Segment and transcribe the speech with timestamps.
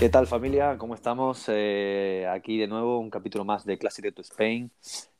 [0.00, 0.78] ¿Qué tal familia?
[0.78, 1.44] ¿Cómo estamos?
[1.48, 4.70] Eh, aquí de nuevo un capítulo más de Classic to Spain,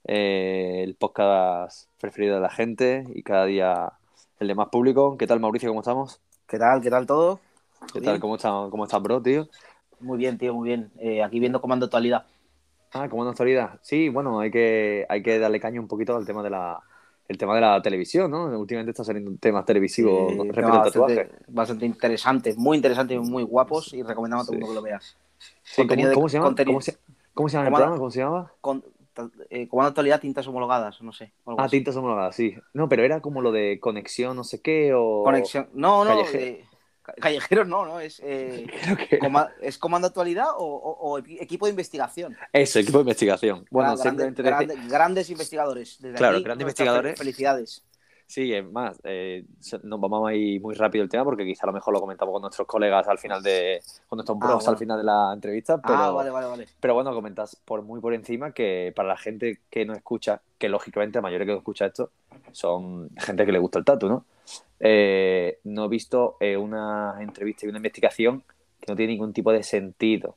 [0.05, 3.93] eh, el podcast preferido de la gente y cada día
[4.39, 5.19] el de más público.
[5.19, 5.69] ¿Qué tal Mauricio?
[5.69, 6.23] ¿Cómo estamos?
[6.49, 6.81] ¿Qué tal?
[6.81, 7.41] ¿Qué tal todo?
[7.93, 8.19] ¿Qué tal?
[8.21, 9.49] ¿Cómo estás, cómo estás, bro, tío?
[10.01, 10.91] Muy bien, tío, muy bien.
[10.99, 12.25] Eh, aquí viendo Comando Actualidad.
[12.95, 13.79] Ah, Comando Actualidad.
[13.83, 16.81] Sí, bueno, hay que, hay que darle caña un poquito al tema de la,
[17.31, 18.47] el tema de la televisión, ¿no?
[18.59, 21.45] Últimamente está saliendo temas televisivos Eh, respecto no, al bastante, tatuaje.
[21.47, 24.67] bastante interesante, muy interesante y muy guapos y recomendamos a todo el Sí.
[24.67, 25.17] mundo que lo veas.
[25.63, 26.55] Sí, ¿cómo, de- cómo se llama?
[26.67, 26.99] ¿Cómo se,
[27.33, 27.97] cómo se llama el ¿Cómo- programa?
[27.99, 28.53] ¿Cómo se llama?
[28.61, 28.85] Con,
[29.49, 31.33] eh, Comando Actualidad, tintas homologadas, no sé.
[31.47, 31.77] Ah, así.
[31.77, 32.57] tintas homologadas, sí.
[32.75, 35.23] No, pero era como lo de conexión, no sé qué, o...
[35.23, 35.69] Conexión.
[35.73, 36.11] No, no.
[37.03, 38.67] Ca- callejeros no, no, es, eh,
[39.11, 39.19] que...
[39.19, 42.37] coma- ¿es Comando Actualidad o, o- o equi- equipo de investigación?
[42.53, 43.67] Eso, equipo de investigación.
[43.71, 45.97] Bueno, Gra- grandes, investigadores.
[46.01, 47.15] Desde Claro, aquí, grandes investigadores.
[47.15, 47.85] fel- Felicidades.
[48.27, 49.45] Sí, es más, eh,
[49.83, 52.33] nos vamos a ir muy rápido el tema porque quizá a lo mejor lo comentamos
[52.33, 54.71] con nuestros colegas al final de, con nuestros Ah, bros bueno.
[54.71, 56.69] al final de la entrevista, pero, Ah, vale, vale, vale.
[56.79, 60.69] pero bueno, comentas por muy por encima que para la gente que no escucha, que
[60.69, 62.13] lógicamente la mayoría que no escucha esto
[62.53, 64.25] son gente que le gusta el tatu, ¿no?
[64.81, 68.43] Eh, no he visto eh, una entrevista y una investigación
[68.81, 70.31] que no tiene ningún tipo de sentido.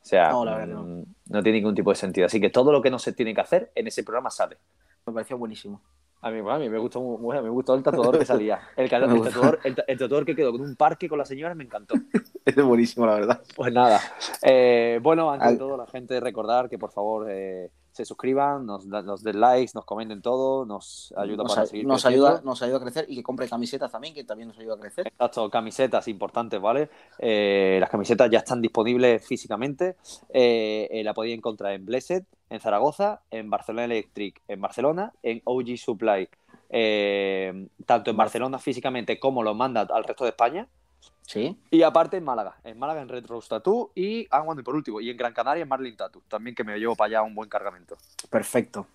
[0.00, 0.82] O sea, No, la verdad que no.
[0.82, 2.26] mm, no tiene ningún tipo de sentido.
[2.26, 4.56] Así que todo lo que no se tiene que hacer en ese programa sale.
[5.06, 5.80] Me pareció buenísimo.
[6.22, 8.60] A mí, a mí me gustó mu- me gustó el tatuador que salía.
[8.76, 11.64] El, tatuador, el, ta- el tatuador que quedó con un parque con las señoras me
[11.64, 11.94] encantó.
[12.44, 13.42] Es buenísimo, la verdad.
[13.54, 14.00] Pues nada.
[14.42, 18.86] Eh, bueno, ante Al- todo, la gente recordar que por favor eh, se suscriban, nos,
[18.86, 22.26] nos den likes, nos comenten todo, nos ayuda nos, para a- seguir nos creciendo.
[22.28, 24.78] ayuda, nos ayuda a crecer y que compre camisetas también, que también nos ayuda a
[24.78, 25.06] crecer.
[25.08, 26.88] Exacto, camisetas importantes, ¿vale?
[27.18, 29.96] Eh, las camisetas ya están disponibles físicamente.
[30.30, 35.40] Eh, eh, la podéis encontrar en Blessed, en Zaragoza, en Barcelona Electric, en Barcelona, en
[35.44, 36.28] OG Supply,
[36.70, 40.66] eh, tanto en Barcelona físicamente como lo manda al resto de España.
[41.26, 41.56] Sí.
[41.70, 44.74] Y aparte en Málaga, en Málaga en Red Rose Tattoo y, ah, bueno, y por
[44.74, 47.34] último, y en Gran Canaria en Marlin Tattoo, también que me llevo para allá un
[47.34, 47.96] buen cargamento.
[48.28, 48.86] Perfecto.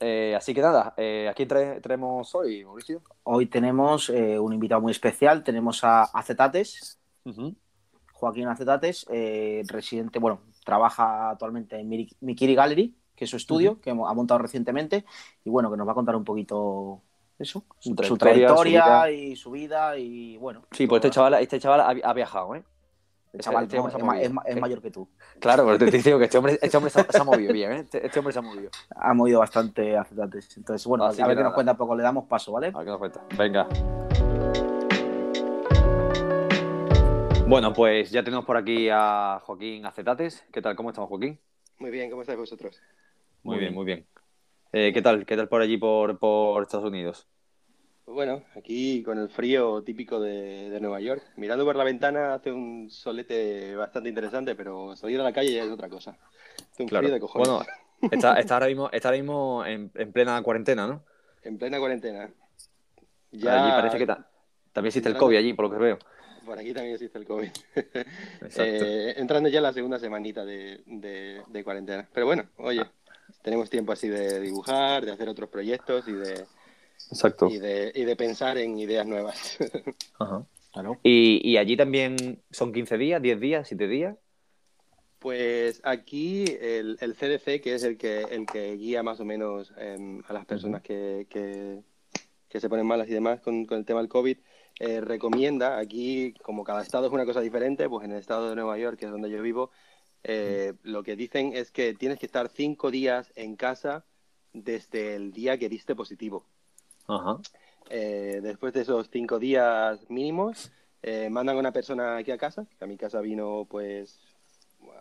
[0.00, 3.02] Eh, así que nada, eh, ¿a quién trae- traemos hoy, Mauricio?
[3.24, 5.42] Hoy tenemos eh, un invitado muy especial.
[5.42, 6.98] Tenemos a Acetates.
[8.12, 11.88] Joaquín Acetates, eh, residente, bueno, trabaja actualmente en
[12.20, 15.04] Mikiri Gallery, que es su estudio, que ha montado recientemente,
[15.44, 17.02] y bueno, que nos va a contar un poquito
[17.38, 20.64] eso, Su su, trayectoria, y su vida, y bueno.
[20.72, 22.64] Sí, pues este chaval, este chaval ha, ha viajado, ¿eh?
[23.32, 25.08] El chaval este no, hombre se es, mayor que tú.
[25.38, 27.72] Claro, pero te digo que este hombre, este hombre se, ha, se ha movido bien,
[27.72, 27.80] ¿eh?
[27.80, 28.70] Este, este hombre se ha movido.
[28.96, 30.56] Ha movido bastante Acetates.
[30.56, 31.94] Entonces, bueno, Así a ver qué nos cuenta poco.
[31.94, 32.68] Le damos paso, ¿vale?
[32.68, 33.22] A ver qué nos cuenta.
[33.36, 33.68] Venga.
[37.46, 40.44] Bueno, pues ya tenemos por aquí a Joaquín Acetates.
[40.52, 40.74] ¿Qué tal?
[40.74, 41.38] ¿Cómo estamos, Joaquín?
[41.78, 42.80] Muy bien, ¿cómo estáis vosotros?
[43.42, 43.74] Muy, Muy bien, bien.
[43.74, 44.06] muy bien.
[44.72, 45.24] Eh, ¿Qué tal?
[45.24, 47.26] ¿Qué tal por allí, por, por Estados Unidos?
[48.06, 51.22] Bueno, aquí con el frío típico de, de Nueva York.
[51.36, 55.64] Mirando por la ventana hace un solete bastante interesante, pero salir a la calle ya
[55.64, 56.16] es otra cosa.
[56.72, 57.04] Hace un Claro.
[57.04, 57.48] frío de cojones.
[57.48, 57.66] Bueno,
[58.10, 61.04] está, está ahora mismo, está ahora mismo en, en plena cuarentena, ¿no?
[61.42, 62.30] En plena cuarentena.
[63.32, 64.26] Allí parece que ta-
[64.72, 65.98] también existe el COVID allí, por lo que veo.
[66.46, 67.48] por aquí también existe el COVID.
[68.56, 72.08] Eh, entrando ya en la segunda semanita de, de- de cuarentena.
[72.12, 72.82] Pero bueno, oye,
[73.42, 76.44] tenemos tiempo así de dibujar, de hacer otros proyectos y de,
[77.10, 77.48] Exacto.
[77.48, 79.58] y de, y de pensar en ideas nuevas.
[80.18, 80.44] Ajá.
[80.72, 80.98] Claro.
[81.02, 84.16] Y, y allí también son 15 días, 10 días, 7 días.
[85.18, 89.72] Pues aquí el, el CDC, que es el que, el que guía más o menos
[89.76, 91.80] em, a las personas que, que-
[92.48, 94.38] que se ponen malas y demás con, con el tema del COVID,
[94.80, 98.54] eh, recomienda, aquí como cada estado es una cosa diferente, pues en el estado de
[98.54, 99.70] Nueva York, que es donde yo vivo,
[100.24, 104.04] eh, lo que dicen es que tienes que estar cinco días en casa
[104.52, 106.44] desde el día que diste positivo.
[107.06, 107.38] Ajá.
[107.90, 110.70] Eh, después de esos cinco días mínimos,
[111.02, 114.18] eh, mandan a una persona aquí a casa, que a mi casa vino pues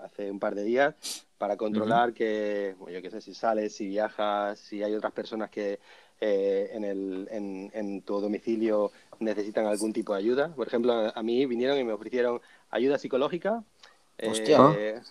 [0.04, 3.88] hace un par de días, para controlar que, bueno, yo qué sé, si sales, si
[3.88, 5.80] viajas, si hay otras personas que
[6.20, 10.54] eh, en, el, en, en tu domicilio necesitan algún tipo de ayuda.
[10.56, 13.64] Por ejemplo, a, a mí vinieron y me ofrecieron ayuda psicológica.
[14.18, 15.02] Eh, Hostia.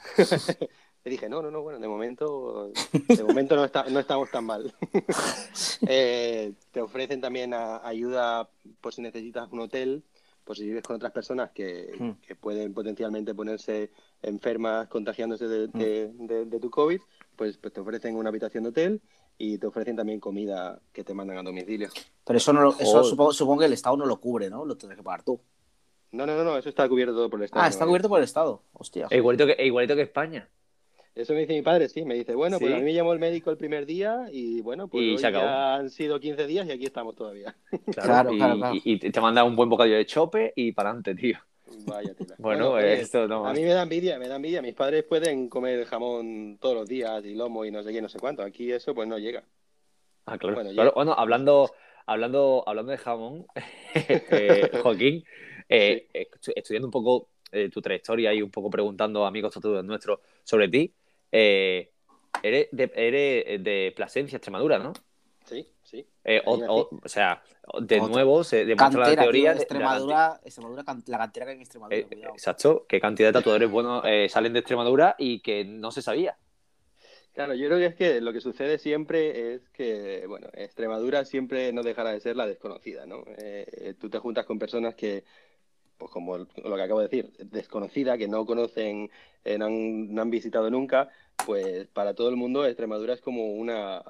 [1.04, 2.72] Le dije, no, no, no, bueno, de momento,
[3.08, 4.74] de momento no, está, no estamos tan mal.
[5.86, 8.48] Eh, te ofrecen también a- ayuda
[8.80, 10.02] por si necesitas un hotel,
[10.44, 12.10] por si vives con otras personas que, Hmm.
[12.26, 13.90] que pueden potencialmente ponerse
[14.22, 17.00] enfermas contagiándose de, de- de- de tu COVID,
[17.36, 19.00] pues, pues te ofrecen una habitación de hotel
[19.38, 21.88] y te ofrecen también comida que te mandan a domicilio.
[22.24, 24.64] Pero eso, no lo- eso supongo, supongo que el Estado no lo cubre, ¿no?
[24.64, 25.38] Lo tienes que pagar tú.
[26.12, 27.64] No, no, no, no, eso está cubierto todo por el Estado.
[27.64, 27.88] Ah, está ¿no?
[27.90, 28.62] cubierto por el Estado.
[28.72, 29.06] Hostia.
[29.10, 30.48] E igualito que, e igualito que España.
[31.14, 32.74] Eso me dice mi padre, sí, me dice, bueno, pues Sí.
[32.74, 35.26] a mí me llamó el médico el primer día y bueno, pues Y hoy se
[35.26, 35.46] acabó.
[35.46, 37.56] ya han sido 15 días y aquí estamos todavía.
[37.94, 38.74] Claro, y, claro, claro.
[38.84, 41.38] y- te manda un buen bocadillo de chope y para adelante, tío.
[41.86, 42.34] Vaya tela.
[42.38, 43.46] Bueno, oye, esto no.
[43.46, 44.60] A mí me da envidia, me da envidia.
[44.60, 48.08] Mis padres pueden comer jamón todos los días y lomo y no sé qué, no
[48.10, 48.42] sé cuánto.
[48.42, 49.42] Aquí eso pues no llega.
[50.26, 50.54] Ah, claro.
[50.56, 51.70] Bueno, Claro, bueno, hablando,
[52.04, 53.46] hablando, hablando de jamón,
[53.94, 55.24] eh, Joaquín,
[55.68, 59.84] eh, estu- estudiando un poco eh, tu trayectoria y un poco preguntando a amigos tatuadores
[59.84, 60.92] nuestros sobre ti,
[61.32, 61.90] eh,
[62.42, 64.92] eres, de, eres de Plasencia, Extremadura, ¿no?
[65.44, 66.04] Sí, sí.
[66.24, 67.40] Eh, o, sea,
[67.80, 68.08] de Otra.
[68.08, 71.46] nuevo se demuestra la Cantera, teoría tío, de- de la Extremadura, Extremadura, can- la cantera
[71.46, 75.14] que hay en Extremadura, Eh, exacto, qué cantidad de tatuadores buenos eh, salen de Extremadura
[75.18, 76.36] y que no se sabía.
[77.32, 81.70] Claro, yo creo que es que lo que sucede siempre es que, bueno, Extremadura siempre
[81.72, 83.24] no dejará de ser la desconocida, ¿no?
[83.36, 85.22] Eh, tú te juntas con personas que,
[85.98, 86.46] pues como lo
[86.76, 89.10] que acabo de decir, desconocida, que no conocen,
[89.44, 91.08] eh, no han, no han visitado nunca,
[91.44, 94.02] pues para todo el mundo Extremadura es como una,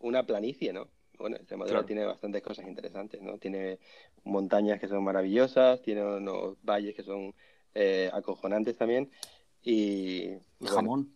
[0.00, 0.88] una planicie, ¿no?
[1.18, 1.86] Bueno, Extremadura Claro.
[1.86, 3.38] tiene bastantes cosas interesantes, ¿no?
[3.38, 3.78] Tiene
[4.24, 7.32] montañas que son maravillosas, tiene unos valles que son
[7.74, 9.08] eh, acojonantes también
[9.62, 9.72] y,
[10.24, 11.12] Y bueno, jamón.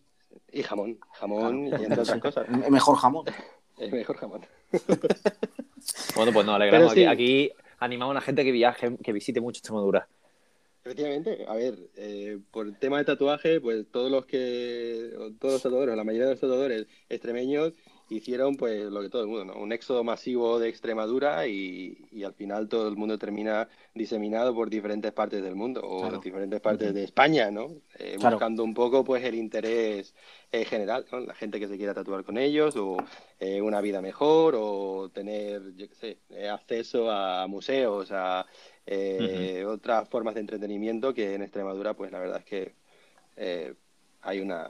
[0.51, 1.83] y jamón, jamón Claro.
[1.83, 2.47] y entre otras cosas.
[2.65, 3.25] El mejor jamón.
[3.77, 4.41] El mejor jamón.
[6.15, 6.93] Bueno, pues nos alegramos.
[6.93, 7.05] Sí.
[7.05, 10.07] Aquí, aquí animamos a la gente que viaje, que visite mucho Extremadura.
[10.83, 15.61] Efectivamente, a ver, eh, por el tema de tatuaje, pues todos los que, todos los
[15.61, 17.73] tatuadores, la mayoría de los tatuadores extremeños
[18.09, 19.59] hicieron pues lo que todo el mundo, ¿no?
[19.61, 24.69] Un éxodo masivo de Extremadura y, y al final todo el mundo termina diseminado por
[24.69, 26.19] diferentes partes del mundo o Claro.
[26.19, 27.67] diferentes partes de España, ¿no?
[27.99, 28.37] Eh, Claro.
[28.37, 30.15] Buscando un poco pues el interés
[30.51, 31.19] eh, general, ¿no?
[31.19, 32.97] La gente que se quiera tatuar con ellos o
[33.39, 38.45] eh, una vida mejor o tener, yo qué sé, eh, acceso a museos, a
[38.85, 42.75] eh, otras formas de entretenimiento que en Extremadura, pues la verdad es que
[43.35, 43.73] eh,
[44.21, 44.69] hay una...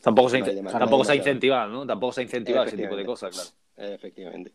[0.00, 1.86] Tampoco se, tampoco se ha incentivado, ¿no?
[1.86, 3.94] Tampoco se ha incentivado ese tipo de cosas, claro.
[3.94, 4.52] efectivamente.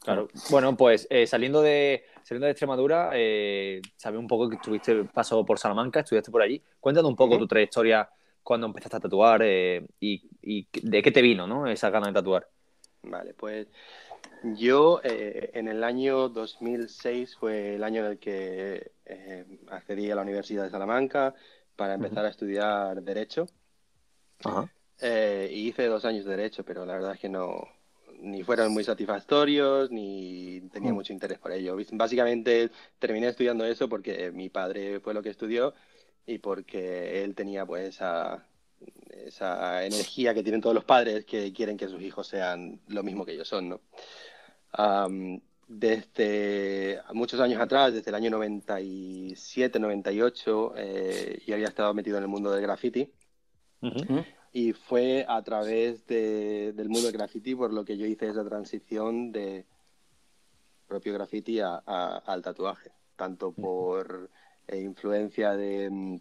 [0.00, 0.28] Claro.
[0.50, 5.44] Bueno, pues eh, saliendo de saliendo de Extremadura, eh, sabes un poco que tuviste paso
[5.44, 6.62] por Salamanca, estudiaste por allí.
[6.80, 8.08] Cuéntanos un poco tu trayectoria
[8.48, 11.66] cuando empezaste a tatuar eh, y, y de qué te vino, ¿no?
[11.66, 12.48] Esa gana de tatuar.
[13.02, 13.66] Vale, pues
[14.42, 20.14] yo eh, en el año 2006 fue el año en el que eh, accedí a
[20.14, 21.34] la Universidad de Salamanca
[21.76, 23.44] para empezar a estudiar Derecho.
[24.44, 24.66] Ajá.
[25.00, 27.68] Eh, y hice dos años de Derecho, pero la verdad es que no,
[28.20, 30.94] ni fueron muy satisfactorios, ni tenía Mm.
[30.94, 31.76] mucho interés por ello.
[31.92, 35.74] Básicamente terminé estudiando eso porque mi padre fue lo que estudió
[36.28, 38.44] y porque él tenía pues esa,
[39.26, 43.24] esa energía que tienen todos los padres que quieren que sus hijos sean lo mismo
[43.24, 43.80] que ellos son, ¿no?
[44.72, 52.18] Am, desde muchos años atrás, desde el año 97, 98, eh, yo había estado metido
[52.18, 53.10] en el mundo del graffiti.
[53.80, 54.24] Ujú.
[54.52, 58.44] Y fue a través de- del mundo del graffiti por lo que yo hice esa
[58.44, 59.64] transición de
[60.86, 64.30] propio graffiti a- a- al tatuaje, tanto por
[64.68, 66.16] eh, influencia de mm,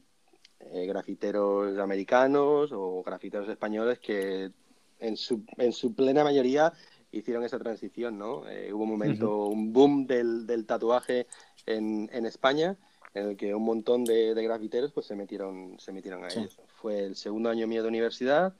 [0.59, 4.51] eh, grafiteros americanos o grafiteros españoles que
[4.99, 6.73] en su, en su plena mayoría
[7.11, 8.47] hicieron esa transición, ¿no?
[8.49, 11.27] Eh, hubo un momento, un boom del, del tatuaje
[11.65, 12.77] en, en España
[13.13, 16.39] en el que un montón de, de grafiteros pues se metieron, se metieron a Sí.
[16.39, 16.59] ellos.
[16.67, 18.55] Fue el segundo año mío de universidad,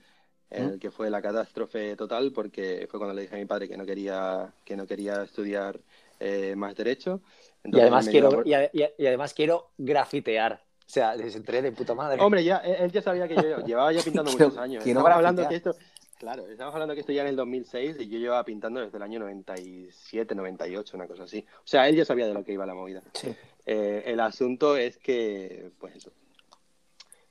[0.50, 3.68] en el que fue la catástrofe total, porque fue cuando le dije a mi padre
[3.68, 5.80] que no quería, que no quería estudiar
[6.20, 7.22] eh, más derecho.
[7.64, 10.64] Y además quiero y, a- y a- y además quiero grafitear.
[10.86, 12.22] O sea, les entré de puta madre.
[12.22, 14.84] Hombre, ya, él él ya sabía que yo llevaba ya pintando Quiero- muchos años.
[14.84, 15.76] quiero Estamos hablando que esto,
[16.18, 19.04] claro, estamos hablando que esto ya en el 2006 y yo llevaba pintando desde el
[19.04, 21.46] año 97, 98, una cosa así.
[21.58, 23.04] O sea, él ya sabía de lo que iba la movida.
[23.14, 23.36] Sí.
[23.66, 26.14] Eh, el asunto es que, pues eso,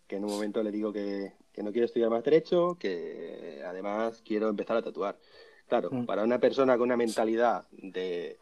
[0.07, 4.21] que en un momento le digo que, que no quiero estudiar más derecho, que además
[4.23, 5.17] quiero empezar a tatuar.
[5.67, 6.05] Claro, Mm.
[6.07, 8.39] para una persona con una mentalidad de,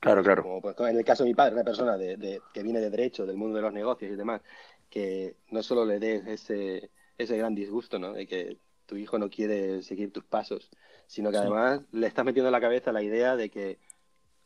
[0.00, 0.42] Claro, claro.
[0.42, 2.90] como pues, en el caso de mi padre, una persona de, de- que viene de
[2.90, 4.40] derecho, del mundo de los negocios y demás,
[4.88, 8.12] que no solo le des ese, ese gran disgusto, ¿no?
[8.12, 10.70] De que tu hijo no quiere seguir tus pasos,
[11.06, 11.42] sino que Sí.
[11.42, 13.78] además le estás metiendo en la cabeza la idea de que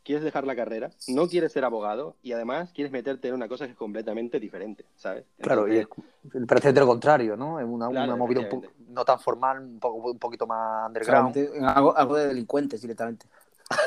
[0.03, 3.65] quieres dejar la carrera, no quieres ser abogado y además quieres meterte en una cosa
[3.65, 5.25] que es completamente diferente, ¿sabes?
[5.41, 7.59] Claro, y Entonces, es, parece de lo contrario, ¿no?
[7.59, 10.87] Es una, Claro, una movida un poco, no tan formal, un, poco, un poquito más
[10.89, 11.37] underground.
[11.65, 13.27] Algo, algo de delincuentes directamente.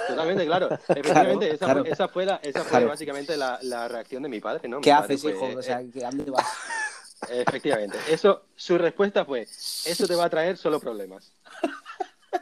[0.08, 0.70] Totalmente, claro.
[0.90, 1.82] Efectivamente, esa, claro.
[1.82, 2.88] Fue, esa fue, la, esa fue Claro.
[2.88, 4.78] básicamente la, la reacción de mi padre, ¿no?
[4.78, 5.48] Mi ¿Qué padre haces, fue, hijo?
[5.58, 6.46] O sea, ¿que ¿a dónde vas?
[7.30, 7.98] Efectivamente.
[8.10, 11.32] Eso, su respuesta fue, eso te va a traer solo problemas.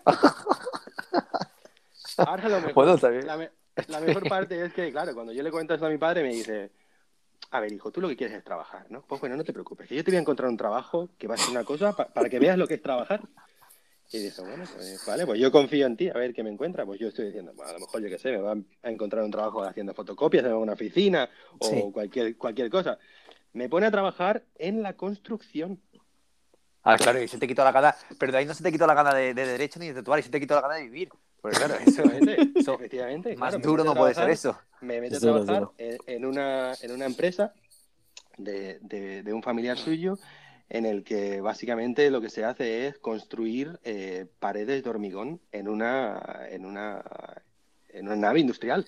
[2.18, 3.52] Ahora lo mejor, Bueno, la, me-
[3.88, 6.30] la mejor parte es que, claro, cuando yo le cuento esto a mi padre, me
[6.34, 6.72] dice,
[7.52, 9.02] a ver, hijo, tú lo que quieres es trabajar, ¿no?
[9.02, 11.36] Pues bueno, no te preocupes, que yo te voy a encontrar un trabajo que va
[11.36, 13.22] a ser una cosa pa- para que veas lo que es trabajar.
[14.12, 16.86] Y dice, bueno, pues vale, pues yo confío en ti, a ver qué me encuentra.
[16.86, 19.24] Pues yo estoy diciendo, bueno, a lo mejor yo qué sé, me va a encontrar
[19.24, 21.84] un trabajo haciendo fotocopias en una oficina o Sí.
[21.92, 22.98] cualquier, cualquier cosa.
[23.54, 25.82] me pone a trabajar en la construcción.
[26.84, 28.86] Ah, claro, y se te quitó la gana, pero de ahí no se te quitó
[28.86, 30.84] la gana de, de derecho ni de tatuar, y se te quitó la gana de
[30.84, 31.10] vivir.
[31.42, 34.60] Pues claro, eso, eso- efectivamente, más claro, duro no puede ser eso.
[34.82, 37.54] Me mete a trabajar en, en una, en una empresa
[38.38, 40.20] de, de- de un familiar suyo
[40.70, 45.68] en el que básicamente lo que se hace es construir eh, paredes de hormigón en
[45.68, 47.04] una, en una,
[47.90, 48.88] en una nave industrial.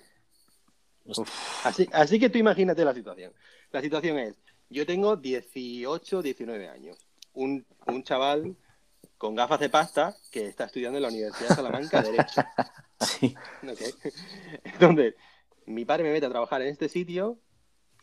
[1.64, 3.32] Así, así que tú imagínate la situación.
[3.70, 4.34] La situación es,
[4.68, 6.96] yo tengo 18, 19 años.
[7.32, 8.56] Un, un chaval
[9.16, 12.42] con gafas de pasta que está estudiando en la Universidad de Salamanca Derecho.
[13.00, 13.32] Sí.
[13.62, 13.80] Ok.
[14.64, 15.14] Entonces,
[15.66, 17.38] mi padre me mete a trabajar en este sitio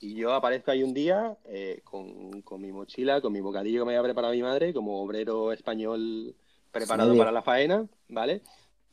[0.05, 3.85] y yo aparezco ahí un día eh, con, con mi mochila, con mi bocadillo que
[3.85, 6.35] me había preparado mi madre, como obrero español
[6.71, 8.41] preparado para la faena, ¿vale?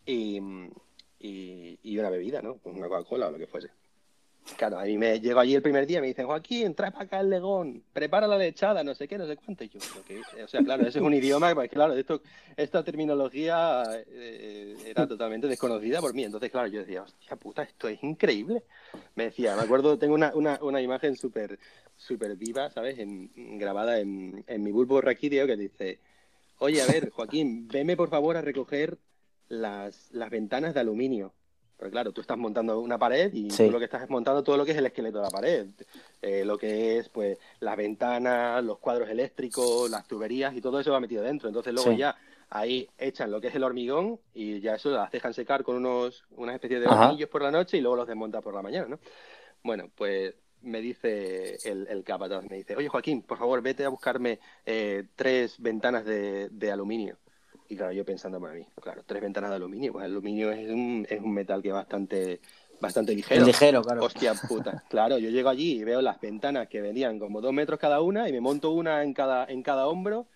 [0.07, 0.41] Y,
[1.21, 2.59] y, y una bebida, ¿no?
[2.65, 3.69] Una Coca-Cola o lo que fuese.
[4.57, 7.05] Claro, a mí me llego allí el primer día y me dicen, Joaquín, trae para
[7.05, 9.65] acá el legón, prepara la lechada, no sé qué, no sé cuánto.
[9.65, 10.43] Yo, "¿Pero qué?".
[10.43, 12.23] o sea, claro, ese es un idioma, pues claro, esto,
[12.57, 16.25] esta terminología eh, era totalmente desconocida por mí.
[16.25, 18.63] Entonces, claro, yo decía, hostia puta, esto es increíble.
[19.15, 21.59] Me decía, me acuerdo, tengo una, una, una imagen súper
[21.97, 22.97] súper viva, ¿sabes?
[23.35, 25.99] Grabada en, en mi bulbo raquídeo que dice,
[26.59, 28.99] oye, a ver, Joaquín, veme por favor a recoger
[29.49, 31.33] las, las ventanas de aluminio.
[31.83, 33.65] Pero claro, tú estás montando una pared y Sí.
[33.67, 35.67] tú lo que estás es montando todo lo que es el esqueleto de la pared.
[36.23, 40.93] Eh, lo que es, pues, las ventanas, los cuadros eléctricos, las tuberías y todo eso
[40.93, 41.49] va metido dentro.
[41.49, 41.97] Entonces luego Sí.
[41.97, 42.15] ya
[42.51, 46.23] ahí echan lo que es el hormigón y ya eso las dejan secar con unos,
[46.37, 49.01] una especie de hornillos por la noche y luego los desmontan por la mañana, ¿no?
[49.65, 53.89] Bueno, pues me dice el, el capataz, me dice, oye Joaquín, por favor, vete a
[53.89, 57.17] buscarme eh, tres ventanas de, de aluminio.
[57.69, 60.69] Y claro, yo pensando para mí, claro, tres ventanas de aluminio, pues el aluminio es
[60.71, 62.41] un, es un metal que es bastante,
[62.81, 63.41] bastante ligero.
[63.41, 64.05] Es ligero, claro.
[64.05, 64.83] Hostia puta.
[64.91, 68.29] Claro, yo llego allí y veo las ventanas que venían como dos metros cada una
[68.29, 70.27] y me monto una en cada, en cada hombro.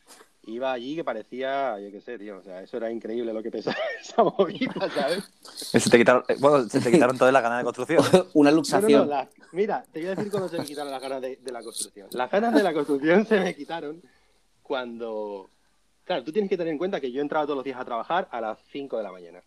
[0.49, 3.51] Iba allí que parecía, yo qué sé, tío, o sea, eso era increíble lo que
[3.51, 5.25] pesaba esa movida, ¿sabes?
[5.43, 8.03] Se te quitaron, eh, bueno, se te quitaron todas las ganas de construcción.
[8.35, 9.09] Una No, no, no, luxación.
[9.11, 11.63] la- mira, te voy a decir cuando se me quitaron las ganas de, de la
[11.63, 12.09] construcción.
[12.13, 14.01] Las ganas de la construcción se me quitaron
[14.63, 15.51] cuando...
[16.07, 18.29] Claro, tú tienes que tener en cuenta que yo entraba todos los días a trabajar
[18.31, 19.43] a las 5 de la mañana.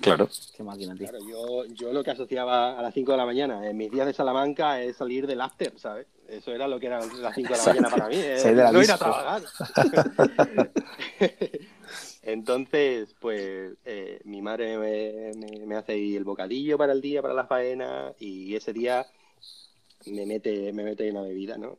[0.00, 0.26] Claro.
[0.56, 1.06] Qué máquina, tío.
[1.08, 4.06] Claro, yo, yo lo que asociaba a las 5 de la mañana en mis días
[4.06, 6.06] de Salamanca es salir del after, ¿sabes?
[6.26, 8.62] Eso era lo que eran las 5 de la mañana para mí, eh, Salir de
[8.62, 9.42] la no ir a trabajar.
[12.22, 17.20] Entonces, pues eh, mi madre me, me- me hace ahí el bocadillo para el día,
[17.20, 19.06] para la faena, y ese día
[20.06, 21.78] me mete, me mete una bebida, ¿no?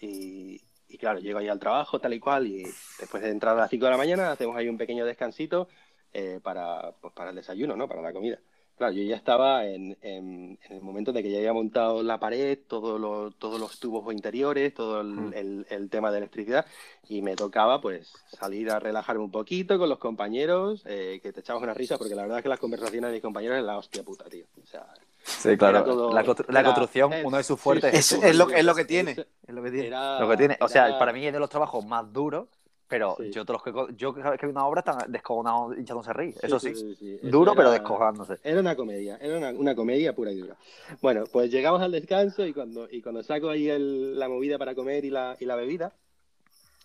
[0.00, 0.60] Y,
[0.92, 2.62] y claro, llego ahí al trabajo, tal y cual, y
[2.98, 5.68] después de entrar a las 5 de la mañana hacemos ahí un pequeño descansito
[6.12, 7.88] eh, para, pues, para el desayuno, ¿no?
[7.88, 8.38] Para la comida.
[8.76, 12.18] Claro, yo ya estaba en, en- en el momento de que ya había montado la
[12.18, 15.32] pared, todo lo- todos los tubos interiores, todo el, Mm.
[15.34, 16.66] el- el tema de electricidad,
[17.08, 21.40] y me tocaba pues salir a relajarme un poquito con los compañeros, eh, que te
[21.40, 23.78] echabas una risa, porque la verdad es que las conversaciones de mis compañeros es la
[23.78, 24.46] hostia puta, tío.
[24.62, 24.86] O sea,
[25.24, 25.84] Sí, claro.
[25.84, 28.26] Todo- la, constru- la era- construcción, es- uno de sus fuertes sí, es Es, eso.
[28.26, 29.12] es lo, es lo que tiene.
[29.12, 29.86] Es lo que tiene.
[29.86, 30.56] era- Lo que tiene.
[30.60, 32.48] O sea, era- para mí es de los trabajos más duros,
[32.88, 33.30] pero Sí.
[33.30, 36.12] yo todos los que yo cada vez que veo una obra están descojonados hinchándose a
[36.12, 36.34] reír.
[36.42, 37.18] Eso sí.
[37.22, 38.38] Duro, pero descojonándose.
[38.42, 40.56] Era una comedia, era una, una comedia pura y dura.
[41.00, 44.74] Bueno, pues llegamos al descanso y cuando, y cuando saco ahí el- la movida para
[44.74, 45.92] comer y la, y la bebida,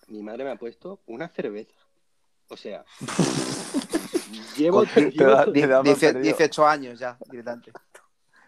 [0.07, 1.73] mi madre me ha puesto una cerveza.
[2.49, 2.85] O sea,
[4.57, 6.23] llevo, llevo- da- te da mal Dice- perdido.
[6.37, 7.71] 18 años ya, directamente.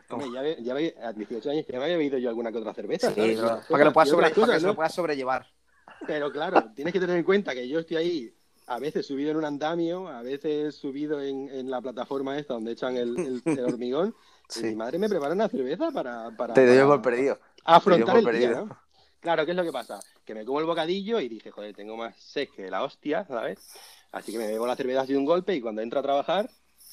[0.10, 2.74] Hombre, ya, ya ve- a 18 años ya me había bebido yo alguna que otra
[2.74, 3.12] cerveza.
[3.14, 3.36] Sí,
[3.70, 5.48] para que lo puedas sobre- para que lo puedas sobrellevar.
[6.08, 8.34] Pero claro, tienes que tener en cuenta que yo estoy ahí
[8.68, 12.72] a veces subido en un andamio, a veces subido en, en la plataforma esta donde
[12.74, 14.16] echan el, el- el hormigón.
[14.48, 14.62] Sí.
[14.62, 17.40] Y mi madre me prepara una cerveza para, para, Te doy por perdido.
[17.66, 18.66] afrontar el por día, perdido.
[18.68, 18.78] ¿no?
[19.20, 20.00] Claro, ¿qué es lo que pasa?
[20.24, 23.60] Que me como el bocadillo y dije, joder, tengo más sed que la hostia, ¿sabes?
[24.12, 26.50] Así que me bebo la cerveza así de un golpe y cuando entro a trabajar,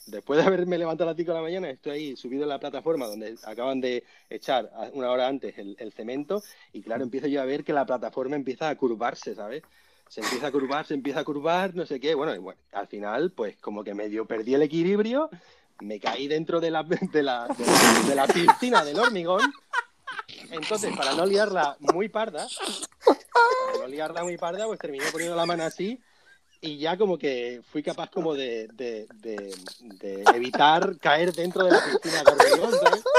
[0.06, 2.58] después de haberme levantado a las 5 de la mañana, estoy ahí subido en la
[2.58, 7.42] plataforma donde acaban de echar una hora antes el, el cemento y claro, empiezo yo
[7.42, 9.62] a ver que la plataforma empieza a curvarse, ¿sabes?
[10.08, 12.14] Se empieza a curvar, se empieza a curvar, no sé qué.
[12.14, 15.28] Bueno, y bueno, al final, pues como que medio perdí el equilibrio,
[15.80, 19.42] me caí dentro de la, de la, de la, de la piscina del hormigón.
[20.52, 22.46] Entonces, para no liarla muy parda,
[23.04, 26.00] para no liarla muy parda, pues terminé poniendo la mano así
[26.60, 31.70] y ya como que fui capaz como de, de, de- de evitar caer dentro de
[31.72, 33.04] la piscina de hormigón, ¿sabes?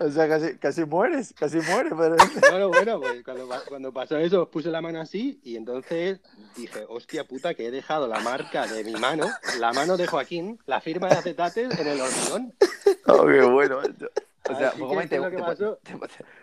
[0.00, 1.92] O sea, casi, casi mueres, casi mueres.
[1.96, 2.16] Pero...
[2.50, 6.18] Bueno, bueno, pues cuando, cuando pasó eso puse la mano así y entonces
[6.56, 10.58] dije, hostia puta, que he dejado la marca de mi mano, la mano de Joaquín,
[10.66, 12.54] la firma de acetates en el hormigón.
[13.06, 13.78] Oh, qué bueno.
[13.78, 15.30] O sea, Así poco que, más ¿qué te,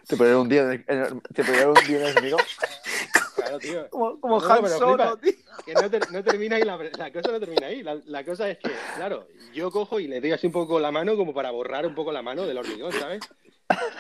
[0.08, 2.42] te, te, te, un día en el hormigón.
[3.60, 3.90] Claro, tío.
[3.92, 5.34] Como, como No, Han Solo, tío.
[5.66, 7.84] Que no, ter- no termina ahí, la, la cosa no termina ahí.
[7.84, 10.92] La, la cosa es que, claro, yo cojo y le doy así un poco la
[10.92, 13.22] mano como para borrar un poco la mano del hormigón, ¿sabes?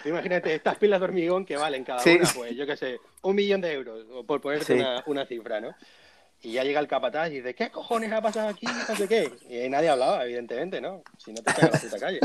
[0.04, 2.18] Tú imagínate estas pilas de hormigón que valen cada Sí.
[2.20, 4.74] una, pues yo qué sé, un millón de euros, por ponerte Sí.
[4.74, 5.74] una, una cifra, ¿no?
[6.42, 8.66] Y ya llega el capataz y dice, ¿qué cojones ha pasado aquí?
[8.66, 9.32] No sé qué.
[9.48, 11.04] Y nadie hablaba, evidentemente, ¿no?
[11.18, 12.20] Si no te echan a la puta calle.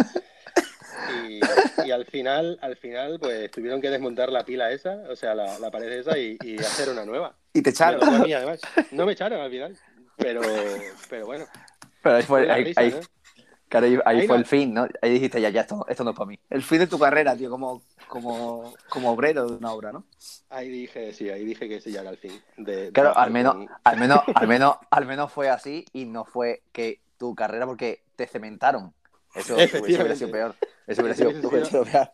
[1.12, 1.40] Y,
[1.86, 5.58] y al final, al final, pues tuvieron que desmontar la pila esa, o sea, la,
[5.58, 7.34] la pared esa y, y hacer una nueva.
[7.52, 8.22] Y te echaron.
[8.22, 8.60] mí, además.
[8.90, 9.76] No me echaron al final,
[10.16, 10.40] pero,
[11.08, 11.46] pero bueno.
[12.02, 13.00] Pero ahí fue, ahí, risa, ahí- ¿no?
[13.68, 14.86] claro, ahí- ahí Ahí fue no- el fin, ¿no?
[15.02, 16.38] Ahí dijiste, ya, ya, esto, esto no es para mí.
[16.50, 20.04] El fin de tu carrera, tío, como, como, como obrero de una obra, ¿no?
[20.50, 22.40] Ahí dije, sí, ahí dije que ese ya era el fin.
[22.56, 26.24] De, de Claro, al menos, al menos, al menos, al menos fue así y no
[26.24, 28.94] fue que tu carrera porque te cementaron.
[29.34, 30.16] Eso hubiese Efectivamente.
[30.16, 30.54] sido peor.
[30.86, 32.10] Eso hubiera sido, hubiera sido peor.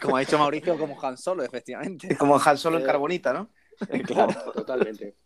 [0.00, 2.16] Como ha dicho Mauricio, como Han Solo, efectivamente.
[2.18, 3.48] Como Han Solo en Eh, Carbonita, ¿no?
[4.06, 4.52] Claro.
[4.52, 5.16] Totalmente.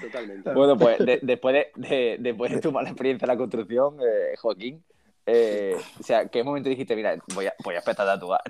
[0.00, 0.52] Totalmente.
[0.52, 4.34] Bueno, pues de- después, de, de- después de tu mala experiencia en la construcción, eh,
[4.38, 4.84] Joaquín,
[5.26, 8.40] eh, o sea, ¿qué momento dijiste, mira, voy a, voy a empezar a tatuar,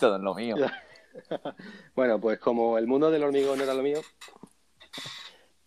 [0.00, 0.56] todo es lo mío?
[1.94, 4.00] Bueno, pues como el mundo del hormigón no era lo mío,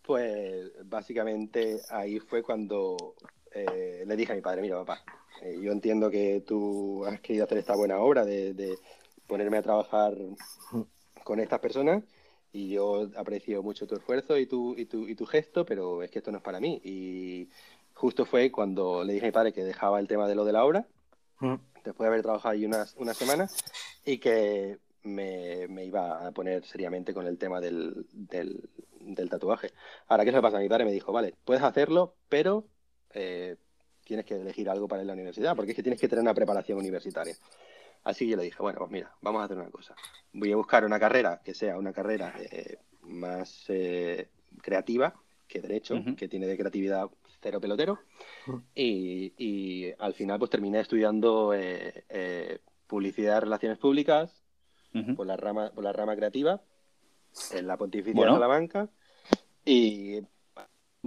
[0.02, 3.16] pues básicamente ahí fue cuando
[3.52, 5.04] eh, le dije a mi padre, mira papá,
[5.42, 8.78] eh, yo entiendo que tú has querido hacer esta buena obra de,
[9.28, 10.16] ponerme a trabajar
[11.24, 12.04] con estas personas
[12.54, 16.10] y yo aprecio mucho tu esfuerzo y tu, y, tu, y tu gesto, pero es
[16.10, 16.82] que esto no es para mí.
[16.84, 17.50] Y
[17.94, 20.54] justo fue cuando le dije a mi padre que dejaba el tema de lo de
[20.54, 20.88] la obra
[21.84, 23.56] después de haber trabajado ahí unas, unas semanas
[24.06, 29.72] y que me, iba a poner seriamente con el tema del, del, del tatuaje.
[30.08, 30.60] Ahora, ¿qué se pasa?
[30.60, 32.66] Mi padre me dijo, vale, puedes hacerlo, pero
[33.14, 33.56] eh,
[34.08, 36.22] tienes que elegir algo para ir a la universidad, porque es que tienes que tener
[36.22, 37.36] una preparación universitaria.
[38.04, 39.96] Así que yo le dije, bueno, pues mira, vamos a hacer una cosa.
[40.34, 44.30] Voy a buscar una carrera que sea una carrera eh, más eh,
[44.62, 45.14] creativa
[45.48, 47.10] que derecho, que tiene de creatividad
[47.42, 48.00] cero pelotero.
[48.76, 54.44] Y, y al final pues terminé estudiando eh, eh, publicidad relaciones públicas
[55.16, 56.62] por la rama, por la rama creativa
[57.52, 58.34] en la Pontificia Bueno.
[58.34, 58.90] de Salamanca
[59.64, 60.22] y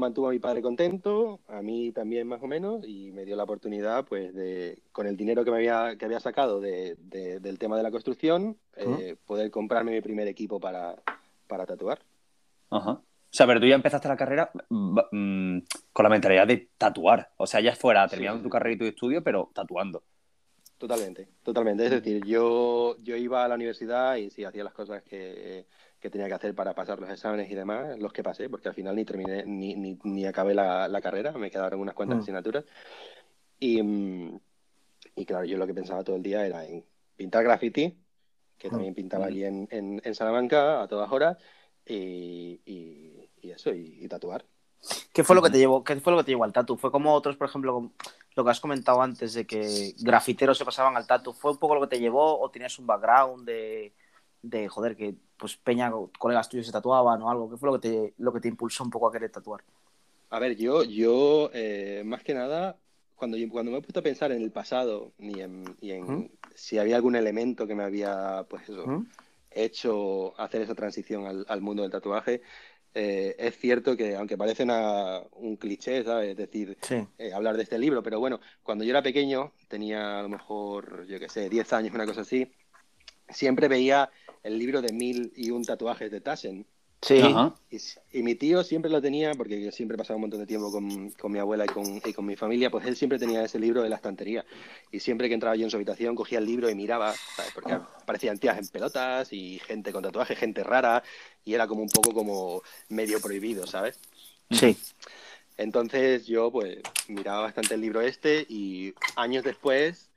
[0.01, 3.45] mantuvo a mi padre contento, a mí también más o menos, y me dio la
[3.45, 7.59] oportunidad, pues, de, con el dinero que me había, que había sacado de- de- del
[7.61, 10.97] tema de la construcción, eh, poder comprarme mi primer equipo para,
[11.47, 12.01] para tatuar.
[12.71, 12.91] Ajá.
[12.93, 17.31] O sea, pero tú ya empezaste la carrera mm, mm, con la mentalidad de tatuar.
[17.37, 18.43] O sea, ya fuera terminando Sí.
[18.45, 20.03] tu carrera y tu estudio, pero tatuando.
[20.79, 21.85] Totalmente, totalmente.
[21.85, 25.67] Es decir, yo, yo iba a la universidad y sí hacía las cosas que,
[26.01, 28.75] que tenía que hacer para pasar los exámenes y demás, los que pasé, porque al
[28.75, 32.23] final ni terminé, ni, ni, ni acabé la, la carrera, me quedaron unas cuantas Mm.
[32.23, 32.65] asignaturas.
[33.59, 33.81] Y,
[35.15, 36.85] y claro, yo lo que pensaba todo el día era en
[37.17, 37.95] pintar graffiti,
[38.57, 38.71] que Mm.
[38.73, 39.29] también pintaba Mm.
[39.29, 41.37] allí en, en, en Salamanca a todas horas,
[41.85, 44.45] y, y, y eso, y, tatuar.
[45.13, 45.85] ¿Qué fue lo que te llevó?
[45.85, 46.77] ¿Qué fue lo que te llevó al tatu?
[46.77, 47.93] ¿Fue como otros, por ejemplo,
[48.35, 51.35] lo que has comentado antes de que grafiteros se pasaban al tatu?
[51.35, 53.93] ¿Fue un poco lo que te llevó o tenías un background de,
[54.41, 57.51] de joder, que pues Peña, colegas tuyos se tatuaban o algo?
[57.51, 59.63] ¿Qué fue lo que te, lo que te impulsó un poco a querer tatuar?
[60.29, 62.77] A ver, yo, yo eh, más que nada,
[63.17, 66.05] cuando, yo- cuando me he puesto a pensar en el pasado y en, y en
[66.07, 66.31] ¿Mm?
[66.55, 69.07] si había algún elemento que me había, pues eso, ¿Mm?
[69.51, 72.43] hecho hacer esa transición al, al mundo del tatuaje,
[72.95, 76.31] eh, es cierto que, aunque parece una- un cliché, ¿sabes?
[76.31, 77.07] Es decir, Sí.
[77.19, 81.07] eh, hablar de este libro, pero bueno, cuando yo era pequeño, tenía a lo mejor,
[81.07, 82.53] yo qué sé, 10 años, una cosa así,
[83.29, 84.11] siempre veía
[84.43, 86.67] el libro de mil y un tatuajes de Taschen.
[87.03, 87.19] Sí.
[87.19, 87.55] Ajá.
[87.71, 87.79] Y,
[88.19, 91.11] y mi tío siempre lo tenía, porque yo siempre pasaba un montón de tiempo con,
[91.13, 93.83] con mi abuela y con, y con mi familia, pues él siempre tenía ese libro
[93.83, 94.45] de la estantería.
[94.93, 97.53] Y siempre que entraba yo en su habitación, cogía el libro y miraba, ¿sabes?
[97.55, 101.03] Porque aparecían tías en pelotas y gente con tatuajes, gente rara,
[101.43, 103.99] y era como un poco como medio prohibido, ¿sabes?
[104.51, 104.77] Sí.
[105.57, 110.10] Entonces yo pues miraba bastante el libro este y años después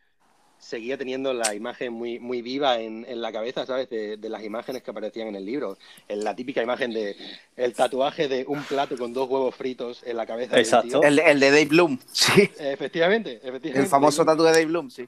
[0.64, 3.90] seguía teniendo la imagen muy, muy viva en, en la cabeza, ¿sabes?
[3.90, 5.78] De, de las imágenes que aparecían en el libro.
[6.08, 7.16] En la típica imagen de
[7.56, 10.56] el tatuaje de un plato con dos huevos fritos en la cabeza.
[10.56, 11.00] del Exacto.
[11.00, 11.04] tío.
[11.04, 12.00] El, el de Dave Bloom.
[12.12, 12.50] Sí.
[12.60, 13.80] Efectivamente, efectivamente.
[13.80, 15.08] El famoso tatu de Dave Bloom, sí.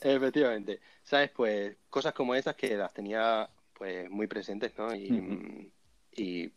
[0.00, 0.80] Efectivamente.
[1.02, 1.30] ¿Sabes?
[1.30, 4.94] Pues cosas como esas que las tenía pues muy presentes, ¿no?
[4.94, 5.70] Y,
[6.16, 6.50] y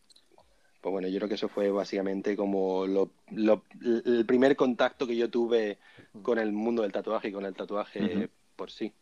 [0.81, 5.15] pues bueno, yo creo que eso fue básicamente como lo, lo- el primer contacto que
[5.15, 5.79] yo tuve
[6.21, 8.93] con el mundo del tatuaje y con el tatuaje por sí.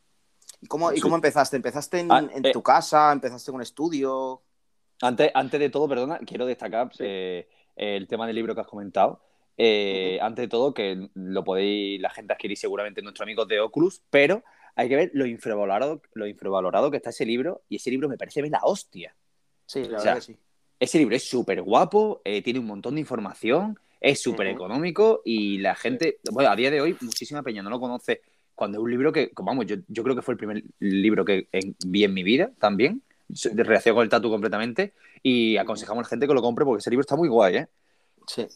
[0.61, 1.57] ¿Y cómo, ¿Y cómo empezaste?
[1.57, 2.51] ¿Empezaste en, Ah, en eh.
[2.51, 3.11] tu casa?
[3.11, 4.41] ¿Empezaste en un estudio?
[5.01, 7.03] Antes, antes de todo, perdona, quiero destacar Sí.
[7.05, 9.21] eh, el tema del libro que has comentado.
[9.57, 13.59] Eh, Antes de todo, que lo podéis la gente adquirir seguramente en nuestros amigos de
[13.59, 14.43] Oculus, pero
[14.75, 18.17] hay que ver lo infravalorado, lo infravalorado que está ese libro, y ese libro me
[18.17, 19.15] parece la hostia.
[19.65, 20.39] Sí, la O sea, verdad que sí.
[20.79, 25.57] Ese libro es súper guapo, eh, tiene un montón de información, es súper económico y
[25.59, 28.21] la gente, bueno, a día de hoy muchísima peña no lo conoce
[28.53, 31.47] cuando es un libro que, vamos, yo, yo creo que fue el primer libro que
[31.51, 36.05] en- vi en mi vida también, de relación con el tatu completamente y aconsejamos a
[36.05, 37.67] la gente que lo compre porque ese libro está muy guay, ¿eh?
[38.27, 38.47] Sí,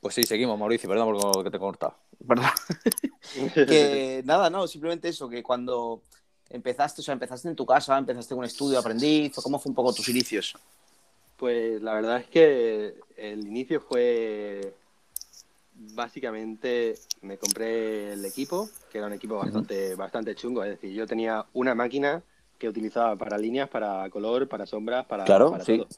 [0.00, 1.96] Pues sí, seguimos, Mauricio, perdón por lo que te he cortado.
[3.66, 6.02] que nada, no, simplemente eso, que cuando
[6.52, 9.74] empezaste, o sea, empezaste en tu casa, empezaste en un estudio, aprendiz, cómo fue un
[9.76, 10.54] poco tus inicios.
[11.36, 14.72] Pues la verdad es que el inicio fue
[15.74, 20.62] básicamente me compré el equipo, que era un equipo bastante, bastante chungo.
[20.64, 22.22] Es decir, yo tenía una máquina
[22.58, 25.78] que utilizaba para líneas, para color, para sombras, para, Claro, para sí.
[25.78, 25.88] todo.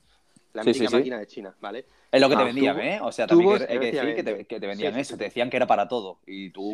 [0.55, 1.85] La Sí, sí, máquina de China, ¿vale?
[2.13, 3.01] Es lo que te Ah, vendían, tubo- ¿eh?
[3.03, 4.47] O sea, también tubos, hay que decir que te, efectivamente.
[4.47, 6.73] que te vendían eso, te decían que era para todo y tú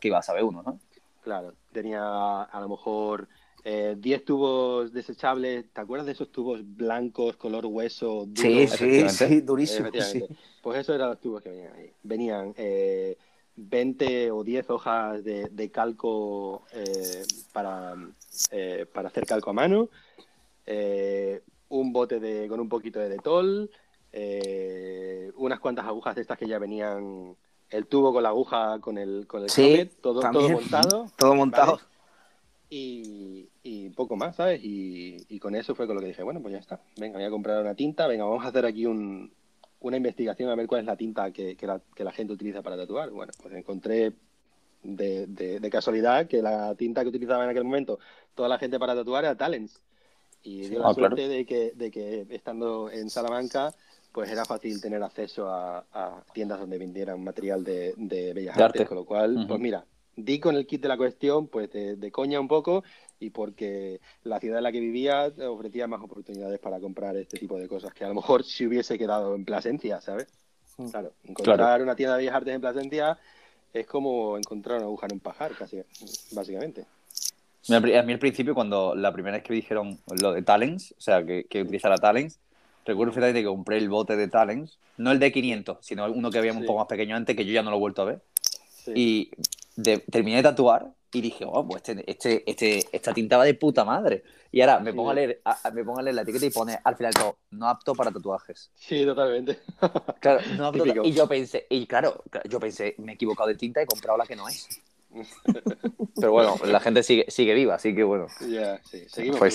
[0.00, 0.80] que, ibas a saber uno, ¿no?
[1.24, 3.26] Claro, tenía a lo mejor
[3.64, 5.64] eh, 10 tubos desechables.
[5.72, 8.28] ¿Te acuerdas de esos tubos blancos, color hueso?
[8.36, 8.70] Sí, duros?
[8.72, 9.88] sí, sí, durísimo.
[9.90, 9.98] Sí.
[9.98, 10.36] Efectivamente.
[10.62, 11.90] Pues esos eran los tubos que venían ahí.
[12.02, 13.16] Venían eh,
[13.56, 17.94] 20 o 10 hojas de, de calco eh, para,
[18.50, 19.88] eh, para hacer calco a mano,
[20.66, 23.70] eh, un bote de, con un poquito de detol,
[24.12, 27.34] eh, unas cuantas agujas de estas que ya venían,
[27.76, 31.10] el tubo con la aguja, con el, con el Sí, croquet, todo, todo montado.
[31.16, 31.72] Todo montado.
[31.76, 31.82] Vale.
[32.70, 34.60] Y, y poco más, ¿sabes?
[34.64, 36.80] Y, y con eso fue con lo que dije, bueno, pues ya está.
[36.96, 39.32] Venga, voy a comprar una tinta, venga, vamos a hacer aquí un,
[39.80, 42.62] una investigación a ver cuál es la tinta que, que la, que la gente utiliza
[42.62, 43.10] para tatuar.
[43.10, 44.12] Bueno, pues encontré
[44.82, 47.98] de, de- de casualidad que la tinta que utilizaba en aquel momento
[48.34, 49.80] toda la gente para tatuar era Talents.
[50.42, 51.16] Y dio la Ah, claro.
[51.16, 53.74] suerte de, que, de que estando en Salamanca,
[54.14, 58.62] pues era fácil tener acceso a, a tiendas donde vendieran material de, de bellas De
[58.62, 58.88] artes, arte.
[58.88, 59.48] con lo cual, Ujú.
[59.48, 62.84] pues mira, di con el kit de la cuestión, pues de, de coña un poco,
[63.18, 67.58] y porque la ciudad en la que vivía ofrecía más oportunidades para comprar este tipo
[67.58, 70.28] de cosas, que a lo mejor si hubiese quedado en Plasencia, ¿sabes?
[70.92, 71.82] Claro, encontrar Claro.
[71.82, 73.18] una tienda de bellas artes en Plasencia
[73.72, 75.82] es como encontrar una aguja en un pajar, casi,
[76.30, 76.86] básicamente.
[77.68, 81.00] A mí al principio, cuando la primera vez que me dijeron lo de Talents, o
[81.00, 82.38] sea, que, que utilizara Talents,
[82.84, 86.38] recuerdo perfectamente que compré el bote de Talents, no el de 500, sino uno que
[86.38, 86.66] había un Sí.
[86.66, 88.22] poco más pequeño antes, que yo ya no lo he vuelto a ver.
[88.84, 88.92] Sí.
[88.94, 89.30] Y
[89.76, 93.54] de- terminé de tatuar y dije, oh, pues este, este, este, esta tinta va de
[93.54, 94.24] puta madre.
[94.52, 94.96] Y ahora me Sí.
[94.96, 97.38] pongo a leer, a- me pongo a leer la etiqueta y pone al final todo,
[97.52, 98.70] no apto para tatuajes.
[98.74, 99.58] Sí, totalmente.
[100.20, 103.80] Claro, no apto y yo pensé, y claro, yo pensé, me he equivocado de tinta
[103.80, 104.68] y he comprado la que no es.
[106.16, 108.26] Pero bueno, la gente sigue, sigue viva, así que bueno.
[108.48, 109.54] Ya, sí, seguimos Pues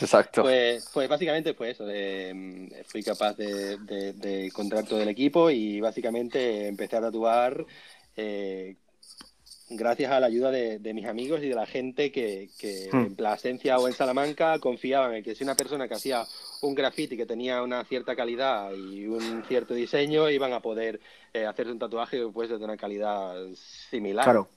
[0.00, 0.42] Exacto.
[0.42, 1.84] Pues, pues básicamente fue eso.
[1.88, 7.64] eh, fui capaz de, de, de encontrar todo el equipo y básicamente empecé a tatuar
[8.16, 8.76] eh,
[9.70, 13.06] gracias a la ayuda de, de mis amigos y de la gente que, que Hmm.
[13.06, 16.26] en Plasencia o en Salamanca confiaban en que si una persona que hacía
[16.60, 21.00] un graffiti que tenía una cierta calidad y un cierto diseño iban a poder
[21.32, 23.34] eh, hacerse un tatuaje pues, de una calidad
[23.90, 24.24] similar.
[24.24, 24.48] Claro.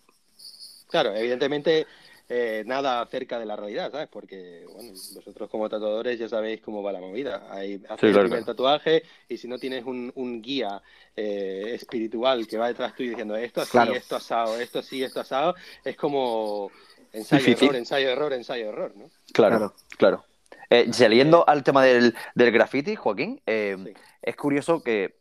[0.90, 1.88] Claro, evidentemente
[2.30, 4.08] eh, nada cerca de la realidad, ¿sabes?
[4.08, 7.48] Porque, bueno, vosotros como tatuadores ya sabéis cómo va la movida.
[7.52, 8.46] Hay, haces Sí, el claro, primer claro.
[8.46, 10.82] tatuaje y si no tienes un, un guía
[11.16, 13.94] eh, espiritual que va detrás tuyo diciendo esto así, Claro.
[13.94, 16.72] esto asado, esto sí, esto asado, es como
[17.14, 17.68] ensayo, Difícil.
[17.68, 19.10] error, ensayo, error, ensayo, error, ¿no?
[19.34, 20.26] Claro, claro.
[20.70, 23.94] Eh, saliendo al tema del, del graffiti, Joaquín, eh, Sí.
[24.24, 25.16] es curioso que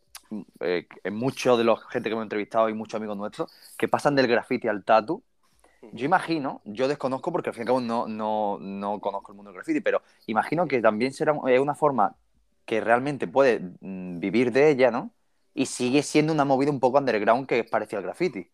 [0.61, 4.17] eh, que muchos de los gente que hemos entrevistado y muchos amigos nuestros que pasan
[4.17, 5.23] del graffiti al tatu,
[5.93, 9.37] yo imagino, yo desconozco porque al fin y al cabo no, no, no conozco el
[9.37, 12.17] mundo del graffiti, pero imagino que también será eh, una forma
[12.65, 15.11] que realmente puede mm, vivir de ella, ¿no?
[15.55, 18.51] Y sigue siendo una movida un poco underground que es parecida al graffiti.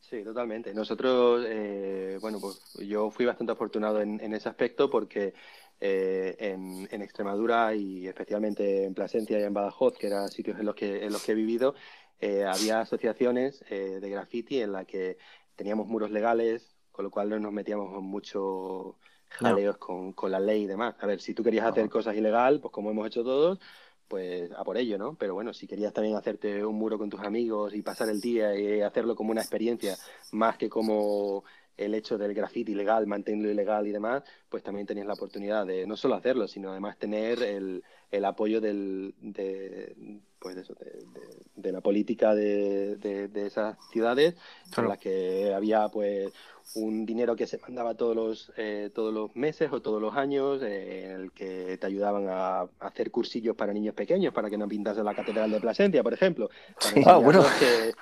[0.00, 0.72] Sí, totalmente.
[0.72, 5.34] Nosotros, eh, bueno, pues yo fui bastante afortunado en, en ese aspecto porque
[5.80, 10.64] eh, en, en Extremadura y especialmente en Plasencia y en Badajoz, que eran sitios en
[10.64, 11.74] los que, en los que he vivido,
[12.20, 15.18] eh, había asociaciones de graffiti en la que
[15.58, 18.96] teníamos muros legales, con lo cual no nos metíamos en mucho
[19.28, 20.94] jaleos con, con la ley y demás.
[21.00, 23.58] A ver, si tú querías hacer cosas ilegal, pues como hemos hecho todos,
[24.06, 25.16] pues a por ello, ¿no?
[25.16, 28.56] Pero bueno, si querías también hacerte un muro con tus amigos y pasar el día
[28.56, 29.98] y hacerlo como una experiencia,
[30.30, 31.42] más que como
[31.78, 35.86] el hecho del graffiti ilegal, mantenerlo ilegal y demás, pues también tenías la oportunidad de
[35.86, 39.94] no solo hacerlo, sino además tener el, el apoyo del, de,
[40.40, 44.34] pues de, eso, de, de- de la política de, de- esas ciudades,
[44.70, 44.82] Claro.
[44.82, 46.32] en las que había pues
[46.74, 50.60] un dinero que se mandaba todos los, eh, todos los meses o todos los años,
[50.62, 54.58] eh, en el que te ayudaban a, a hacer cursillos para niños pequeños, para que
[54.58, 56.50] no pintasen la Catedral de Plasencia, por ejemplo.
[57.06, 57.42] Ah, bueno.
[57.58, 57.94] que-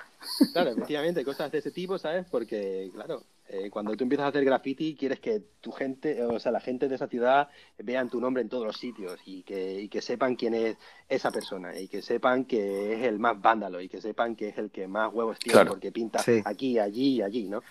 [0.51, 2.25] claro, efectivamente, cosas de ese tipo, ¿sabes?
[2.29, 6.51] Porque, claro, Eh, cuando tú empiezas a hacer graffiti, quieres que tu gente, o sea,
[6.51, 9.87] la gente de esa ciudad vean tu nombre en todos los sitios y que, y
[9.87, 13.87] que sepan quién es esa persona y que sepan que es el más vándalo y
[13.87, 15.69] que sepan que es el que más huevos tiene Claro.
[15.71, 16.41] porque pinta Sí.
[16.43, 17.63] aquí, allí y allí, ¿no?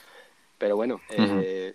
[0.57, 1.75] Pero bueno, eh,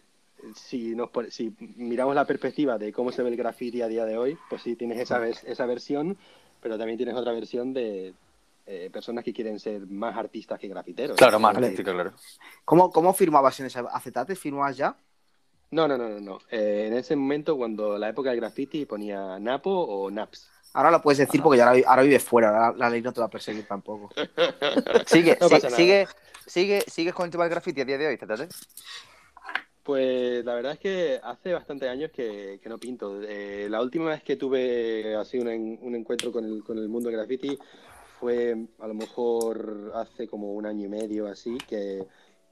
[0.55, 4.17] si, nos, si miramos la perspectiva de cómo se ve el graffiti a día de
[4.17, 6.17] hoy, pues sí, tienes esa, esa versión,
[6.59, 8.15] pero también tienes otra versión de
[8.65, 11.17] eh, personas que quieren ser más artistas que grafiteros.
[11.17, 12.13] Claro, más artístico, claro.
[12.65, 14.35] ¿Cómo, ¿Cómo firmabas en esa acetate?
[14.35, 14.95] ¿Firmabas ya?
[15.71, 16.19] No, no, no, no.
[16.19, 16.39] no.
[16.49, 20.49] Eh, en ese momento, cuando la época del graffiti ponía Napo o Naps.
[20.73, 23.19] Ahora lo puedes decir porque ya ahora, ahora vives fuera, ahora la ley no te
[23.19, 24.09] va a perseguir tampoco.
[25.05, 25.69] Sigue, No nada.
[25.69, 26.07] sigue,
[26.45, 28.49] sigue, sigues con el tema del graffiti a día de hoy, ZT.
[29.83, 33.19] Pues la verdad es que hace bastante años que, que no pinto.
[33.23, 35.47] Eh, la última vez que tuve así un,
[35.81, 37.57] un encuentro con el, con el mundo del graffiti
[38.21, 42.05] fue a lo mejor hace como un año y medio así, que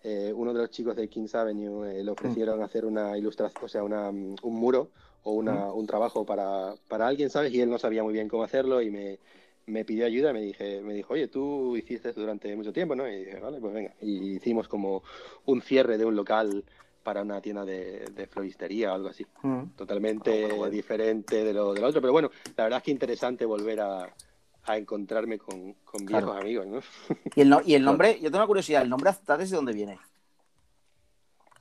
[0.04, 3.68] eh, uno de los chicos de Kings Avenue eh, le ofrecieron hacer una ilustración, o
[3.68, 4.90] sea, una, mm, un muro
[5.24, 7.54] o una, un trabajo para, para alguien, ¿sabes?
[7.54, 9.20] Y él no sabía muy bien cómo hacerlo y me,
[9.68, 13.08] me pidió ayuda, me, dije, me dijo, oye, tú hiciste esto durante mucho tiempo, ¿no?
[13.08, 13.94] Y dije, vale, pues venga.
[14.02, 15.04] Y hicimos como
[15.46, 16.64] un cierre de un local
[17.04, 19.24] para una tienda de, de floristería o algo así.
[19.44, 19.64] Mm.
[19.76, 20.72] Totalmente Ah, bueno, bueno.
[20.72, 22.02] diferente de lo del otro.
[22.02, 24.10] Pero bueno, la verdad es que interesante volver a,
[24.66, 26.42] a encontrarme con, con viejos Claro.
[26.42, 26.82] amigos, ¿no?
[27.36, 29.74] Y el, no- y el nombre, yo tengo una curiosidad, ¿el nombre acetate de dónde
[29.74, 30.00] viene?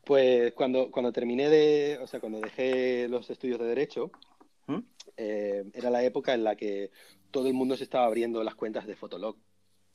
[0.04, 4.10] Pues cuando, cuando terminé de, o sea, cuando dejé los estudios de Derecho,
[4.66, 4.78] ¿Mm?
[5.16, 6.90] eh, era la época en la que
[7.30, 9.36] todo el mundo se estaba abriendo las cuentas de Fotolog.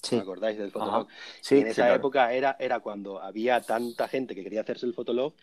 [0.01, 1.07] Sí, ¿Os acordáis del Fotolog?
[1.41, 1.95] sí, y en esa sí, claro.
[1.95, 5.33] época era, era cuando había tanta gente que quería hacerse el Fotolog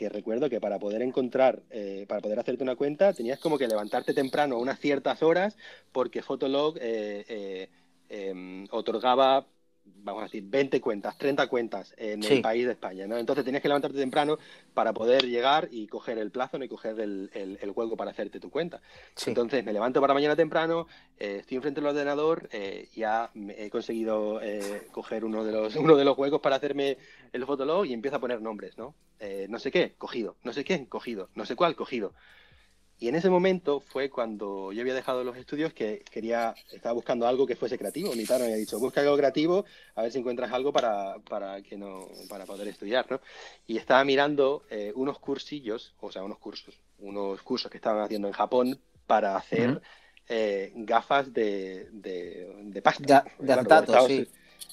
[0.00, 3.68] que recuerdo que para poder encontrar, eh, para poder hacerte una cuenta, tenías como que
[3.68, 5.58] levantarte temprano a unas ciertas horas
[5.92, 7.68] porque Fotolog eh, eh,
[8.08, 9.46] em, otorgaba,
[9.84, 12.34] vamos a decir, 20 cuentas, 30 cuentas en Sí.
[12.34, 13.16] el país de España, ¿no?
[13.18, 14.38] Entonces tenías que levantarte temprano
[14.74, 16.64] para poder llegar y coger el plazo, ¿no?
[16.64, 18.80] Y coger el, el, el hueco para hacerte tu cuenta.
[19.16, 19.30] sí.
[19.30, 20.86] Entonces me levanto para mañana temprano,
[21.18, 25.96] eh, estoy enfrente del ordenador, eh, ya he conseguido eh, coger uno de, los, uno
[25.96, 26.98] de los huecos para hacerme
[27.32, 28.94] el fotolog y empiezo a poner nombres, ¿no?
[29.18, 32.14] Eh, no sé qué, cogido, no sé qué, cogido, no sé cuál, cogido.
[33.00, 37.26] Y en ese momento fue cuando yo había dejado los estudios que quería, estaba buscando
[37.26, 38.14] algo que fuese creativo.
[38.14, 41.62] Mi padre me había dicho, busca algo creativo, a ver si encuentras algo para, para
[41.62, 43.20] que no, para poder estudiar, ¿no?
[43.66, 48.28] Y estaba mirando eh, unos cursillos, o sea, unos cursos, unos cursos que estaban haciendo
[48.28, 49.80] en Japón para hacer
[50.28, 53.24] eh, gafas de, de, de pasta.
[53.38, 54.28] De- de Claro, Estados- sí.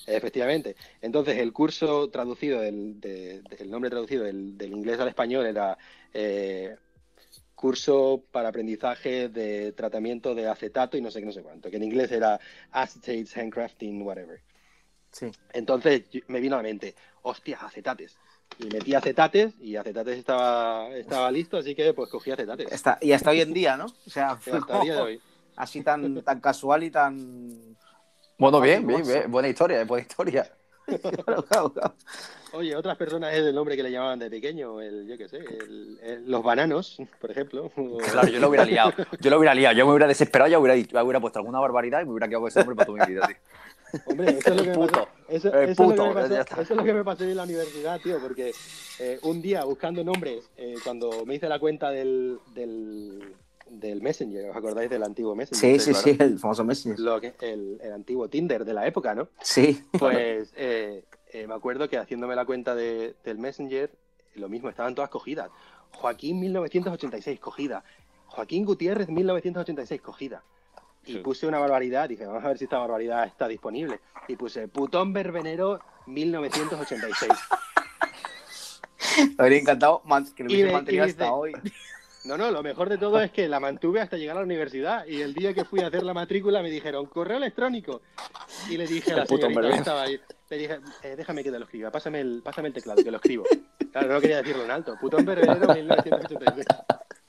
[0.05, 0.75] Efectivamente.
[1.01, 5.45] Entonces, el curso traducido, del, de- de- el nombre traducido del, del inglés al español
[5.45, 5.77] era
[6.13, 6.75] eh,
[7.57, 11.77] curso para aprendizaje de tratamiento de acetato y no sé qué, no sé cuánto, que
[11.77, 12.39] en inglés era
[12.71, 14.39] acetates, handcrafting, whatever.
[15.11, 15.31] sí.
[15.53, 16.93] Entonces me vino a la mente,
[17.23, 18.15] hostias, acetates.
[18.59, 22.71] Y metí acetates y acetates estaba, estaba listo, así que pues cogí acetates.
[22.71, 23.85] Está, y hasta hoy en día, ¿no?
[23.85, 25.21] O sea, Hasta el día de como hoy.
[25.57, 27.75] así tan, tan casual y tan...
[28.37, 29.31] Bueno, bien, bien, bien.
[29.31, 30.51] Buena historia, buena historia.
[30.87, 31.95] Claro, claro, claro.
[32.57, 35.37] Oye, otras personas es el nombre que le llamaban de pequeño, el, yo qué sé,
[35.37, 37.71] el- el- los bananos, por ejemplo.
[37.75, 38.91] o- Claro, yo lo hubiera liado.
[39.21, 39.75] Yo lo hubiera liado.
[39.75, 42.41] Yo me hubiera desesperado, ya hubiera, ya hubiera puesto alguna barbaridad y me hubiera quedado
[42.41, 43.37] con ese nombre para toda mi vida, tío.
[44.07, 45.07] Hombre, eso es lo que me pasó.
[45.29, 46.61] Eso, es lo que puto, me pasó- ya está.
[46.61, 48.51] eso es lo que me pasó en la universidad, tío, porque
[48.99, 53.33] eh, un día buscando nombres, eh, cuando me hice la cuenta del, del,
[53.69, 55.79] del Messenger, ¿os acordáis del antiguo Messenger?
[55.79, 56.99] Sí, sí, sí, el famoso Messenger.
[56.99, 59.29] Lo que, el, el antiguo Tinder de la época, ¿no?
[59.41, 59.81] Sí.
[59.97, 61.03] Pues eh,
[61.37, 63.91] eh, me acuerdo que haciéndome la cuenta de- del Messenger,
[64.35, 65.49] lo mismo, estaban todas cogidas.
[65.91, 67.83] Joaquín 1986, cogida.
[68.27, 70.43] Joaquín Gutiérrez 1986, cogida.
[71.05, 71.19] Y Sí.
[71.19, 73.99] puse una barbaridad, dije, vamos a ver si esta barbaridad está disponible.
[74.27, 77.31] Y puse Putón Verbenero 1986.
[79.17, 80.01] Me habría encantado
[80.35, 81.53] que lo hubiese mantenido hasta dice- hoy.
[82.23, 85.05] No, no, lo mejor de todo es que la mantuve hasta llegar a la universidad.
[85.05, 88.01] Y el día que fui a hacer la matrícula me dijeron, correo electrónico.
[88.69, 91.59] Y le dije a la señorita que estaba ahí, le dije, "Eh, déjame que te
[91.59, 93.45] lo escriba, pásame el, pásame el teclado, que lo escribo.
[93.91, 94.95] Claro, no quería decirlo en alto.
[94.99, 96.65] Putón Verbenero 1986.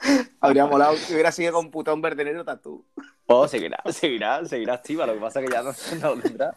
[0.40, 2.84] Habría molado que hubiera sido con putón verdenero tatú.
[3.26, 5.06] Oh, seguirá, seguirá, seguirá activa.
[5.06, 6.56] Lo que pasa es que ya no, no lo tendrá.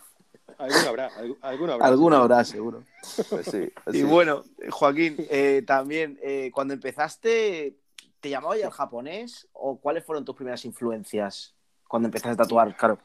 [0.58, 1.88] Alguno habrá, algu- alguno habrá.
[1.88, 2.84] Alguno habrá, seguro.
[3.30, 3.72] Pues sí.
[3.84, 4.04] pues Y sí.
[4.04, 7.78] bueno, Joaquín, eh, también, eh, cuando empezaste,
[8.22, 9.48] ¿te llamaba ya el japonés?
[9.54, 11.54] ¿O cuáles fueron tus primeras influencias
[11.88, 12.76] cuando empezaste a tatuar?
[12.78, 13.00] Claro.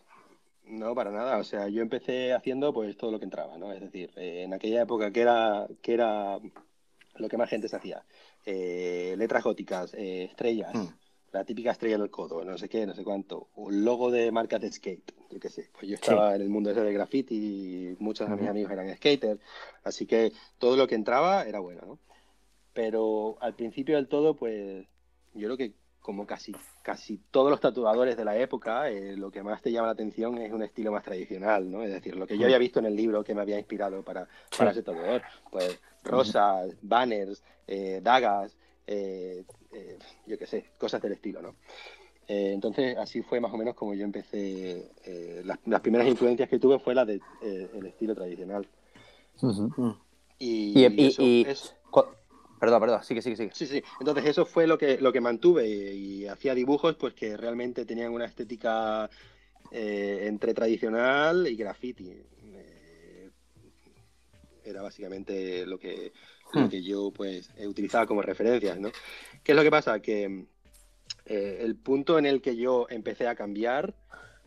[0.64, 1.38] No, para nada.
[1.38, 3.72] O sea, yo empecé haciendo pues todo lo que entraba, ¿no?
[3.72, 6.38] Es decir, eh, en aquella época que era, que era
[7.16, 8.04] lo que más gente se hacía.
[8.44, 10.88] Eh, letras góticas, eh, estrellas, Hmm.
[11.32, 13.48] la típica estrella del codo, no sé qué, no sé cuánto.
[13.54, 15.70] Un logo de marca de skate, yo qué sé.
[15.72, 18.94] Pues yo estaba en el mundo ese de graffiti y muchos de mis amigos eran
[18.96, 19.40] skaters.
[19.84, 21.98] Así que todo lo que entraba era bueno, ¿no?
[22.72, 24.86] Pero al principio del todo, pues
[25.36, 29.42] yo creo que como casi, casi todos los tatuadores de la época, eh, lo que
[29.42, 31.82] más te llama la atención es un estilo más tradicional, ¿no?
[31.82, 34.28] Es decir, lo que yo había visto en el libro que me había inspirado para,
[34.56, 41.12] para ser tatuador, pues rosas, banners, eh, dagas, eh, eh, yo qué sé, cosas del
[41.12, 41.56] estilo, ¿no?
[42.28, 44.92] Eh, entonces, así fue más o menos como yo empecé.
[45.04, 48.66] eh, las, las primeras influencias que tuve fue la del de, el estilo tradicional.
[50.38, 51.74] Y, Y, y- eso- y- eso-
[52.58, 53.50] Perdón, perdón, sigue, sigue, sigue.
[53.54, 53.82] Sí, sí.
[54.00, 57.84] Entonces eso fue lo que, lo que mantuve y, y hacía dibujos pues que realmente
[57.84, 59.10] tenían una estética
[59.70, 62.10] eh, entre tradicional y graffiti.
[62.42, 63.30] Eh,
[64.64, 66.12] era básicamente lo que,
[66.52, 66.68] lo Hmm.
[66.68, 68.90] que yo pues utilizaba como referencias, ¿no?
[69.42, 70.00] ¿Qué es lo que pasa?
[70.00, 70.46] Que
[71.26, 73.94] eh, el punto en el que yo empecé a cambiar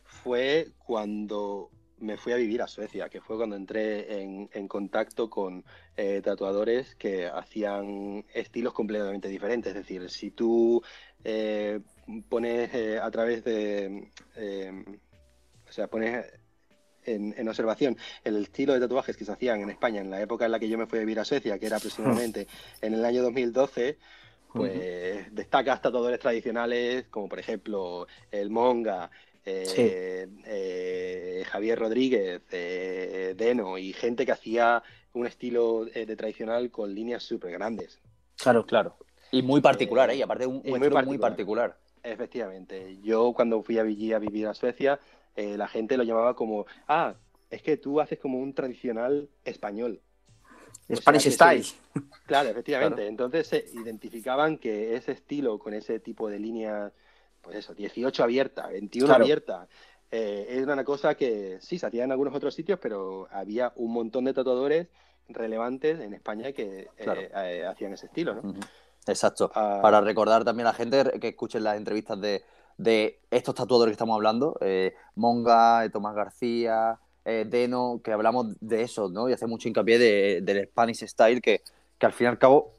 [0.03, 5.29] fue cuando me fui a vivir a Suecia, que fue cuando entré en, en contacto
[5.29, 5.63] con
[5.97, 9.69] eh, tatuadores que hacían estilos completamente diferentes.
[9.69, 10.81] Es decir, si tú
[11.23, 11.79] eh,
[12.27, 14.83] pones eh, a través de, eh,
[15.67, 16.25] o sea, pones
[17.03, 20.45] en, en observación el estilo de tatuajes que se hacían en España en la época
[20.45, 22.47] en la que yo me fui a vivir a Suecia, que era aproximadamente
[22.81, 23.97] en el año 2012,
[24.53, 29.11] pues destacas tatuadores tradicionales como por ejemplo el Monga,
[29.45, 36.71] eh, eh, Javier Rodríguez, eh, Deno y gente que hacía un estilo eh, de tradicional
[36.71, 37.99] con líneas súper grandes.
[38.37, 38.95] Claro, Claro.
[39.31, 40.15] Y muy particular, ¿eh?
[40.15, 41.69] Y aparte un, un muy estilo muy particular.
[41.69, 41.77] particular.
[42.01, 44.99] Efectivamente, yo cuando fui a allí a vivir a Suecia,
[45.35, 47.13] eh, la gente lo llamaba como, ah,
[47.49, 50.01] es que tú haces como un tradicional español.
[50.87, 51.63] O sea, Spanish Style.
[51.63, 51.75] sí.
[52.25, 52.95] Claro, efectivamente.
[52.95, 53.09] Claro.
[53.09, 56.91] Entonces se identificaban que ese estilo con ese tipo de líneas,
[57.41, 59.23] pues eso, 18 abierta, 21 Claro.
[59.23, 59.67] abierta,
[60.11, 63.91] eh, era una cosa que sí se hacía en algunos otros sitios, pero había un
[63.93, 64.87] montón de tatuadores
[65.27, 67.21] relevantes en España que eh, Claro.
[67.21, 68.53] eh, hacían ese estilo, ¿no?
[69.07, 69.51] Exacto.
[69.55, 72.43] Ah, Para recordar también a la gente que escuchen las entrevistas de,
[72.77, 79.07] de estos tatuadores que estamos hablando, eh, Monga, Tomás García, Deno, que hablamos de eso,
[79.09, 79.29] ¿no?
[79.29, 81.61] Y hace mucho hincapié de- del Spanish Style, que,
[81.99, 82.71] que al fin y al cabo,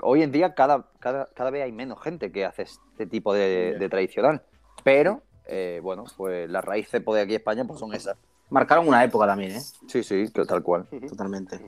[0.00, 3.86] hoy en día cada, cada, cada vez hay menos gente que hace este tipo de,
[3.90, 4.42] tradicional.
[4.84, 8.16] Pero, eh, bueno, pues las raíces pues, de aquí en España pues, son esas.
[8.50, 9.60] Marcaron una época también, ¿eh?
[9.88, 10.86] Sí, sí, tal cual.
[11.08, 11.60] Totalmente.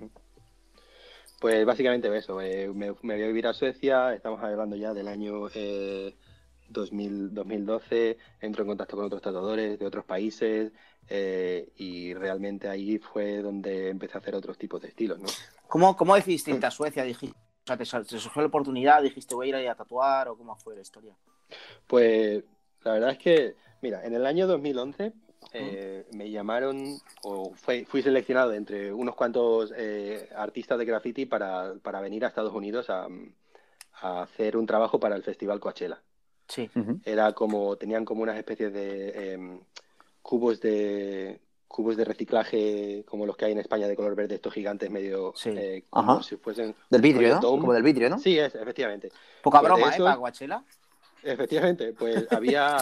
[1.40, 5.06] Pues básicamente eso, eh, me, me voy a vivir a Suecia, estamos hablando ya del
[5.06, 6.16] año eh,
[6.68, 10.72] 2000, 2012, entro en contacto con otros tatuadores de otros países
[11.08, 15.28] eh, y realmente ahí fue donde empecé a hacer otros tipos de estilos, ¿no?
[15.68, 17.04] ¿Cómo, cómo decidiste irte a Suecia?
[17.04, 20.36] Dijiste, sea, te, te surgió la oportunidad, dijiste voy a ir ahí a tatuar o
[20.36, 21.14] cómo fue la historia.
[21.86, 22.44] Pues
[22.82, 25.12] la verdad es que, mira, en el año 2011
[25.52, 31.74] eh, me llamaron o fue- fui seleccionado entre unos cuantos eh, artistas de graffiti para,
[31.82, 33.06] para venir a Estados Unidos a,
[34.02, 36.02] a hacer un trabajo para el Festival Coachella.
[36.48, 36.68] Sí.
[37.04, 39.60] Era como tenían como unas especies de em,
[40.22, 44.52] cubos de cubos de reciclaje como los que hay en España de color verde estos
[44.54, 45.50] gigantes medio Sí.
[45.50, 46.06] eh, Ajá.
[46.06, 47.40] como si fuesen Del vidrio, rollo ¿no?
[47.42, 47.60] dome.
[47.60, 48.18] Como del vidrio, ¿no?
[48.18, 49.94] sí es efectivamente Poca Pues broma, ¿eh?
[49.94, 50.64] eso- Para Coachella.
[51.22, 52.76] efectivamente pues había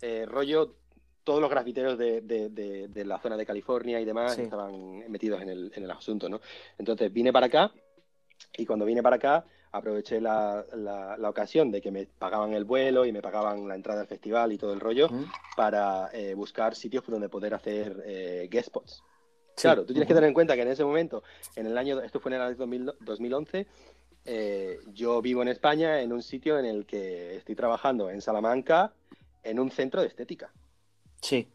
[0.00, 0.74] eh, rollo
[1.22, 4.42] todos los grafiteros de, de- de- de la zona de California y demás Sí.
[4.42, 6.40] estaban metidos en el, en el asunto no
[6.78, 7.70] entonces vine para acá
[8.56, 12.64] y cuando vine para acá aproveché la, la- la ocasión de que me pagaban el
[12.64, 15.08] vuelo y me pagaban la entrada al festival y todo el rollo
[15.56, 19.02] para eh, buscar sitios donde poder hacer eh, guest spots.
[19.56, 19.62] Sí.
[19.62, 21.22] Claro, tú tienes que tener en cuenta que en ese momento,
[21.54, 23.66] en el año, esto fue en el año 2000 2011,
[24.24, 28.92] eh, yo vivo en España en un sitio en el que estoy trabajando en Salamanca
[29.42, 30.52] en un centro de estética.
[31.20, 31.46] Sí.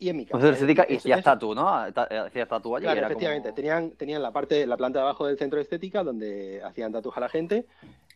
[0.00, 0.38] Y en mi casa.
[0.38, 1.92] Entonces, estética, y Eso- hacías tatu, ¿no?
[1.92, 2.84] Ta- Hacías tatu allí.
[2.84, 3.50] Claro, era efectivamente.
[3.50, 6.90] como- Tenían, tenían la parte, la planta de abajo del centro de estética donde hacían
[6.90, 7.66] tatuajes a la gente.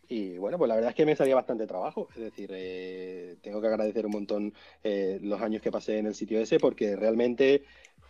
[0.09, 2.09] Y bueno, pues la verdad es que me salía bastante trabajo.
[2.15, 6.15] Es decir, eh, tengo que agradecer un montón eh, los años que pasé en el
[6.15, 7.63] sitio ese porque realmente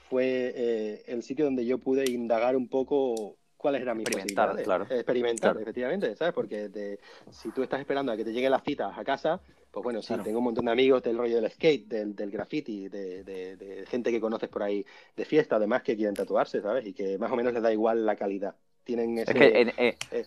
[0.10, 3.36] fue eh, el sitio donde yo pude indagar un poco
[3.66, 4.84] cuáles eran mis Experimentar, claro.
[4.88, 5.60] Experimentar, Claro.
[5.60, 6.36] efectivamente, ¿sabes?
[6.36, 7.00] Porque
[7.32, 9.42] si tú estás esperando a que te lleguen las citas a casa,
[9.72, 10.22] pues bueno, sí, Claro.
[10.24, 13.86] tengo un montón de amigos del rollo del skate, del, del graffiti, de, de- de
[13.88, 14.86] gente que conoces por ahí
[15.16, 16.86] de fiesta, además que quieren tatuarse, ¿sabes?
[16.86, 18.54] Y que más o menos les da igual la calidad.
[18.84, 19.32] Tienen ese...
[19.32, 20.26] Es que eh, eh.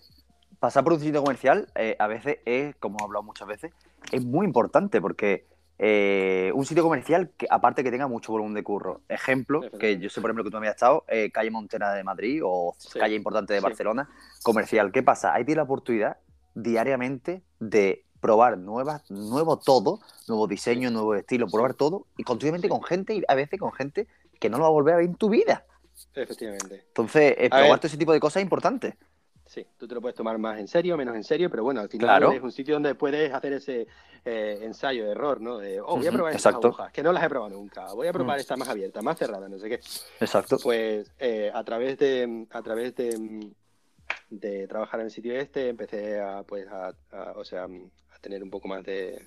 [0.58, 3.72] pasar por un sitio comercial eh, a veces es, como he hablado muchas veces,
[4.10, 5.44] es muy importante porque
[5.80, 9.02] eh, un sitio comercial que aparte que tenga mucho volumen de curro.
[9.08, 12.40] Ejemplo, que yo sé por ejemplo que tú habías estado, eh, calle Montena de Madrid
[12.44, 13.64] o Sí, calle importante de sí.
[13.64, 14.08] Barcelona,
[14.42, 14.90] comercial.
[14.90, 15.32] ¿Qué pasa?
[15.32, 16.16] Ahí tienes la oportunidad
[16.54, 22.82] diariamente de probar nuevas, nuevo todo, nuevo diseño, nuevo estilo, probar todo y continuamente con
[22.82, 24.08] gente y a veces con gente
[24.40, 25.64] que no lo va a volver a ver en tu vida.
[26.14, 26.84] Efectivamente.
[26.88, 27.50] Entonces, eh, ver.
[27.50, 28.96] probar todo ese tipo de cosas es importante.
[29.48, 31.88] Sí, tú te lo puedes tomar más en serio, menos en serio, pero bueno, al
[31.88, 32.32] final Claro.
[32.32, 33.86] es un sitio donde puedes hacer ese
[34.24, 35.56] eh, ensayo de error, ¿no?
[35.56, 36.68] De, oh, voy a probar estas exacto.
[36.68, 38.40] agujas, que no las he probado nunca, voy a probar Mm.
[38.40, 39.80] esta más abierta, más cerrada, no sé qué.
[40.20, 40.58] Exacto.
[40.62, 43.48] Pues eh, a través de a través de,
[44.28, 48.42] de trabajar en el sitio este empecé a pues a, a- o sea a tener
[48.42, 49.18] un poco más de,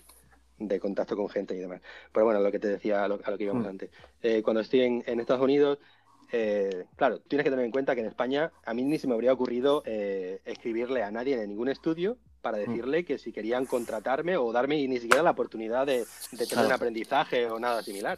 [0.60, 1.82] de contacto con gente y demás.
[2.14, 3.70] Pero bueno, lo que te decía, a lo, a lo que íbamos Mm.
[3.70, 3.90] antes.
[4.22, 5.80] Eh, cuando estoy en, en Estados Unidos,
[6.32, 9.14] eh, claro, tienes que tener en cuenta que en España a mí ni se me
[9.14, 14.36] habría ocurrido eh, escribirle a nadie en ningún estudio para decirle que si querían contratarme
[14.38, 16.06] o darme ni siquiera la oportunidad de, de
[16.38, 16.68] tener Claro.
[16.68, 18.18] un aprendizaje o nada similar.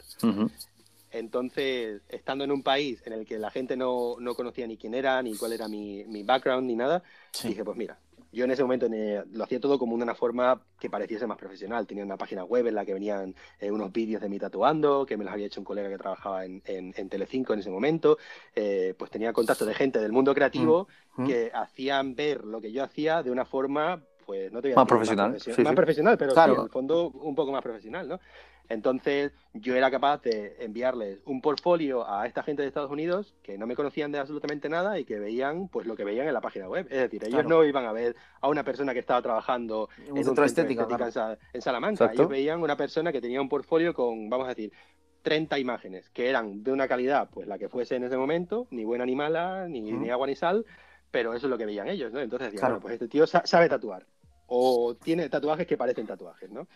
[1.10, 4.94] Entonces, estando en un país en el que la gente no, no conocía ni quién
[4.94, 7.02] era, ni cuál era mi, mi background, ni nada,
[7.32, 7.48] Sí.
[7.48, 7.98] dije, pues mira,
[8.34, 8.86] yo en ese momento
[9.32, 11.86] lo hacía todo como de una forma que pareciese más profesional.
[11.86, 15.16] Tenía una página web en la que venían eh, unos vídeos de mí tatuando, que
[15.16, 18.18] me los había hecho un colega que trabajaba en, en, en Telecinco en ese momento.
[18.54, 21.26] Eh, pues tenía contacto de gente del mundo creativo Mm.
[21.28, 24.76] que hacían ver lo que yo hacía de una forma, pues no te voy a
[24.76, 25.76] Más decir profesional, sí, más sí.
[25.76, 26.54] profesional, pero Claro.
[26.54, 28.20] sí, en el fondo un poco más profesional, ¿no?
[28.68, 33.58] Entonces yo era capaz de enviarles un portfolio a esta gente de Estados Unidos que
[33.58, 36.40] no me conocían de absolutamente nada y que veían pues lo que veían en la
[36.40, 36.86] página web.
[36.90, 37.48] Es decir, ellos Claro.
[37.50, 41.04] no iban a ver a una persona que estaba trabajando Un en un estética, claro.
[41.04, 42.04] en, Sa- en Salamanca.
[42.04, 42.22] Exacto.
[42.22, 44.72] Ellos veían una persona que tenía un portfolio con, vamos a decir,
[45.20, 48.84] 30 imágenes que eran de una calidad, pues la que fuese en ese momento, ni
[48.84, 50.64] buena ni mala, ni, ni agua ni sal,
[51.10, 52.20] pero eso es lo que veían ellos, ¿no?
[52.20, 52.74] Entonces decían, Claro.
[52.76, 54.06] bueno, pues este tío sa- sabe tatuar.
[54.46, 56.68] O tiene tatuajes que parecen tatuajes, ¿no?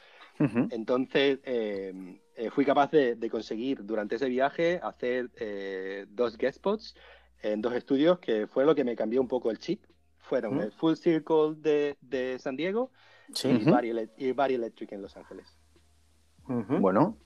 [0.70, 6.58] Entonces eh, eh, fui capaz de, de conseguir durante ese viaje hacer eh, dos guest
[6.58, 6.94] spots
[7.42, 9.84] en dos estudios que fue lo que me cambió un poco el chip.
[10.20, 12.90] Fueron el Full Circle de, de San Diego
[13.32, 13.48] Sí.
[13.48, 15.58] y, Ele- y Bari Electric en Los Ángeles.
[16.46, 17.18] Bueno,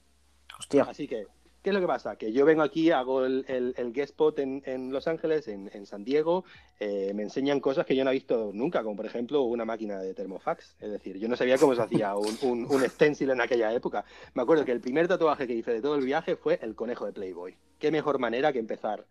[0.58, 0.84] Hostia.
[0.84, 1.26] Así que,
[1.62, 2.16] ¿qué es lo que pasa?
[2.16, 5.70] Que yo vengo aquí, hago el, el- el guest spot en, en Los Ángeles, en,
[5.72, 6.44] en San Diego,
[6.80, 9.98] eh, me enseñan cosas que yo no he visto nunca, como por ejemplo una máquina
[10.00, 10.76] de termofax.
[10.80, 14.04] Es decir, yo no sabía cómo se hacía un, un, un stencil en aquella época.
[14.34, 17.06] Me acuerdo que el primer tatuaje que hice de todo el viaje fue el conejo
[17.06, 17.56] de Playboy.
[17.78, 19.06] ¿Qué mejor manera que empezar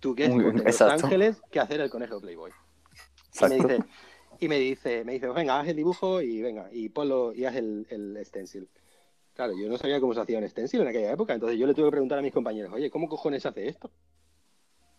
[0.00, 0.80] tu guest spot en Los.
[1.04, 2.50] Ángeles que hacer el conejo de Playboy?
[3.32, 3.78] Y me dice,
[4.40, 7.56] y me dice, me dice, venga, haz el dibujo y venga, y ponlo y haz
[7.56, 8.68] el, el stencil.
[9.40, 11.72] Claro, yo no sabía cómo se hacía un stencil en aquella época, entonces yo le
[11.72, 13.90] tuve que preguntar a mis compañeros, oye, ¿cómo cojones se hace esto?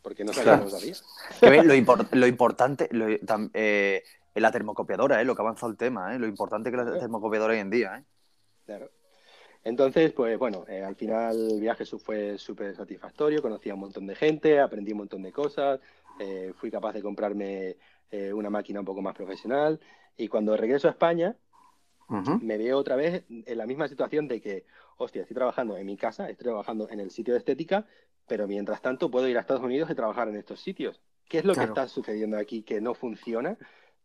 [0.01, 1.61] Porque no sabía cómo se hacía.
[1.61, 3.05] Lo, impor- lo importante, lo-
[3.53, 6.97] eh, la termocopiadora, eh, lo que ha avanzado el tema, eh, lo importante que la
[6.97, 7.97] termocopiadora hoy en día.
[7.99, 8.03] Eh.
[8.65, 8.89] Claro.
[9.63, 14.07] Entonces, pues bueno, eh, al final el viaje fue súper satisfactorio, conocí a un montón
[14.07, 15.79] de gente, aprendí un montón de cosas,
[16.19, 17.77] eh, fui capaz de comprarme
[18.09, 19.79] eh, una máquina un poco más profesional
[20.17, 21.35] y cuando regreso a España
[22.41, 24.65] Me veo otra vez en la misma situación de que,
[24.97, 27.85] hostia, estoy trabajando en mi casa, estoy trabajando en el sitio de estética,
[28.27, 30.99] pero mientras tanto puedo ir a Estados Unidos y trabajar en estos sitios.
[31.27, 31.73] ¿Qué es lo Claro.
[31.73, 33.57] que está sucediendo aquí que no funciona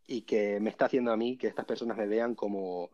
[0.07, 2.91] y que me está haciendo a mí que estas personas me vean como,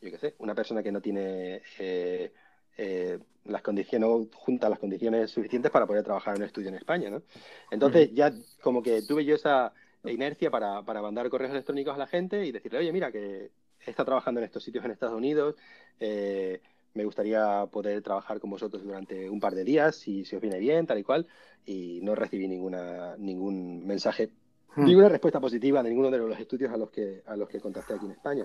[0.00, 2.32] yo qué sé, una persona que no tiene eh,
[2.78, 6.76] eh, las condiciones, no junta las condiciones suficientes para poder trabajar en un estudio en
[6.76, 7.22] España, ¿no?
[7.70, 9.72] Entonces ya como que tuve yo esa
[10.04, 13.50] inercia para, para mandar correos electrónicos a la gente y decirle, oye, mira, que
[13.90, 15.56] está trabajando en estos sitios en Estados Unidos,
[16.00, 16.60] eh,
[16.94, 20.58] me gustaría poder trabajar con vosotros durante un par de días, si, si os viene
[20.58, 21.26] bien, tal y cual,
[21.66, 24.30] y no recibí ninguna, ningún mensaje,
[24.76, 24.86] Hmm.
[24.86, 27.94] ninguna respuesta positiva de ninguno de los estudios a los que, a los que contacté
[27.94, 28.44] aquí en España.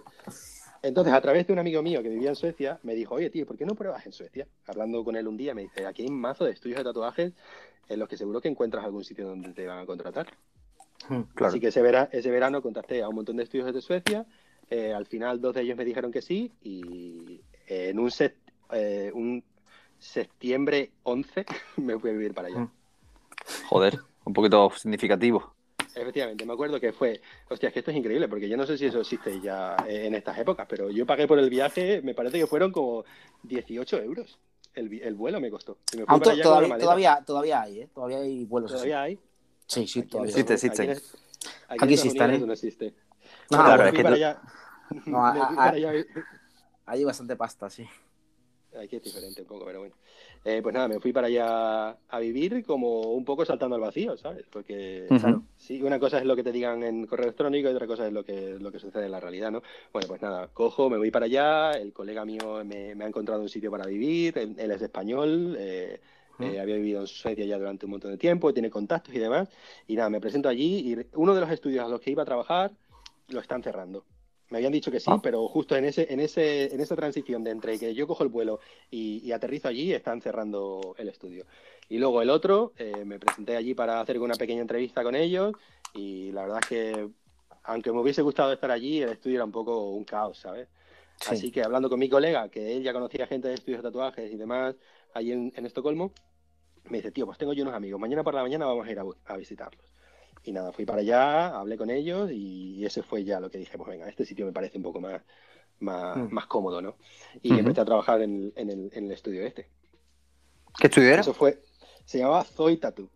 [0.83, 3.47] Entonces, a través de un amigo mío que vivía en Suecia, me dijo, oye, tío,
[3.47, 4.47] ¿por qué no pruebas en Suecia?
[4.67, 7.33] Hablando con él un día, me dice, aquí hay un mazo de estudios de tatuajes
[7.87, 10.27] en los que seguro que encuentras algún sitio donde te van a contratar.
[11.09, 11.23] Hmm.
[11.33, 11.49] Claro.
[11.49, 14.27] Así que ese, vera- ese verano contacté a un montón de estudios de Suecia.
[14.69, 16.51] Eh, al final, dos de ellos me dijeron que sí.
[16.63, 18.35] Y eh, en un, set,
[18.71, 19.43] eh, un
[19.97, 21.45] septiembre 11
[21.77, 22.59] me fui a vivir para allá.
[22.59, 22.71] Mm.
[23.67, 25.53] Joder, un poquito significativo.
[25.95, 27.19] Efectivamente, me acuerdo que fue.
[27.49, 30.13] Hostia, es que esto es increíble, porque yo no sé si eso existe ya en
[30.13, 33.05] estas épocas, pero yo pagué por el viaje, me parece que fueron como
[33.43, 34.39] 18 euros.
[34.75, 35.79] El, el vuelo me costó.
[35.97, 37.89] Me una todavía, todavía, todavía hay, ¿eh?
[37.93, 38.83] Todavía hay vuelos así.
[38.83, 39.19] Todavía hay.
[39.65, 40.29] Sí, sí, Aquí todavía.
[40.29, 40.91] Existe, aquí existe.
[41.67, 42.37] aquí Aquí existen, Unidos ¿eh?
[42.37, 42.93] eso no existe.
[43.51, 44.41] No, claro, es que tú- allá.
[45.05, 45.93] No, a- a- allá.
[46.85, 47.87] Hay bastante pasta, sí.
[48.79, 49.95] Aquí es diferente un poco, pero bueno.
[50.45, 54.15] Eh, pues nada, me fui para allá a vivir como un poco saltando al vacío,
[54.15, 54.45] ¿sabes?
[54.49, 55.19] Porque Ujú.
[55.19, 55.43] Claro.
[55.57, 58.13] sí, una cosa es lo que te digan en correo electrónico y otra cosa es
[58.13, 59.63] lo que, lo que sucede en la realidad, ¿no?
[59.91, 63.41] Bueno, pues nada, cojo, me voy para allá, el colega mío me, me ha encontrado
[63.41, 65.99] un sitio para vivir, él, él es español, eh,
[66.37, 66.43] ¿Mm?
[66.43, 69.49] eh, había vivido en Suecia ya durante un montón de tiempo, tiene contactos y demás,
[69.87, 72.25] y nada, me presento allí y uno de los estudios a los que iba a
[72.25, 72.71] trabajar
[73.29, 74.05] lo están cerrando.
[74.49, 75.19] Me habían dicho que sí, Ah.
[75.21, 78.29] pero justo en ese, en ese, en esa transición de entre que yo cojo el
[78.29, 78.59] vuelo
[78.89, 81.45] y, y aterrizo allí, están cerrando el estudio.
[81.87, 85.53] Y luego el otro, eh, me presenté allí para hacer una pequeña entrevista con ellos
[85.93, 87.09] y la verdad es que
[87.63, 90.67] aunque me hubiese gustado estar allí, el estudio era un poco un caos, ¿sabes?
[91.17, 91.33] Sí.
[91.35, 94.31] Así que hablando con mi colega, que él ya conocía gente de estudios de tatuajes
[94.31, 94.75] y demás,
[95.13, 96.11] allí en, en Estocolmo,
[96.85, 98.97] me dice, tío, pues tengo yo unos amigos, mañana por la mañana vamos a ir
[98.99, 99.85] a, a visitarlos.
[100.43, 103.77] Y nada, fui para allá, hablé con ellos y ese fue ya lo que dije,
[103.77, 105.21] pues venga, este sitio me parece un poco más,
[105.79, 106.33] más, Mm.
[106.33, 106.95] más cómodo, ¿no?
[107.41, 109.69] Y empecé a trabajar en, en el, en el estudio este.
[110.79, 111.21] ¿Qué estudio era?
[111.21, 111.61] Eso fue,
[112.05, 113.09] se llamaba Zoe Tattoo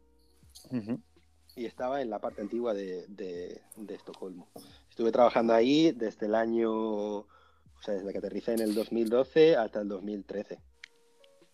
[1.56, 4.48] y estaba en la parte antigua de, de, de Estocolmo.
[4.90, 7.28] Estuve trabajando ahí desde el año, o
[7.82, 10.60] sea, desde que aterricé en el 2012 hasta el 2013.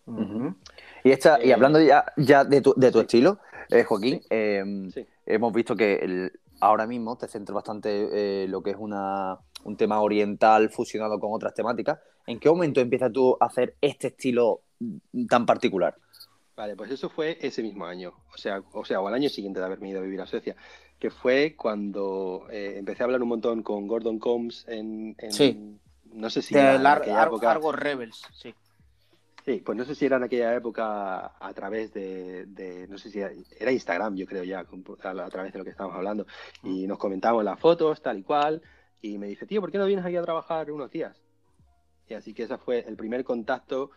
[0.05, 0.55] Ujú.
[1.03, 3.01] Y, esta, y Eh, hablando ya, ya de tu, de tu sí.
[3.03, 3.39] estilo,
[3.69, 4.63] eh, Joaquín, eh,
[4.93, 5.05] Sí.
[5.29, 9.77] Hemos visto que el- ahora mismo te centras bastante eh, lo que es una, un
[9.77, 11.99] tema oriental fusionado con otras temáticas.
[12.27, 14.61] ¿En qué momento empiezas tú a hacer este estilo
[15.29, 15.95] tan particular?
[16.55, 19.61] Vale, pues eso fue ese mismo año, o sea, o sea, o al año siguiente
[19.61, 20.57] de haberme ido a vivir a Suecia,
[20.99, 25.77] que fue cuando eh, empecé a hablar un montón con Gordon Combs en, en- Sí.
[26.11, 28.53] no sé si De era Ar- Rebels, sí.
[29.49, 33.09] Sí, pues no sé si era en aquella época a través de, de- no sé
[33.09, 36.27] si era, era Instagram, yo creo ya, a, través de lo que estábamos hablando,
[36.63, 38.61] y nos comentamos las fotos, tal y cual,
[39.01, 41.19] y me dice, tío, ¿por qué no vienes aquí a trabajar unos días?
[42.07, 43.89] Y así que ese fue el primer contacto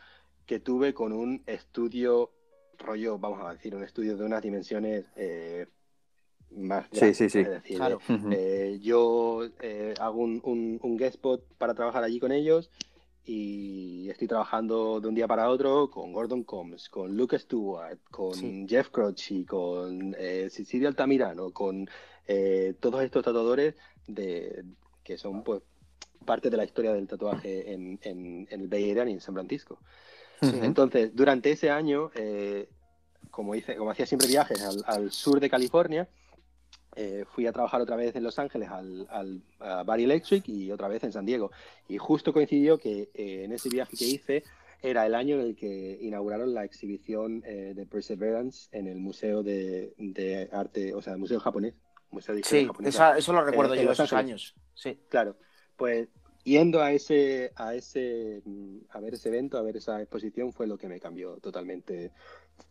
[0.47, 2.31] que tuve con un estudio
[2.79, 5.67] rollo, vamos a decir, un estudio de unas dimensiones eh,
[6.51, 7.39] más Sí, grandes, sí, sí.
[7.41, 8.01] Es decir, Claro.
[8.31, 12.71] eh, yo eh, hago un, un, un guest spot para trabajar allí con ellos
[13.25, 18.35] y estoy trabajando de un día para otro con Gordon Combs, con Luke Stewart, con
[18.35, 18.67] Sí.
[18.69, 21.89] Jeff Croce, con eh, Cecilia Altamirano, con
[22.27, 23.75] eh, todos estos tatuadores
[24.07, 24.65] de,
[25.05, 25.63] que son pues
[26.25, 29.35] parte de la historia del tatuaje en, en, en el Bay Area y en San
[29.35, 29.79] Francisco.
[30.41, 32.69] Entonces, durante ese año, eh,
[33.31, 36.09] como, hice, como hacía siempre viajes al, al sur de California,
[36.97, 40.71] eh, fui a trabajar otra vez en Los Ángeles al, al a Bari Electric y
[40.71, 41.51] otra vez en San Diego.
[41.89, 44.43] Y justo coincidió que eh, en ese viaje que hice
[44.83, 49.43] era el año en el que inauguraron la exhibición eh, de Perseverance en el Museo
[49.43, 51.75] de, de Arte, o sea, el Museo Japonés.
[52.11, 54.55] Museo de Sí, esa- eso lo recuerdo yo esos años.
[54.75, 54.99] Sí.
[55.09, 55.37] Claro,
[55.77, 56.09] pues
[56.45, 60.67] yendo a ese, a ese, mm, a ver ese evento, a ver esa exposición, fue
[60.67, 62.11] lo que me cambió totalmente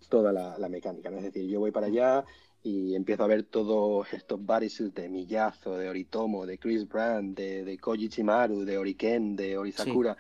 [0.10, 1.10] toda la, la mecánica.
[1.10, 1.18] ¿no?
[1.18, 2.26] Es decir, yo voy para allá
[2.64, 7.64] y empiezo a ver todos estos bodysuits de Miyazo, de Oritomo, de Chris Brand, de,
[7.64, 10.16] de Koji Chimaru, de Oriken, de Orisakura,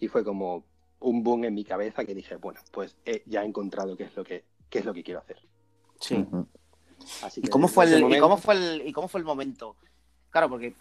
[0.00, 0.64] y fue como
[1.00, 4.16] un boom en mi cabeza que dije, bueno, pues he- ya he encontrado qué es
[4.16, 5.38] lo que, qué es lo que quiero hacer.
[6.00, 6.24] Sí.
[7.22, 9.76] Así ¿Y cómo, fue el, ¿Y momento- cómo fue el, y cómo fue el momento?
[10.30, 10.74] Claro, porque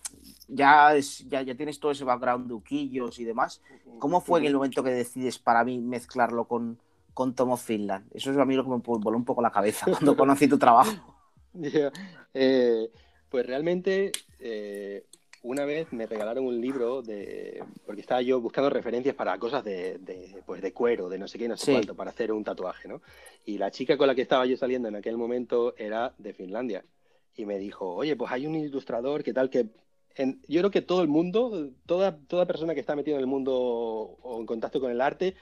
[0.47, 3.61] ya, es- ya, ya tienes todo ese background de uquillos y demás.
[3.99, 6.79] ¿Cómo fue en el momento que decides para mí mezclarlo con,
[7.13, 8.07] con Tom of Finland?
[8.13, 10.57] Eso es a mí lo que me voló un poco la cabeza cuando conocí tu
[10.57, 11.15] trabajo.
[11.53, 11.91] Ya,
[12.33, 12.89] eh,
[13.29, 15.05] pues realmente eh,
[15.43, 19.97] una vez me regalaron un libro de porque estaba yo buscando referencias para cosas de,
[19.99, 21.71] de, pues de cuero, de no sé qué, no sé Sí.
[21.73, 23.01] cuánto, para hacer un tatuaje, ¿no?
[23.45, 26.85] Y la chica con la que estaba yo saliendo en aquel momento era de Finlandia
[27.35, 29.67] y me dijo, oye, pues hay un ilustrador que tal que
[30.15, 33.27] en- yo creo que todo el mundo, toda, toda persona que está metido en el
[33.27, 35.35] mundo o en contacto con el arte,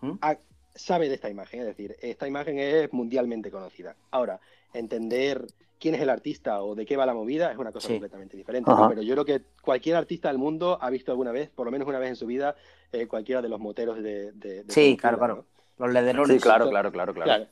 [0.00, 0.12] ¿Mm?
[0.20, 0.38] ha-
[0.78, 1.60] sabe de esta imagen.
[1.60, 3.94] Es decir, esta imagen es mundialmente conocida.
[4.10, 4.40] Ahora,
[4.72, 5.46] entender
[5.78, 7.94] quién es el artista o de qué va la movida es una cosa Sí.
[7.94, 8.70] completamente diferente.
[8.88, 11.86] Pero yo creo que cualquier artista del mundo ha visto alguna vez, por lo menos
[11.86, 12.56] una vez en su vida,
[12.92, 14.32] eh, cualquiera de los moteros de...
[14.32, 15.44] de- de Sí, claro, claro.
[15.78, 15.86] ¿no?
[15.86, 16.36] Los lederones.
[16.36, 17.26] Sí, claro, claro, claro, claro.
[17.28, 17.46] Claro.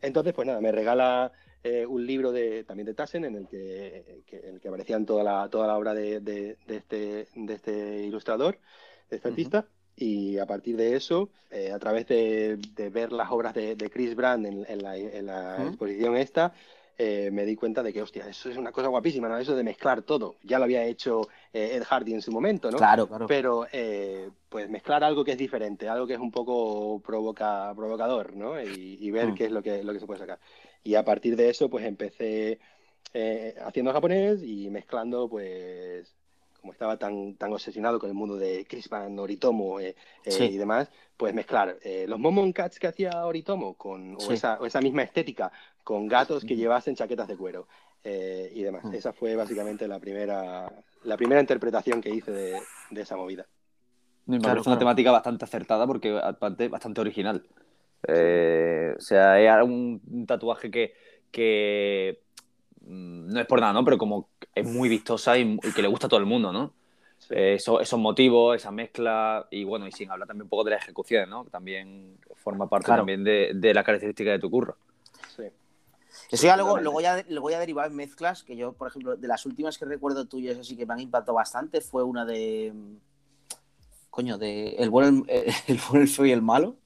[0.00, 1.32] Entonces, pues nada, me regala
[1.64, 5.06] eh, un libro de, también de Tassen en el que, que- en el que aparecían
[5.06, 8.58] toda la, toda la obra de, de- de este, de este ilustrador,
[9.10, 9.66] de este artista.
[9.96, 13.90] Y a partir de eso, eh, a través de, de ver las obras de, de
[13.90, 15.68] Chris Brand en, en la, en la Ujú.
[15.68, 16.52] exposición esta,
[16.98, 19.38] eh, me di cuenta de que, hostia, eso es una cosa guapísima, ¿no?
[19.38, 20.36] Eso de mezclar todo.
[20.42, 22.78] Ya lo había hecho eh, Ed Hardy en su momento, ¿no?
[22.78, 23.26] Claro, claro.
[23.26, 23.66] Pero
[24.48, 28.60] pues mezclar algo que es diferente, algo que es un poco provoca, provocador, ¿no?
[28.62, 29.34] Y, y ver Mm.
[29.34, 30.38] qué es lo que, lo que se puede sacar.
[30.82, 32.58] Y a partir de eso, pues empecé
[33.64, 36.16] haciendo japonés y mezclando, pues,
[36.62, 40.44] como estaba tan, tan obsesionado con el mundo de Crispin, Oritomo eh, eh, Sí.
[40.44, 44.34] y demás, pues mezclar eh, los Momon Cats que hacía Oritomo con, o, Sí.
[44.34, 45.50] esa, o esa misma estética
[45.82, 47.66] con gatos que llevasen chaquetas de cuero
[48.04, 48.84] eh, y demás.
[48.84, 48.94] Mm.
[48.94, 52.60] Esa fue básicamente la primera, la primera interpretación que hice de,
[52.90, 53.44] de esa movida.
[54.26, 54.78] Me Claro, parece una claro.
[54.78, 57.44] temática bastante acertada porque aparte bastante original.
[58.06, 60.94] Eh, o sea, es un, un tatuaje que,
[61.32, 62.21] que
[62.86, 63.84] no es por nada, ¿no?
[63.84, 66.72] Pero como es muy vistosa y, y que le gusta a todo el mundo, ¿no?
[67.18, 67.34] Sí.
[67.34, 70.70] Eh, eso- esos motivos, esa mezcla y bueno, y sin hablar también un poco de
[70.72, 71.44] la ejecución, ¿no?
[71.44, 73.00] Que también forma parte Claro.
[73.00, 74.76] también de, de la característica de tu curro.
[75.36, 75.44] Sí.
[76.30, 79.28] Eso ya luego, luego, ya, luego ya derivaba en mezclas, que yo, por ejemplo, de
[79.28, 82.72] las últimas que recuerdo tuyas así que me han impactado bastante, fue una de.
[84.10, 86.76] Coño, de El bueno, el, el, bueno, el feo y el malo.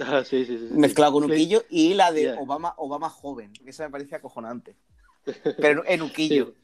[0.00, 0.74] Ah, sí, sí, sí, sí.
[0.74, 1.32] Mezclado con Sí.
[1.32, 1.62] Uquillo.
[1.70, 2.36] Y la de Yeah.
[2.40, 4.76] Obama, Obama joven, que esa me parece acojonante.
[5.58, 6.54] Pero en Uquillo.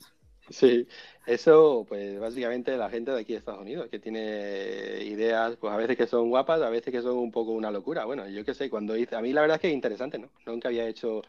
[0.50, 0.86] Sí,
[1.26, 5.76] eso, pues básicamente la gente de aquí de Estados Unidos, que tiene ideas, pues a
[5.76, 8.04] veces que son guapas, a veces que son un poco una locura.
[8.04, 10.28] Bueno, yo qué sé, cuando hice, a mí la verdad es que es interesante, ¿no?
[10.44, 11.22] Nunca había hecho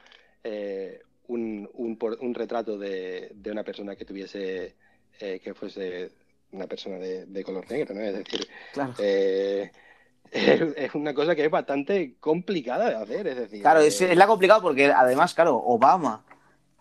[0.44, 4.76] eh, un, un, retrato de, de una persona que tuviese,
[5.20, 6.12] eh, que fuese
[6.52, 8.02] una persona de, de color negro, ¿no?
[8.02, 8.94] Es decir, Claro.
[9.00, 9.72] eh,
[10.32, 14.28] es, una cosa que es bastante complicada de hacer, es decir, Claro, es, es la
[14.28, 16.26] complicado porque además, claro, Obama,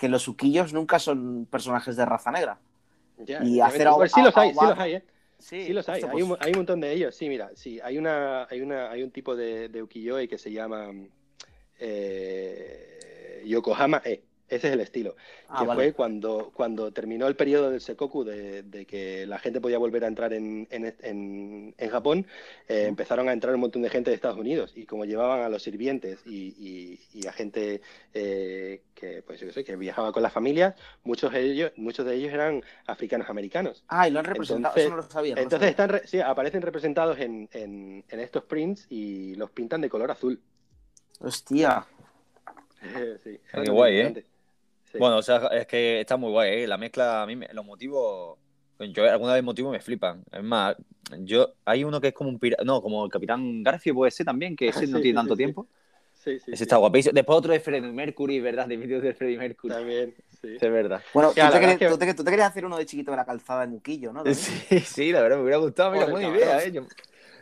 [0.04, 2.58] que los Uquillos nunca son personajes de raza negra.
[3.24, 5.02] ya, y hacer a- sí los hay, sí los hay, ¿eh?
[5.38, 7.14] Sí, Sí los hay, hay un, pues, hay un montón de ellos.
[7.14, 10.52] Sí, mira, sí, hay una, hay una, hay un tipo de, de ukiyo-e que se
[10.52, 10.90] llama
[11.78, 14.22] eh, Yokohama E.
[14.54, 15.16] Ese es el estilo.
[15.48, 15.78] ah, que vale.
[15.80, 20.04] fue cuando, cuando terminó el periodo del Sekoku de, de que la gente podía volver
[20.04, 22.26] a entrar en, en, en- en Japón,
[22.68, 25.48] eh, empezaron a entrar un montón de gente de Estados Unidos y como llevaban a
[25.48, 27.80] los sirvientes y, y- y a gente
[28.14, 32.14] eh, que, pues, yo sé, que viajaba con las familias, muchos de ellos, muchos de
[32.14, 33.84] ellos eran africanos americanos.
[33.88, 35.34] Ah, y lo han representado, Entonces- eso no lo sabía.
[35.34, 35.70] no lo Entonces sabía.
[35.70, 40.10] están re- sí, aparecen representados en, en- en estos prints y los pintan de color
[40.10, 40.40] azul.
[41.20, 41.86] Hostia.
[43.24, 44.24] sí, Qué guay, ¿eh?
[44.94, 44.98] Sí.
[45.00, 46.66] Bueno, o sea, es que está muy guay, ¿eh?
[46.68, 48.38] La mezcla, a mí, me- los motivos,
[48.78, 50.22] yo alguna vez motivos me flipan.
[50.30, 50.76] Es más,
[51.18, 54.24] yo, hay uno que es como un pirata, no, como el Capitán Garfio puede ser
[54.24, 55.38] también, que ese Sí, no sí, tiene sí, tanto sí.
[55.38, 55.66] tiempo.
[56.12, 56.62] Sí, sí, Ese sí.
[56.62, 57.12] está guapísimo.
[57.12, 58.66] Después otro de Freddie Mercury, ¿verdad?
[58.68, 59.74] De vídeos de Freddie Mercury.
[59.74, 60.54] También, sí.
[60.54, 61.02] Es verdad.
[61.12, 63.16] Bueno, tú, te querías, que- tú te- tú te querías hacer uno de chiquito de
[63.16, 64.22] la calzada en Uquillo, ¿no?
[64.22, 64.36] También.
[64.68, 65.90] Sí, sí, la verdad me hubiera gustado.
[65.90, 66.70] Mira, buena idea, ¿eh?
[66.72, 66.86] Yo-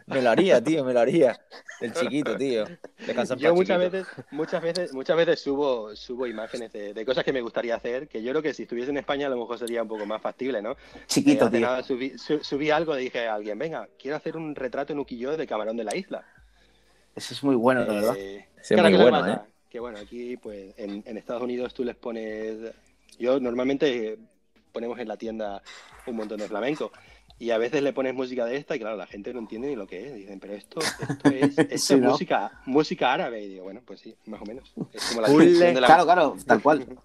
[0.07, 1.39] me lo haría, tío, me lo haría.
[1.81, 2.65] El chiquito, tío.
[3.07, 3.97] Descansa en Yo muchas chiquito.
[4.07, 8.09] veces, muchas veces, muchas veces subo, subo imágenes de, de cosas que me gustaría hacer,
[8.09, 10.21] que yo creo que si estuviese en España a lo mejor sería un poco más
[10.23, 10.77] factible, ¿no?
[11.07, 11.61] Chiquito, Eh, tío.
[11.61, 14.99] nada subí, su- subí algo y dije a alguien, venga, quiero hacer un retrato en
[15.01, 16.25] ukiyo de camarón de la isla.
[17.15, 18.15] Ese es muy bueno, verdad.
[18.17, 19.47] Eh, Sí, claro, muy ¿qué le bueno, pasa?
[19.69, 22.59] Que bueno, aquí pues en, en Estados Unidos tú les pones,
[23.19, 24.19] yo normalmente
[24.71, 25.61] ponemos en la tienda
[26.07, 26.93] un montón de flamenco
[27.43, 29.75] y a veces le pones música de esta y claro, la gente no entiende ni
[29.75, 30.15] lo que es.
[30.15, 32.11] Dicen, pero esto, esto es, esto Sí, es ¿no?
[32.11, 33.43] música, música árabe.
[33.43, 34.73] Y digo, bueno, pues sí, más o menos.
[34.93, 35.87] Es como la de la...
[35.89, 36.87] Claro, claro, tal cual.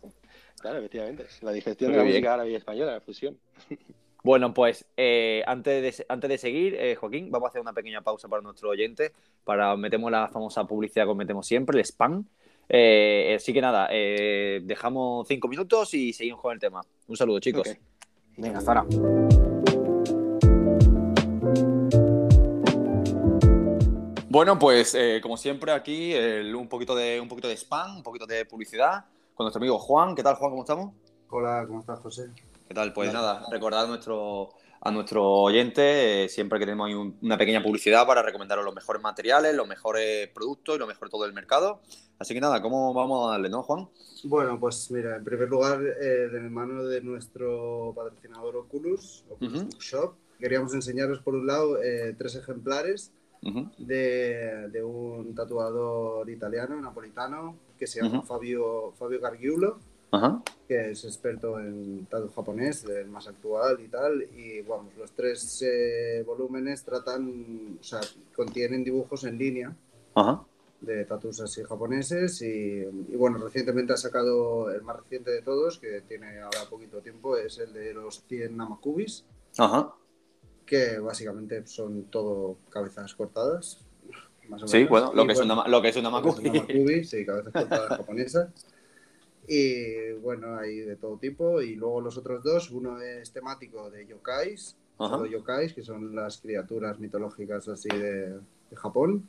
[0.60, 1.26] Claro, efectivamente.
[1.42, 2.16] La digestión Muy de la bien.
[2.16, 3.38] música árabe y española, la fusión.
[4.24, 8.02] Bueno, pues eh, antes, de, antes de seguir, eh, Joaquín, vamos a hacer una pequeña
[8.02, 9.14] pausa para nuestro oyente,
[9.46, 12.26] para metemos la famosa publicidad que metemos siempre, el spam.
[12.68, 16.82] Eh, así que nada, eh, dejamos cinco minutos y seguimos con el tema.
[17.08, 17.70] Un saludo, chicos.
[18.36, 18.86] Venga, hasta
[24.38, 28.04] Bueno, pues eh, como siempre aquí el- un, poquito de, un poquito de spam, un
[28.04, 30.14] poquito de publicidad con nuestro amigo Juan.
[30.14, 30.52] ¿Qué tal, Juan?
[30.52, 30.94] ¿Cómo estamos?
[31.32, 32.30] Hola, ¿cómo estás, José?
[32.68, 32.94] ¿Qué tal?
[32.94, 37.36] Pues nada, recordar a nuestro, a nuestro oyente eh, siempre que tenemos ahí un- una
[37.36, 41.34] pequeña publicidad para recomendaros los mejores materiales, los mejores productos y lo mejor todo el
[41.34, 41.82] mercado.
[42.20, 43.90] Así que nada, ¿cómo vamos a darle, no, Juan?
[44.24, 49.64] Bueno, pues mira, en primer lugar, eh, de mano de nuestro patrocinador Oculus, Oculus Ujú.
[49.72, 53.12] Bookshop, queríamos enseñaros por un lado eh, tres ejemplares
[53.78, 58.22] De, de un tatuador italiano, napolitano, que se llama.
[58.24, 59.78] Fabio, Fabio Gargiulo,
[60.68, 64.24] que es experto en tatu japonés, el más actual y tal.
[64.36, 68.02] Y vamos, los tres eh, volúmenes tratan, o sea,
[68.36, 69.76] contienen dibujos en línea
[70.82, 75.80] de tatus así japoneses y, y, bueno, recientemente ha sacado el más reciente de todos,
[75.80, 79.26] que tiene ahora poquito tiempo, es el de los 100 Namakubis,
[79.58, 79.94] Ajá.
[80.68, 83.80] Que básicamente son todo cabezas cortadas.
[84.50, 84.90] Más o Sí, menos.
[84.92, 86.50] bueno, lo que es una, lo que es una lo que es Makubi.
[86.50, 88.50] una Makubi, sí, cabezas cortadas japonesas.
[89.48, 91.62] Y bueno, hay de todo tipo.
[91.62, 94.76] Y luego los otros dos, uno es temático de yokais,
[95.32, 99.28] yokais, que son las criaturas mitológicas así de, de Japón.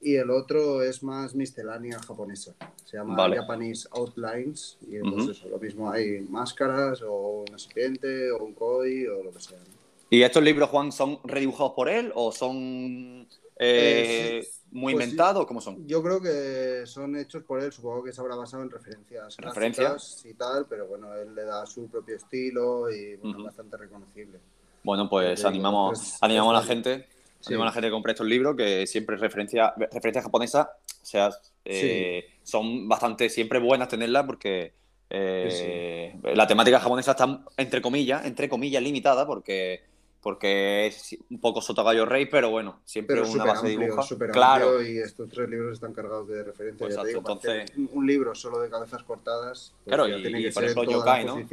[0.00, 2.54] Y el otro es más miscelánea japonesa.
[2.86, 3.36] Se llama Vale.
[3.36, 4.78] Japanese Outlines.
[4.88, 9.40] Y eso, lo mismo hay máscaras o una serpiente o un koi o lo que
[9.40, 9.58] sea.
[9.58, 9.79] ¿no?
[10.10, 14.50] ¿Y estos libros, Juan, son redibujados por él o son eh, Eh, sí.
[14.72, 15.10] muy Pues sí.
[15.10, 15.46] inventados?
[15.46, 15.86] ¿Cómo son?
[15.86, 20.22] Yo creo que son hechos por él, supongo que se habrá basado en referencias ¿Referencias?
[20.24, 23.44] y tal, pero bueno, él le da su propio estilo y bueno, Ujú.
[23.46, 24.40] bastante reconocible.
[24.82, 27.06] Bueno, pues animamos, pues, animamos a la gente,
[27.46, 30.66] animamos a la gente que compre estos libros, que siempre referencia, referencias japonesas,
[31.02, 31.30] o sea,
[31.64, 34.72] eh, son bastante siempre buenas tenerlas porque
[35.10, 39.89] la temática japonesa está entre comillas, entre comillas limitada, porque
[40.22, 44.02] porque es un poco sotogallo rey, pero bueno, siempre Pero una base de dibujo.
[44.32, 46.78] Claro, y estos tres libros están cargados de referencias.
[46.78, 50.08] Pues ya te digo, exacto, para hacer un libro solo de cabezas cortadas, pues Claro,
[50.08, 51.48] y- tiene y que por ser todas yokai, ¿no?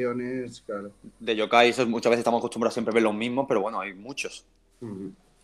[0.65, 0.91] claro.
[1.19, 3.93] de yokai eso muchas veces estamos acostumbrados siempre a ver los mismos, pero bueno, hay
[3.93, 4.45] muchos.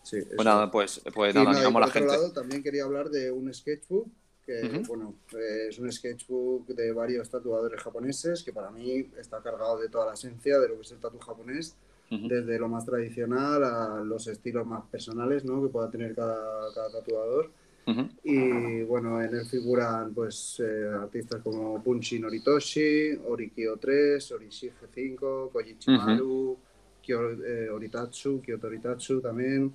[0.04, 2.08] Sí, eso Pues nada, pues, pues nada, y a por la otro gente.
[2.14, 4.08] lado, también quería hablar de un sketchbook
[4.46, 9.80] que, bueno, eh, es un sketchbook de varios tatuadores japoneses que para mí está cargado
[9.80, 11.78] de toda la esencia de lo que es el tatu japonés,
[12.22, 15.62] Desde lo más tradicional a los estilos más personales ¿no?
[15.64, 17.50] que pueda tener cada, cada tatuador.
[17.88, 18.08] Ujú.
[18.24, 25.50] Y bueno, en él figuran pues eh, artistas como Bunshi Noritoshi, Orikyo 3, Orishige 5,
[25.52, 26.58] Koichi Maru,
[27.06, 29.74] Kyo- eh, Oritatsu, Kyoto Oritatsu también.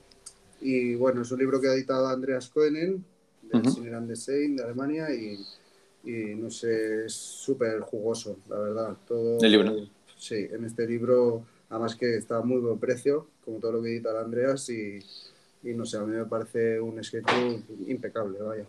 [0.60, 3.04] Y bueno, es un libro que ha editado Andreas Koenen,
[3.42, 3.70] del Ujú.
[3.70, 5.38] Sinner and the Saint de Alemania, y,
[6.04, 8.96] y no sé, es súper jugoso, la verdad.
[9.06, 9.76] Todo, El libro.
[10.16, 13.90] Sí, en este libro, además que está a muy buen precio, como todo lo que
[13.90, 14.98] edita el Andreas, y,
[15.62, 18.64] y no sé, a mí me parece un sketchbook impecable, vaya.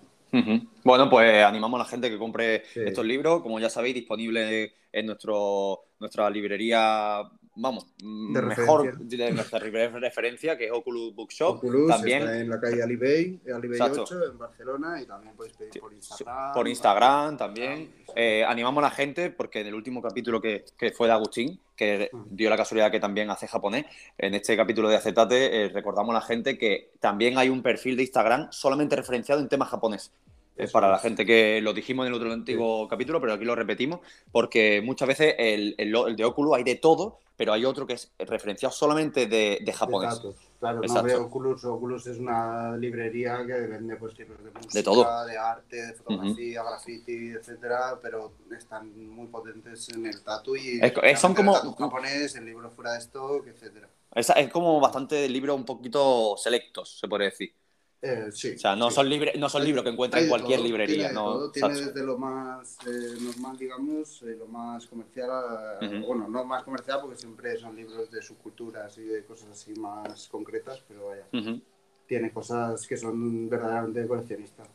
[0.83, 2.81] Bueno, pues animamos a la gente que compre Sí.
[2.85, 7.21] estos libros, como ya sabéis, disponible en nuestro, nuestra librería,
[7.61, 9.25] vamos, mm, De mejor referencia.
[9.25, 11.57] de nuestra referencia, que es Oculus Bookshop.
[11.57, 14.03] Oculus también está en la calle Alibey, Alibey Exacto.
[14.03, 16.53] 8, en Barcelona, y también podéis pedir por Instagram.
[16.53, 17.77] por Instagram también.
[18.05, 18.13] Sí.
[18.15, 21.59] Eh, animamos a la gente porque en el último capítulo que, que fue de Agustín,
[21.75, 23.85] que dio la casualidad que también hace japonés,
[24.17, 27.95] en este capítulo de Acetate eh, recordamos a la gente que también hay un perfil
[27.95, 30.11] de Instagram solamente referenciado en temas japonés.
[30.59, 31.01] Es Eso para la es.
[31.01, 34.01] gente que lo dijimos en el otro antiguo capítulo, pero aquí lo repetimos,
[34.31, 37.93] porque muchas veces el, el- el de Oculus hay de todo, pero hay otro que
[37.93, 40.19] es referenciado solamente de, de japonés.
[40.59, 41.03] Claro, Exacto.
[41.03, 41.63] no veo Oculus.
[41.63, 45.25] Oculus es una librería que vende pues libros de música, De todo.
[45.25, 50.91] de arte, de fotografía, graffiti, etcétera, pero están muy potentes en el tatu y Es-
[51.01, 53.87] es- son el como- tatu japonés, el libro fuera de stock, etcétera.
[54.13, 57.53] Es, es como bastante libros un poquito selectos, se puede decir.
[58.01, 58.95] Eh, sí, O sea, no sí.
[58.95, 60.95] son, libres no son libros que encuentras en cualquier todo, librería.
[61.09, 61.23] Tiene, ¿no?
[61.23, 66.07] todo, tiene desde lo más eh, normal, digamos, eh, lo más comercial, a- Ujú.
[66.07, 70.27] bueno, no más comercial porque siempre son libros de subculturas y de cosas así más
[70.29, 71.61] concretas, pero vaya, Ujú,
[72.07, 74.67] tiene cosas que son verdaderamente coleccionistas.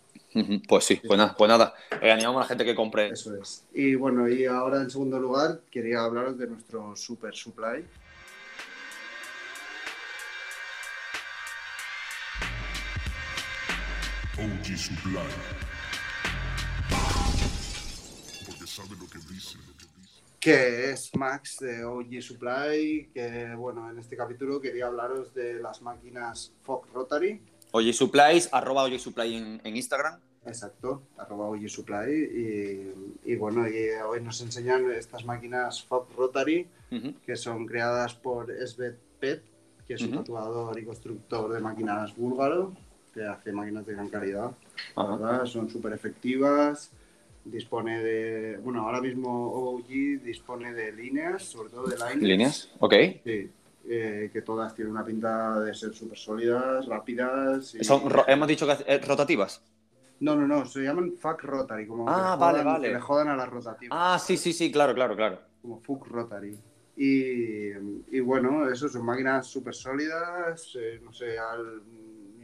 [0.68, 1.74] Pues sí, pues nada, pues nada.
[2.02, 3.08] Eh, animamos a la gente que compre.
[3.10, 3.64] Eso es.
[3.72, 7.84] Y bueno, y ahora en segundo lugar quería hablaros de nuestro Super Supply.
[14.74, 15.14] OG Supply.
[18.46, 19.56] Porque sabe lo que dice.
[20.40, 25.80] que es Max de OG Supply, que bueno, en este capítulo quería hablaros de las
[25.80, 30.18] máquinas Fog Rotary, Oye Supplies, arroba Oye Supply en, en Instagram.
[30.44, 36.66] exacto, arroba OG Supply, y, y bueno, y hoy nos enseñan estas máquinas Fog Rotary,
[37.24, 39.42] que son creadas por Svet Pet,
[39.86, 42.72] que es un tatuador y constructor de máquinas búlgaro,
[43.14, 44.50] que hace máquinas de gran calidad.
[44.96, 46.90] Verdad, son súper efectivas.
[47.44, 48.56] Dispone de.
[48.58, 49.86] Bueno, ahora mismo OG
[50.22, 52.16] dispone de líneas, sobre todo de líneas.
[52.16, 52.70] ¿Líneas?
[52.78, 52.94] Ok.
[53.24, 53.50] Sí.
[53.86, 57.74] eh, que todas tienen una pinta de ser súper sólidas, rápidas.
[57.74, 59.62] y- Son, hemos dicho que eh, rotativas.
[60.20, 62.88] No, no, no, se llaman fuck rotary, como Ah, vale, jodan- vale.
[62.88, 65.38] que le jodan a las rotativas, Ah, sí, sí, sí, claro, claro, claro.
[65.60, 66.56] como fuck rotary.
[66.96, 67.72] Y,
[68.16, 71.82] y bueno, eso son máquinas súper sólidas, eh, no sé, al-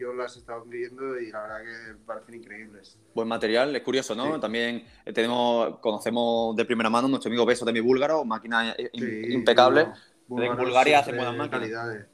[0.01, 2.99] yo las he estado viendo y la verdad que parecen increíbles.
[3.15, 4.35] Buen material, es curioso, ¿no?
[4.35, 4.41] Sí.
[4.41, 9.01] También eh, tenemos, conocemos de primera mano nuestro amigo Beso también búlgaro, máquina eh, in-
[9.05, 9.85] Sí, impecable.
[10.29, 11.61] no, Bulgaria siempre buenas máquinas.
[11.61, 12.07] Calidades.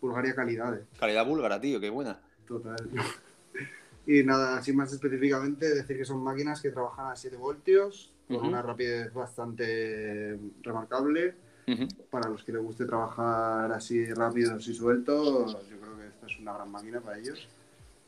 [0.00, 0.80] Bulgaria calidades.
[0.98, 2.18] Calidad búlgara, tío, qué buena.
[2.48, 2.76] Total.
[4.06, 8.44] Y nada, así más específicamente, decir que son máquinas que trabajan a 7 voltios, con
[8.48, 11.34] una rapidez bastante remarcable.
[12.10, 15.76] Para los que les guste trabajar así rápidos y sueltos, yo
[16.26, 17.46] esta es una gran máquina para ellos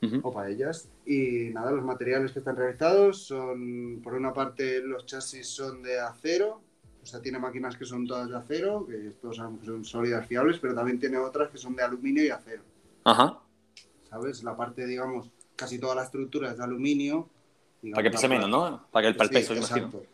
[0.02, 0.20] Ujú.
[0.22, 0.88] o para ellas.
[1.04, 5.98] Y nada, los materiales que están realizados son, por una parte, los chasis son de
[6.00, 6.60] acero,
[7.02, 10.26] o sea, tiene máquinas que son todas de acero, que todos sabemos que son sólidas,
[10.26, 12.62] fiables, pero también tiene otras que son de aluminio y acero.
[13.04, 13.40] Ajá.
[14.10, 14.42] ¿sabes?
[14.42, 17.28] La parte, digamos, casi toda la estructura es de aluminio.
[17.82, 18.86] digamos, Para que pese menos, ¿no?
[18.90, 19.86] Para que el, para el Sí, peso, imagino.
[19.86, 20.06] exacto.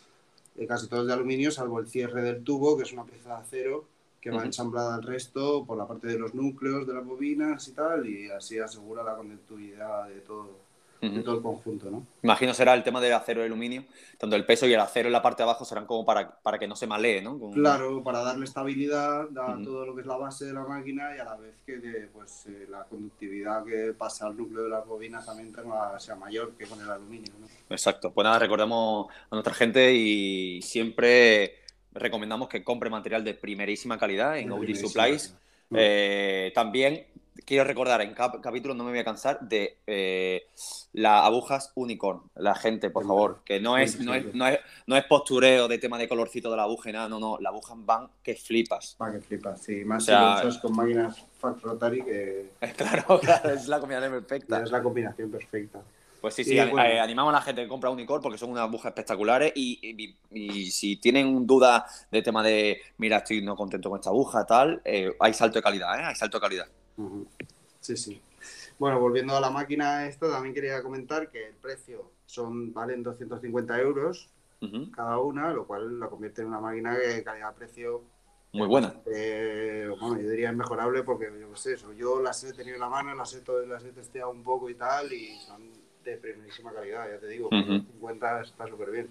[0.56, 3.30] Eh, casi todo es de aluminio, salvo el cierre del tubo, que es una pieza
[3.30, 3.86] de acero
[4.22, 4.46] que va Ujú.
[4.46, 8.30] ensamblada al resto por la parte de los núcleos de las bobinas y tal, y
[8.30, 10.60] así asegura la conductividad de todo,
[11.00, 11.22] de Ujú.
[11.24, 12.06] todo el conjunto, ¿no?
[12.22, 13.84] Imagino será el tema del acero y aluminio.
[14.18, 16.56] Tanto el peso y el acero en la parte de abajo serán como para, para
[16.60, 17.36] que no se malee, ¿no?
[17.36, 19.64] Como- Claro, para darle estabilidad, da Ujú.
[19.64, 22.06] todo lo que es la base de la máquina y a la vez que de,
[22.06, 26.52] pues, eh, la conductividad que pasa al núcleo de las bobinas también tenga, sea mayor
[26.52, 27.48] que con el aluminio, ¿no?
[27.70, 28.12] Exacto.
[28.12, 31.61] Pues nada, recordamos a nuestra gente y siempre
[31.94, 34.76] recomendamos que compre material de primerísima calidad en OG.
[34.76, 35.34] Supplies.
[35.74, 37.06] Eh, también
[37.46, 40.46] quiero recordar en cap capítulo, no me voy a cansar, de eh,
[40.92, 42.22] las agujas unicorn.
[42.34, 45.78] La gente, por favor, que no es, no, es, no, es, no es postureo de
[45.78, 48.94] tema de colorcito de la aguja y nada, no, no, la aguja van que flipas.
[48.98, 49.84] Para que flipas, sí.
[49.84, 54.62] Más O sea- si con máquinas Rotary, que Claro, claro, es la combinación perfecta.
[54.62, 55.82] es la combinación perfecta.
[56.22, 56.78] Pues sí, sí, bueno.
[56.84, 60.16] eh, animamos a la gente que compra Unicorn porque son unas agujas espectaculares y, y-
[60.30, 64.80] y si tienen duda de tema de, mira, estoy no contento con esta aguja, tal,
[64.84, 66.04] eh, hay salto de calidad, ¿eh?
[66.04, 66.68] Hay salto de calidad.
[67.80, 68.22] Sí, sí.
[68.78, 73.78] Bueno, volviendo a la máquina esta, también quería comentar que el precio son, valen 250
[73.80, 74.28] euros
[74.94, 78.02] cada una, lo cual la convierte en una máquina de calidad-precio
[78.52, 78.94] Muy buena.
[79.06, 82.80] Eh, bueno, yo diría mejorable porque yo qué sé, eso, yo las he tenido en
[82.80, 86.72] la mano, las he, las he testeado un poco y tal y son de primerísima
[86.72, 87.72] calidad, ya te digo, por Ujú.
[87.92, 89.08] 50 está súper bien.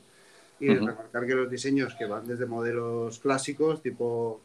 [0.59, 0.85] Y Ujú.
[0.87, 4.39] remarcar que los diseños que van desde modelos clásicos, tipo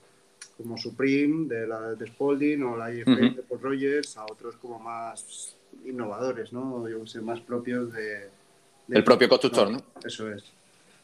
[0.57, 3.20] como Supreme de, la, de Spalding o la IFA Ujú.
[3.36, 6.88] de Paul Rogers, a otros como más innovadores, ¿no?
[6.88, 8.30] Yo sé, más propios de...
[8.86, 9.78] de- El propio constructor, ¿no?
[10.05, 10.44] Eso es.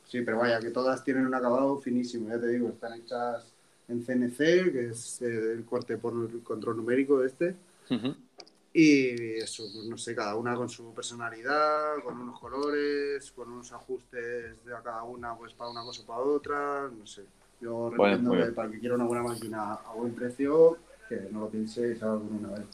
[0.08, 3.44] Sí, pero vaya, que todas tienen un acabado finísimo, ya te digo, están hechas
[3.88, 7.54] en CNC, que es eh, el corte por el control numérico este,
[7.90, 8.14] Ujú.
[8.74, 13.70] Y eso, pues no sé, cada una con su personalidad, con unos colores, con unos
[13.72, 17.24] ajustes de a cada una, pues para una cosa o para otra, no sé.
[17.60, 21.40] Yo recomiendo que para el que quiera una buena máquina a buen precio, que no
[21.40, 22.66] lo piense y salga con una vez.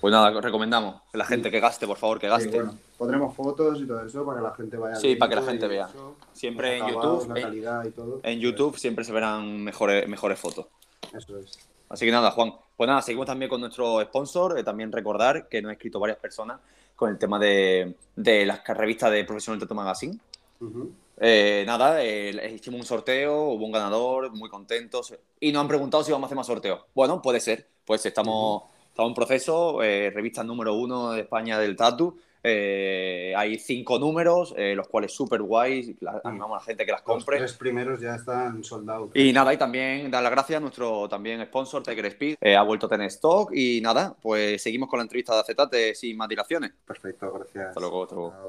[0.00, 2.50] Pues nada, recomendamos que la gente que gaste, por favor, que Sí, gaste.
[2.56, 5.42] bueno, pondremos fotos y todo eso para que la gente vaya Sí, para que la
[5.42, 5.86] gente vea.
[5.90, 7.40] eso, Siempre los en YouTube, La
[7.82, 8.20] en- y todo.
[8.22, 10.68] En YouTube siempre se verán mejores, mejores fotos.
[11.12, 11.58] Eso es.
[11.90, 12.54] Así que nada, Juan.
[12.80, 14.58] Pues nada, seguimos también con nuestro sponsor.
[14.58, 16.60] eh, también recordar que nos han escrito varias personas
[16.96, 20.18] con el tema de, de las revistas de Professional Tattoo Magazine.
[20.60, 20.90] Ujú.
[21.18, 25.14] Eh, nada, eh, hicimos un sorteo, hubo un ganador, muy contentos.
[25.40, 26.80] Y nos han preguntado si vamos a hacer más sorteos.
[26.94, 27.66] Bueno, puede ser.
[27.84, 29.82] Pues estamos, estamos en proceso.
[29.82, 32.16] eh, revista número uno de España del Tatu.
[32.42, 35.94] Eh, hay cinco números, eh, los cuales súper guays.
[36.00, 37.38] la- Animamos a la gente que las Los compre.
[37.38, 39.10] tres primeros ya están soldados.
[39.14, 42.36] Y nada, y también dar las gracias a nuestro también sponsor, Tiger Speed.
[42.40, 43.50] eh, ha vuelto a tener stock.
[43.54, 46.72] Y nada, pues seguimos con la entrevista de Acetate sin más dilaciones.
[46.86, 47.68] Perfecto, gracias.
[47.68, 48.02] Hasta luego,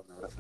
[0.08, 0.38] Un abrazo.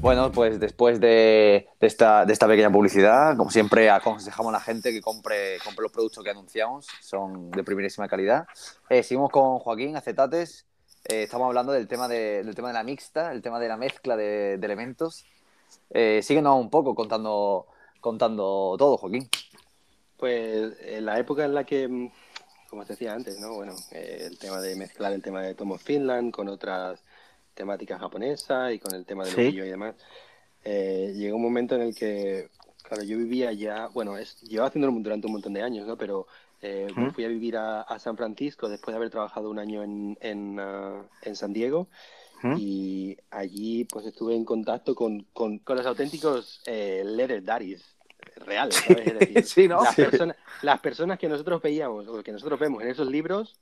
[0.00, 4.92] Bueno, pues después de, esta, de esta pequeña publicidad, como siempre, aconsejamos a la gente
[4.92, 8.46] que compre, compre los productos que anunciamos, son de primerísima calidad.
[8.88, 10.66] Eh, seguimos con Joaquín Acetates.
[11.08, 13.76] Eh, estamos hablando del tema de, del tema de la mixta, el tema de la
[13.76, 15.24] mezcla de, elementos.
[15.90, 17.66] Eh, síguenos un poco contando,
[18.00, 19.28] contando todo, Joaquín.
[20.16, 22.10] Pues en la época en la que,
[22.70, 23.54] como te decía antes, ¿no?
[23.54, 27.02] Bueno, el tema de mezclar el tema de Tom of Finland con otras
[27.58, 29.48] temáticas japonesas y con el tema del Sí.
[29.50, 29.94] y demás,
[30.64, 32.48] eh, llegó un momento en el que,
[32.82, 35.96] claro, yo vivía ya, bueno, es, llevaba haciéndolo durante un montón de años, ¿no?
[35.96, 36.26] Pero
[36.62, 37.10] eh, Ujú.
[37.12, 40.58] fui a vivir a, a San Francisco después de haber trabajado un año en, en,
[40.60, 41.88] ah, en San Diego
[42.44, 42.54] Ujú.
[42.58, 47.84] y allí pues estuve en contacto con, con, con los auténticos eh, leather daddies
[48.36, 49.06] reales, ¿sabes?
[49.08, 49.82] Es decir, Sí, ¿no?
[49.82, 53.56] las, personas, las personas que nosotros veíamos o que nosotros vemos en esos libros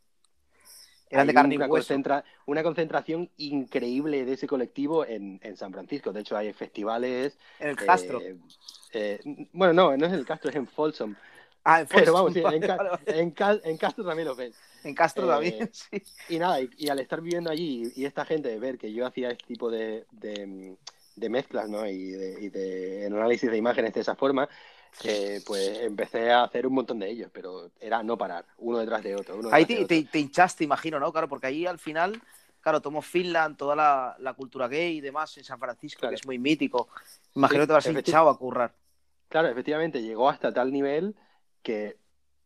[1.11, 1.95] Eran de carne y una, hueso.
[1.95, 6.13] concentra- una concentración increíble de ese colectivo en, en San Francisco.
[6.13, 7.39] De hecho, hay festivales.
[7.59, 8.21] En el eh, Castro.
[8.93, 9.21] eh,
[9.53, 11.15] bueno, no, no es en el Castro, es en Folsom.
[11.65, 14.55] Ah, en Pero Folsom, vamos, sí, en, Ca- en Ca- en Castro también los ves.
[14.83, 16.03] En Castro eh, también, sí.
[16.29, 19.31] Y nada, y, y al estar viviendo allí y, esta gente ver que yo hacía
[19.31, 20.77] este tipo de, de,
[21.15, 21.87] de mezclas, ¿no?
[21.87, 24.49] Y de, y de análisis de imágenes de esa forma,
[25.05, 29.03] eh, pues empecé a hacer un montón de ellos, pero era no parar, uno detrás
[29.03, 29.37] de otro.
[29.37, 31.13] Uno Ahí te, te, te hinchaste, imagino, ¿no?
[31.13, 32.21] Claro, porque ahí al final,
[32.61, 36.11] claro, tomó Finland, toda la, la cultura gay y demás en San Francisco, Claro.
[36.13, 36.89] que es muy mítico.
[37.35, 38.75] Imagino que te vas hinchado a currar.
[39.29, 41.15] Claro, efectivamente, llegó hasta tal nivel
[41.63, 41.97] que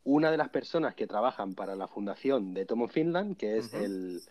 [0.03, 4.23] una de las personas que trabajan para la fundación de Tomo Finland, que es el,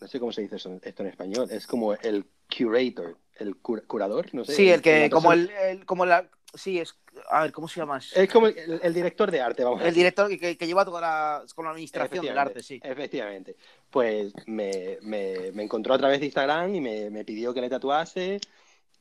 [0.00, 3.86] no sé cómo se dice eso- esto en español, es como el curator, el cur-
[3.86, 4.54] curador, no sé.
[4.54, 6.94] Sí, el que, la como el, el- como la, sí, es,
[7.28, 7.98] a ver, ¿cómo se llama?
[7.98, 11.42] Es como el, director de arte, vamos a El director que, que lleva toda la,
[11.54, 12.80] con la administración del arte, sí.
[12.82, 13.56] Efectivamente.
[13.90, 17.68] Pues me, me- me encontró a través de Instagram y me, me pidió que le
[17.68, 18.40] tatuase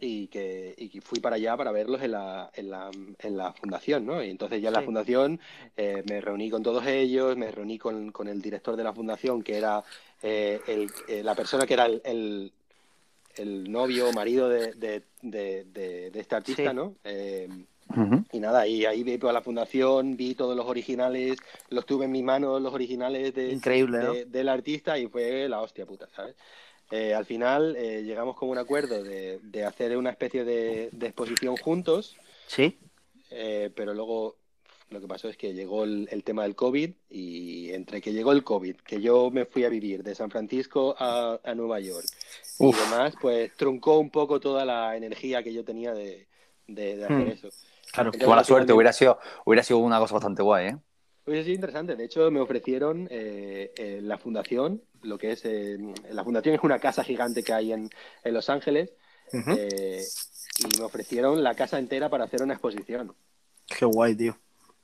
[0.02, 2.89] y que, y fui para allá para verlos en la, en la,
[3.20, 4.24] en la fundación, ¿no?
[4.24, 5.39] Y entonces ya en la fundación
[5.76, 9.43] eh, me reuní con todos ellos, me reuní con, con el director de la fundación,
[9.43, 9.84] que era
[10.24, 12.54] eh, el- eh, la persona que era el, el,
[13.40, 16.76] el novio o marido de, de, de- de- de este artista, Sí.
[16.76, 16.96] ¿no?
[17.04, 17.48] Eh,
[18.32, 21.38] y nada, y ahí vi a la fundación, vi todos los originales,
[21.70, 24.14] los tuve en mis manos, los originales de, Increíble, ¿no?
[24.14, 26.36] de- del artista y fue la hostia puta, ¿sabes?
[26.92, 31.08] Eh, al final eh, llegamos con un acuerdo de, de hacer una especie de, de
[31.08, 32.16] exposición juntos,
[32.48, 32.78] Sí.
[33.32, 34.36] eh, pero luego
[34.90, 38.32] lo que pasó es que llegó el, el tema del COVID y entre que llegó
[38.32, 42.06] el COVID, que yo me fui a vivir de San Francisco a, a Nueva York
[42.60, 46.28] y demás, pues truncó un poco toda la energía que yo tenía de,
[46.68, 47.30] de- de hacer Hmm.
[47.30, 47.50] eso.
[47.92, 48.12] Claro.
[48.12, 50.78] Qué mala al suerte, hubiera sido, hubiera sido una cosa bastante guay, ¿eh?
[51.26, 51.96] Hubiese sido interesante.
[51.96, 55.46] De hecho, me ofrecieron eh, eh, la fundación, lo que es.
[55.46, 55.78] eh,
[56.12, 57.90] la fundación es una casa gigante que hay en,
[58.24, 58.94] en Los Ángeles.
[59.32, 63.16] Y me ofrecieron la casa entera para hacer una exposición.
[63.68, 64.38] Qué guay, tío.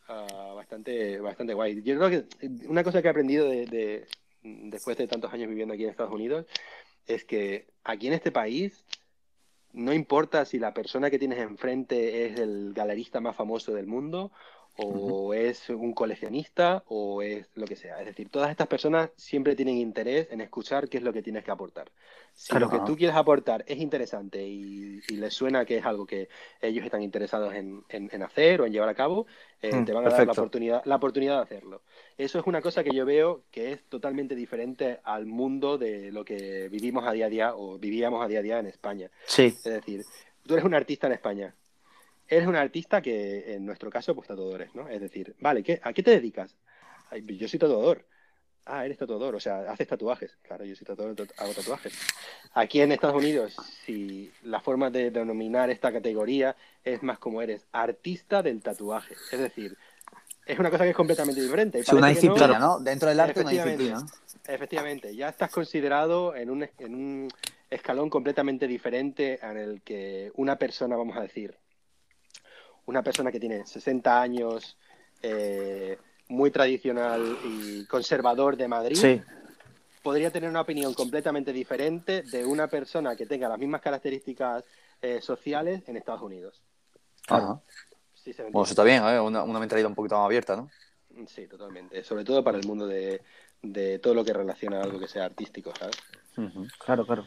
[0.07, 1.81] Ah, bastante, bastante guay.
[1.81, 4.05] Yo creo que una cosa que he aprendido de, de-
[4.43, 6.45] después de tantos años viviendo aquí en Estados Unidos
[7.07, 8.85] es que aquí en este país
[9.73, 14.31] no importa si la persona que tienes enfrente es el galerista más famoso del mundo
[14.77, 17.99] o es un coleccionista o es lo que sea.
[17.99, 21.43] Es decir, todas estas personas siempre tienen interés en escuchar qué es lo que tienes
[21.43, 21.91] que aportar.
[22.33, 22.65] Si Claro.
[22.65, 26.27] lo que tú quieres aportar es interesante y, y les suena que es algo que
[26.61, 29.25] ellos están interesados en, en- en hacer o en llevar a cabo,
[29.61, 31.81] eh, Mm, te van a dar la oportunidad, la oportunidad de hacerlo.
[32.17, 36.25] Eso es una cosa que yo veo que es totalmente diferente al mundo de lo
[36.25, 39.09] que vivimos a día a día o vivíamos a día a día en España.
[39.25, 39.45] Sí.
[39.45, 40.03] Es decir,
[40.45, 41.55] tú eres un artista en España.
[42.27, 44.87] Eres un artista que, en nuestro caso, pues tatuadores, ¿no?
[44.89, 46.55] Es decir, vale, ¿qué, ¿a qué te dedicas?
[47.23, 48.05] Yo soy tatuador.
[48.67, 50.37] Ah, eres tatuador, o sea, haces tatuajes.
[50.41, 51.93] Claro, yo soy tatuador, tatu- hago tatuajes.
[52.55, 53.55] Aquí en Estados Unidos,
[53.85, 59.13] si la forma de denominar esta categoría es más como eres artista del tatuaje.
[59.31, 59.77] Es decir,
[60.47, 61.77] es una cosa que es completamente diferente.
[61.79, 62.79] Es una no- disciplina, ¿no?
[62.79, 63.83] Dentro del arte, una Efectivamente.
[63.83, 64.11] disciplina.
[64.47, 67.27] Efectivamente, ya estás considerado en un, en un
[67.69, 71.55] escalón completamente diferente en el que una persona, vamos a decir,
[72.85, 74.77] una persona que tiene 60 años,
[75.21, 75.97] eh,
[76.29, 79.21] muy tradicional y conservador de Madrid, Sí.
[80.03, 84.63] podría tener una opinión completamente diferente de una persona que tenga las mismas características
[85.01, 86.61] eh, sociales en Estados Unidos.
[87.27, 87.61] Ajá.
[88.13, 89.19] Sí, se Bueno, eso está bien, ¿eh?
[89.19, 90.69] Una, una mentalidad un poquito más abierta, ¿no?
[91.09, 91.31] entiende.
[91.31, 92.03] Sí, totalmente.
[92.03, 93.21] Sobre todo para el mundo de,
[93.61, 95.95] de todo lo que relaciona a algo que sea artístico, ¿sabes?
[96.79, 97.25] Claro, claro.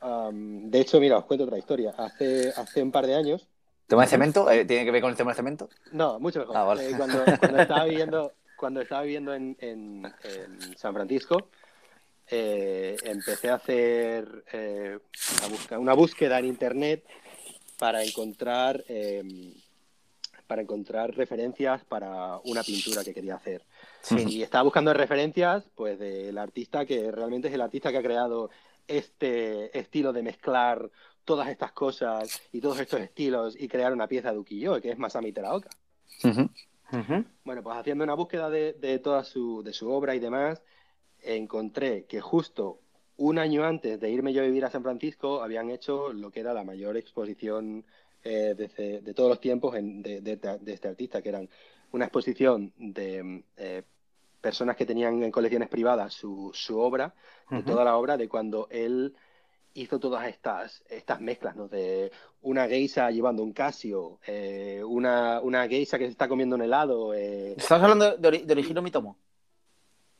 [0.00, 1.94] Am, de hecho, mira, os cuento otra historia.
[1.96, 3.46] Hace, hace un par de años,
[3.90, 4.48] ¿Tema de cemento?
[4.48, 5.68] Eh, ¿Tiene que ver con el tema de cemento?
[5.90, 6.56] no, mucho mejor.
[6.56, 6.88] Ah, vale.
[6.88, 11.48] Eh, cuando, cuando estaba viviendo, cuando estaba viviendo en, en- en San Francisco,
[12.28, 14.98] eh, empecé a hacer eh,
[15.38, 17.04] una, busca- una búsqueda en internet
[17.80, 19.54] para encontrar em,
[20.46, 23.62] para encontrar referencias para una pintura que quería hacer.
[24.16, 28.50] Y estaba buscando referencias pues del artista que realmente es el artista que ha creado
[28.88, 30.90] este estilo de mezclar
[31.30, 34.98] todas estas cosas y todos estos estilos y crear una pieza de ukiyo, que es
[34.98, 35.70] Masami Teraoka.
[36.24, 36.48] Ujú.
[36.92, 37.24] Ujú.
[37.44, 40.60] Bueno, pues haciendo una búsqueda de, de toda su, de su obra y demás,
[41.22, 42.80] encontré que justo
[43.16, 46.40] un año antes de irme yo a vivir a San Francisco habían hecho lo que
[46.40, 47.84] era la mayor exposición
[48.24, 51.48] eh, de, todos los tiempos en- de, de- de este artista, que eran
[51.92, 53.82] una exposición de eh,
[54.40, 57.14] personas que tenían en colecciones privadas su, su obra,
[57.50, 59.14] de toda la obra, de cuando él
[59.74, 61.68] hizo todas estas, estas mezclas, ¿no?
[61.68, 62.10] De
[62.42, 67.14] una geisha llevando un Casio, eh, una, una geisha que se está comiendo un helado.
[67.14, 69.16] eh, ¿Estás hablando de, ori- de Mitomo?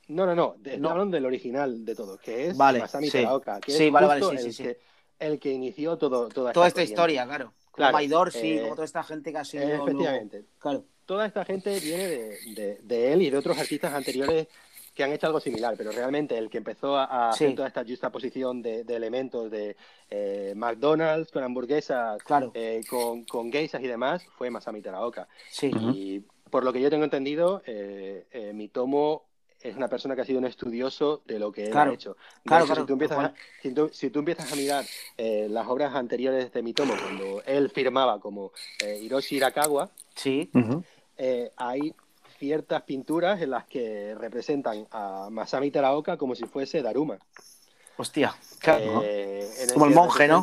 [0.09, 0.91] No, no, no, de- No.
[0.91, 3.25] hablando del original de todo, que es Vale, Masami sí.
[3.65, 4.63] Que Sí, es vale, vale, sí, el, sí.
[4.65, 4.79] Que,
[5.21, 7.53] el que inició todo, toda, Toda esta historia, claro.
[7.73, 9.67] Claro, Maidor, sí, eh, como toda esta gente que ha sido.
[9.67, 10.45] Luego- efectivamente.
[10.59, 10.85] Claro.
[11.07, 14.47] Toda esta gente viene de, de- de él y de otros artistas anteriores
[14.95, 17.45] que han hecho algo similar, pero realmente el que empezó a, a Sí.
[17.45, 19.77] hacer toda esta justaposición de, de elementos de
[20.11, 22.51] eh, McDonald's con hamburguesas, Claro.
[22.55, 25.29] eh, con, con geishas y demás, fue Masami Teraoka.
[25.51, 25.71] Sí.
[25.95, 26.21] Y
[26.51, 29.25] por lo que yo tengo entendido, eh, eh, Mitomo
[29.63, 31.91] es una persona que ha sido un estudioso de lo que él Claro.
[31.93, 32.17] ha hecho.
[32.45, 34.85] Claro, hecho, claro, si, tú empiezas a, si, tú, si tú empiezas a mirar
[35.19, 38.53] eh, las obras anteriores de Mitomo, cuando él firmaba como
[38.85, 40.51] eh, Hiroshi Hirakawa, Sí.
[41.23, 41.95] Eh, hay
[42.45, 47.19] ciertas pinturas en las que representan a Masami Teraoka como si fuese Daruma.
[47.99, 48.35] Hostia.
[48.61, 49.03] Claro.
[49.05, 50.43] Eh, Como el monje, ¿no?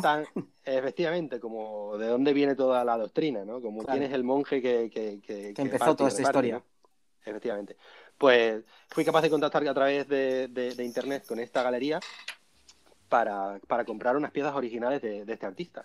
[0.64, 3.60] Efectivamente, como de dónde viene toda la doctrina, ¿no?
[3.60, 3.98] Como Claro.
[3.98, 6.54] quién es el monje que, que, que- que empezó toda esta reparte, historia.
[6.54, 6.62] ¿no?
[7.28, 7.76] Efectivamente.
[8.16, 11.98] Pues fui capaz de contactar a través de, de- de internet con esta galería
[13.08, 15.84] para, para comprar unas piezas originales de, de este artista.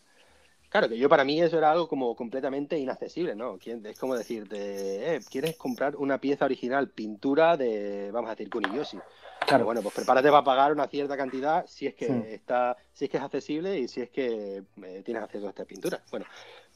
[0.74, 3.60] Claro, que yo para mí eso era algo como completamente inaccesible, ¿no?
[3.60, 8.50] ¿Quién- Es como decirte, eh, ¿quieres comprar una pieza original, pintura de, vamos a decir,
[8.50, 8.98] Kuniyoshi?
[9.46, 9.66] Claro.
[9.66, 12.12] Bueno, pues prepárate para pagar una cierta cantidad si es que Sí.
[12.30, 15.64] está, si es que es accesible y si es que eh, tienes acceso a esta
[15.64, 16.02] pintura.
[16.10, 16.26] Bueno,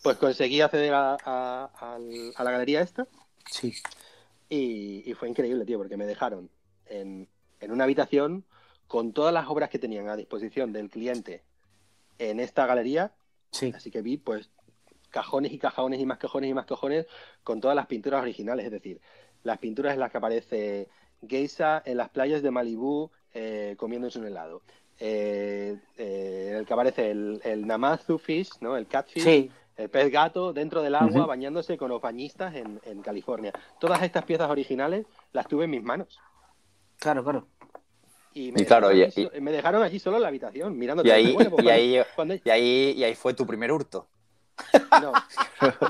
[0.04, 3.08] pues conseguí acceder a, a- al- a la galería esta
[3.50, 3.74] Sí.
[4.48, 6.52] y, y fue increíble, tío, porque me dejaron
[6.86, 7.28] en,
[7.62, 8.46] en una habitación
[8.86, 11.42] con todas las obras que tenían a disposición del cliente
[12.20, 13.12] en esta galería,
[13.52, 13.74] Sí.
[13.76, 14.50] así que vi pues
[15.10, 17.08] cajones y cajones y más cajones y más cajones
[17.44, 19.00] con todas las pinturas originales, es decir,
[19.44, 20.90] las pinturas en las que aparece
[21.28, 24.62] Geisa en las playas de Malibú eh, comiéndose un helado.
[25.00, 28.76] Eh, eh, en el que aparece el, el Namazu Fish, ¿no?
[28.76, 33.02] El catfish, Sí, el pez gato dentro del agua bañándose con los bañistas en, en
[33.04, 33.54] California.
[33.80, 36.20] Todas estas piezas originales las tuve en mis manos.
[37.00, 37.48] claro, claro.
[38.38, 40.78] Y me, Y claro, dejaron, y- allí, so- me dejaron allí solo en la habitación,
[40.78, 41.04] mirando.
[41.06, 44.08] Y ahí, Bueno, pues y, ahí, cuando- y, ahí, y ahí fue tu primer hurto.
[45.02, 45.14] No,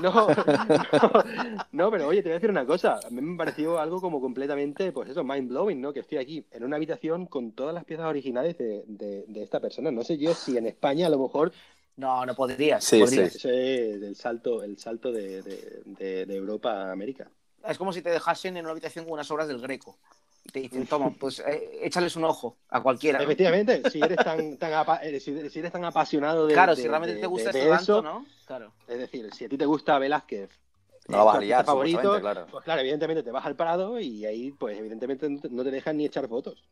[0.02, 0.26] no,
[1.72, 3.00] no, pero oye, te voy a decir una cosa.
[3.04, 5.92] A mí me pareció algo como completamente, pues eso, mind blowing, ¿no?
[5.92, 9.60] Que estoy aquí en una habitación con todas las piezas originales de, de- de esta
[9.60, 9.90] persona.
[9.90, 11.52] No sé yo si en España a lo mejor
[11.96, 12.84] No, no podrías.
[12.84, 13.34] Sí, podrías.
[13.36, 17.28] es el salto, el salto de, de- de- de Europa a América.
[17.66, 19.98] Es como si te dejasen en una habitación con unas obras del Greco.
[20.48, 23.18] Y te dicen, toma, pues eh, échales un ojo a cualquiera.
[23.18, 23.24] ¿no?
[23.24, 26.80] Efectivamente, si eres tan, tan apa- eh, si, si eres tan apasionado de, Claro, de-
[26.82, 28.26] si realmente de- te gusta de- esto de tanto, eso, ¿no?
[28.46, 28.72] Claro.
[28.86, 30.48] es decir, si a ti te gusta Velázquez,
[31.08, 32.46] No vas a liar, artista favorito, claro.
[32.50, 35.70] pues claro, evidentemente te vas al Prado y ahí, pues evidentemente no te- no te
[35.70, 36.64] dejan ni echar fotos.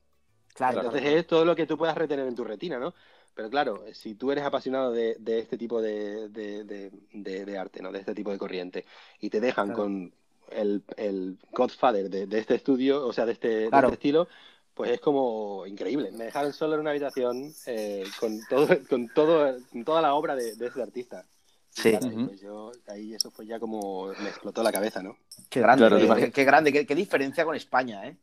[0.54, 1.16] Claro, Entonces claro.
[1.18, 2.94] es todo lo que tú puedas retener en tu retina, ¿no?
[3.34, 7.58] Pero claro, si tú eres apasionado de, de este tipo de, de- de- de- de
[7.58, 7.92] arte, ¿no?
[7.92, 8.86] De este tipo de corriente,
[9.20, 9.82] y te dejan Claro.
[9.82, 10.14] con
[10.50, 14.28] el, el Godfather de, de este estudio, o sea, de este, de este estilo,
[14.74, 16.12] pues es como increíble.
[16.12, 20.36] Me dejaron solo en una habitación eh, con todo, con todo, con toda la obra
[20.36, 21.24] de, de ese artista.
[21.70, 21.90] Sí.
[21.90, 25.18] claro, pues yo, ahí eso fue ya como me explotó la cabeza, ¿no?
[25.50, 28.16] Qué grande, Claro, qué, qué grande, qué, qué diferencia con España, ¿eh?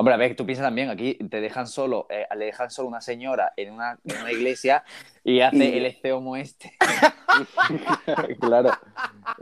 [0.00, 3.02] Hombre, a ver, tú piensas también, aquí te dejan solo, eh, le dejan solo una
[3.02, 4.82] señora en una, en una iglesia
[5.22, 6.72] y hace Y- el esteomo este.
[8.40, 8.70] claro.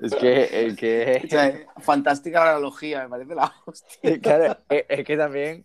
[0.03, 4.19] Es que, es que, O sea, fantástica la analogía, me parece la hostia.
[4.21, 5.65] claro, es, es que también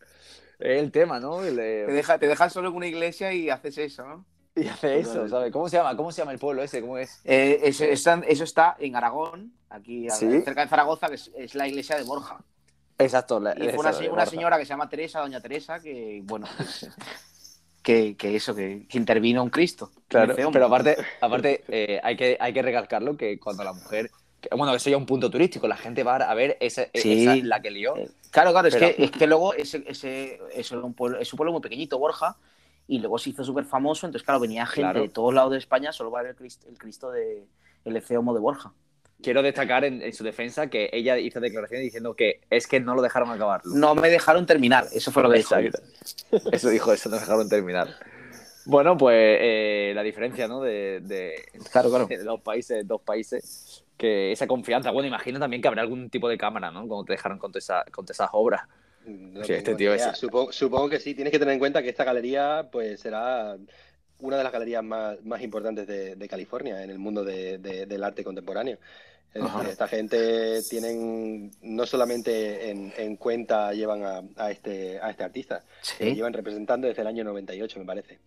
[0.59, 1.41] es el tema, ¿no?
[1.43, 4.25] El de- Te, deja, te dejan solo en una iglesia y haces eso, ¿no?
[4.55, 5.51] y hace eso, ¿sabes?
[5.51, 5.97] ¿Cómo se llama?
[5.97, 6.81] ¿Cómo se llama el pueblo ese?
[6.81, 7.19] ¿Cómo es?
[7.23, 10.41] Eh, eso, está, eso está en Aragón, aquí Sí.
[10.43, 12.37] cerca de Zaragoza, que es, es la iglesia de Borja.
[13.03, 13.39] Exacto.
[13.39, 16.89] la- Y fue una, una señora que se llama Teresa, doña Teresa, que, bueno, pues,
[17.81, 19.91] que, que eso, que, que intervino un Cristo.
[20.07, 24.09] Claro, pero aparte, aparte eh, hay, que, hay que recalcarlo que cuando la mujer.
[24.51, 25.67] bueno, eso ya es un punto turístico.
[25.67, 27.23] La gente va a ver esa, Sí.
[27.25, 27.95] esa- la que lió.
[27.97, 31.37] Eh, Claro, claro, es, que, es que luego ese, ese, era un pueblo, es un
[31.37, 32.35] pueblo muy pequeñito, Borja,
[32.87, 35.01] y luego se hizo súper famoso, entonces claro, venía gente Claro.
[35.01, 37.45] de todos lados de España solo para ver el Cristo, el Cristo de
[37.85, 38.73] el Eceomo de Borja.
[39.23, 42.93] Quiero destacar en, en su defensa que ella hizo declaraciones diciendo que es que no
[42.93, 43.73] lo dejaron acabarlo.
[43.73, 45.55] No me dejaron terminar, eso fue lo que dijo.
[46.51, 47.87] Eso dijo, eso no dejaron terminar.
[48.65, 50.61] Bueno, pues eh, la diferencia, ¿no?
[50.61, 52.07] De, de, Claro, claro.
[52.07, 54.91] de dos países, dos países, que esa confianza.
[54.91, 56.87] Bueno, imagino también que habrá algún tipo de cámara, ¿no?
[56.87, 58.61] Cuando te dejaron con, esa- con esas obras.
[59.05, 61.13] No Sí, este tío es- Supongo, supongo que sí.
[61.13, 63.57] Tienes que tener en cuenta que esta galería pues será
[64.19, 67.85] una de las galerías más, más importantes de, de California en el mundo de- de-
[67.85, 68.77] del arte contemporáneo.
[69.33, 69.57] Es Ajá.
[69.59, 75.23] decir, esta gente tienen no solamente en, en cuenta llevan a, a este, a este
[75.23, 75.63] artista,
[75.97, 78.19] que Sí, llevan representando desde el año 98, me parece.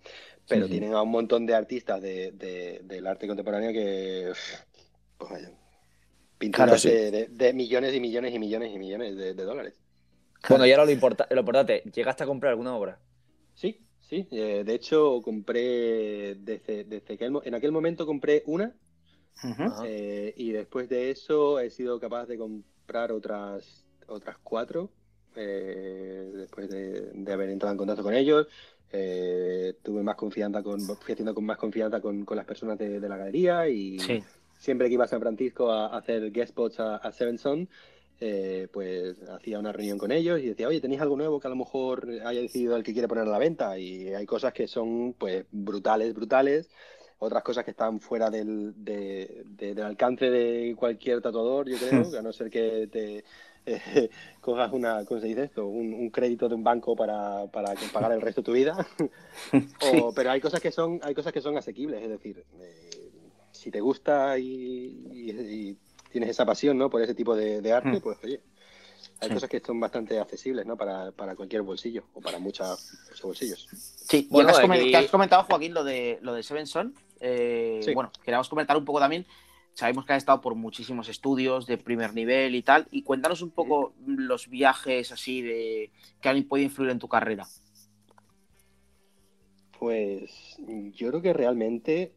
[0.49, 4.33] Pero tienen a un montón de artistas de- de- del arte contemporáneo que,
[5.19, 5.51] pues vaya,
[6.39, 6.89] pinturas Claro, sí.
[6.89, 9.75] de, de- de millones y millones y millones y millones de, dólares.
[10.49, 12.99] Bueno, y ahora lo, importa- lo importante, ¿llegaste a comprar alguna obra?
[13.55, 14.27] Sí, sí.
[14.33, 18.75] eh, de hecho, compré desde, desde mo- en aquel momento compré una
[19.43, 19.63] Ujú.
[19.63, 19.85] Ajá.
[19.85, 24.91] eh, y después de eso he sido capaz de comprar otras otras cuatro
[25.35, 28.47] eh, después de, de haber entrado en contacto con ellos.
[28.93, 33.01] Eh, tuve más confianza con, fui haciendo con más confianza con, con las personas de,
[33.01, 34.23] de la galería y sí.
[34.57, 37.69] siempre que iba a San Francisco a, a hacer guest spots a, a Seven Son,
[38.21, 41.51] eh, pues hacía una reunión con ellos y decía, oye, ¿tenéis algo nuevo que a
[41.51, 43.79] lo mejor haya decidido el que quiere poner a la venta?
[43.79, 46.71] Y hay cosas que son pues brutales, brutales.
[47.19, 52.19] Otras cosas que están fuera del, de- de- del alcance de cualquier tatuador, yo creo,
[52.19, 53.25] a no ser que te
[53.65, 54.11] eh,
[54.41, 55.67] cojas una, ¿cómo se dice esto?
[55.67, 58.87] Un, un crédito de un banco para, para que pagar el resto de tu vida.
[59.81, 63.11] O- pero hay cosas que son, hay cosas que son asequibles, es decir, eh,
[63.53, 64.45] si te gusta y,
[65.13, 65.77] y- y
[66.11, 66.91] tienes esa pasión, ¿no?
[66.91, 68.01] Por ese tipo de, de arte, Hmm.
[68.01, 68.41] pues oye,
[69.21, 69.35] hay Sí.
[69.35, 70.77] cosas que son bastante accesibles, ¿no?
[70.77, 73.69] Para, para cualquier bolsillo o para muchas, muchos bolsillos.
[73.73, 76.95] Sí, Bueno, aquí- has comentado, Joaquín, lo de, lo de Seven Son.
[77.21, 77.95] Eh, Sí.
[77.95, 79.27] Bueno, queríamos comentar un poco también.
[79.75, 82.87] Sabemos que has estado por muchísimos estudios de primer nivel y tal.
[82.91, 85.91] Y cuéntanos un poco los viajes así de
[86.21, 87.47] que han podido influir en tu carrera.
[89.79, 90.57] Pues
[90.95, 92.15] yo creo que realmente...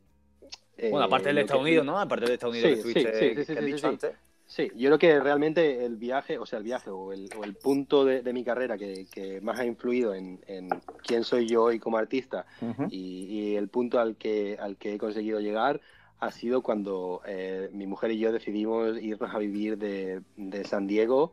[0.77, 1.99] eh, Bueno, aparte del lo Estados que- Unidos, ¿no?
[1.99, 3.77] Aparte del Estados Unidos Sí, que sí, estuviste, sí, sí, sí, que has sí, dicho
[3.79, 3.85] sí.
[3.87, 4.11] antes.
[4.49, 7.53] Sí, yo creo que realmente el viaje, o sea, el viaje o el, o el
[7.53, 10.69] punto de, de mi carrera que, que más ha influido en, en
[11.05, 12.47] quién soy yo hoy como artista
[12.89, 15.81] y, y el punto al que, al que he conseguido llegar
[16.19, 20.87] ha sido cuando eh, mi mujer y yo decidimos irnos a vivir de, de San
[20.87, 21.31] Diego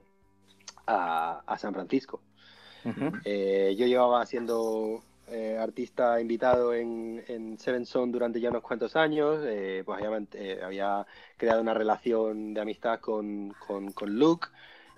[0.87, 2.21] a, a San Francisco.
[3.25, 8.97] Eh, yo llevaba siendo eh, artista invitado en, en Seven Son durante ya unos cuantos
[8.97, 14.49] años, eh, pues había, eh, había creado una relación de amistad con, con, con Luke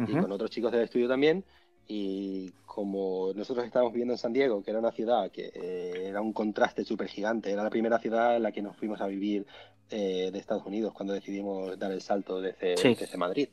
[0.06, 1.44] y con otros chicos del estudio también.
[1.88, 6.32] Y como nosotros estábamos viviendo en San Diego, que era una ciudad que era un
[6.32, 9.46] contraste súper gigante, era la primera ciudad en la que nos fuimos a vivir
[9.90, 12.94] de Estados Unidos cuando decidimos dar el salto desde, Sí.
[12.94, 13.48] desde Madrid.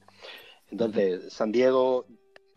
[0.70, 2.06] Entonces, San Diego,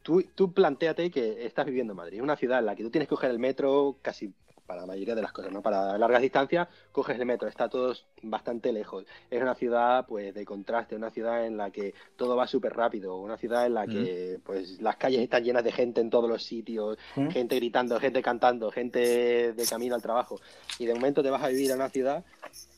[0.09, 3.07] tú, tú planteate que estás viviendo en Madrid, una ciudad en la que tú tienes
[3.07, 4.33] que coger el metro casi
[4.69, 5.63] para la mayoría de las cosas, ¿no?
[5.63, 9.07] Para largas distancias, coges el metro, está todo bastante lejos.
[9.31, 13.17] Es una ciudad, pues, de contraste, una ciudad en la que todo va súper rápido,
[13.17, 16.45] una ciudad en la que, pues, las calles están llenas de gente en todos los
[16.45, 17.31] sitios, Ujú.
[17.31, 20.39] gente gritando, gente cantando, gente de camino al trabajo.
[20.79, 22.23] Y de momento te vas a vivir a una ciudad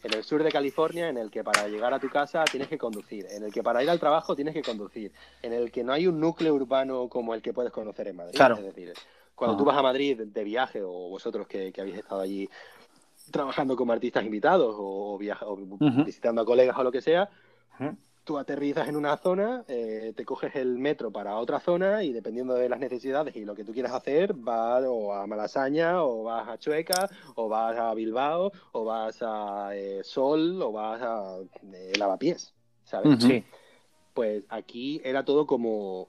[0.05, 2.79] en el sur de California en el que para llegar a tu casa tienes que
[2.79, 5.13] conducir, en el que para ir al trabajo tienes que conducir,
[5.43, 8.37] en el que no hay un núcleo urbano como el que puedes conocer en Madrid.
[8.37, 8.57] Claro.
[8.59, 8.95] Es decir,
[9.41, 12.49] cuando tú vas a Madrid de viaje o vosotros que, que habéis estado allí
[13.31, 15.57] trabajando como artistas invitados o, o viaja- o
[16.05, 17.29] visitando a colegas o lo que sea,
[18.25, 22.55] tú aterrizas en una zona, eh, te coges el metro para otra zona y dependiendo
[22.55, 26.47] de las necesidades y lo que tú quieras hacer, vas o a Malasaña, o vas
[26.49, 31.39] a Chueca, o vas a Bilbao, o vas a eh, Sol, o vas a
[31.73, 32.53] eh, Lavapiés,
[32.85, 33.09] ¿sabes?
[33.27, 33.45] Sí.
[34.13, 36.09] Pues aquí era todo como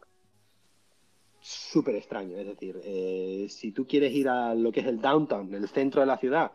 [1.41, 5.53] súper extraño, es decir, eh, si tú quieres ir a lo que es el downtown,
[5.53, 6.51] el centro de la ciudad,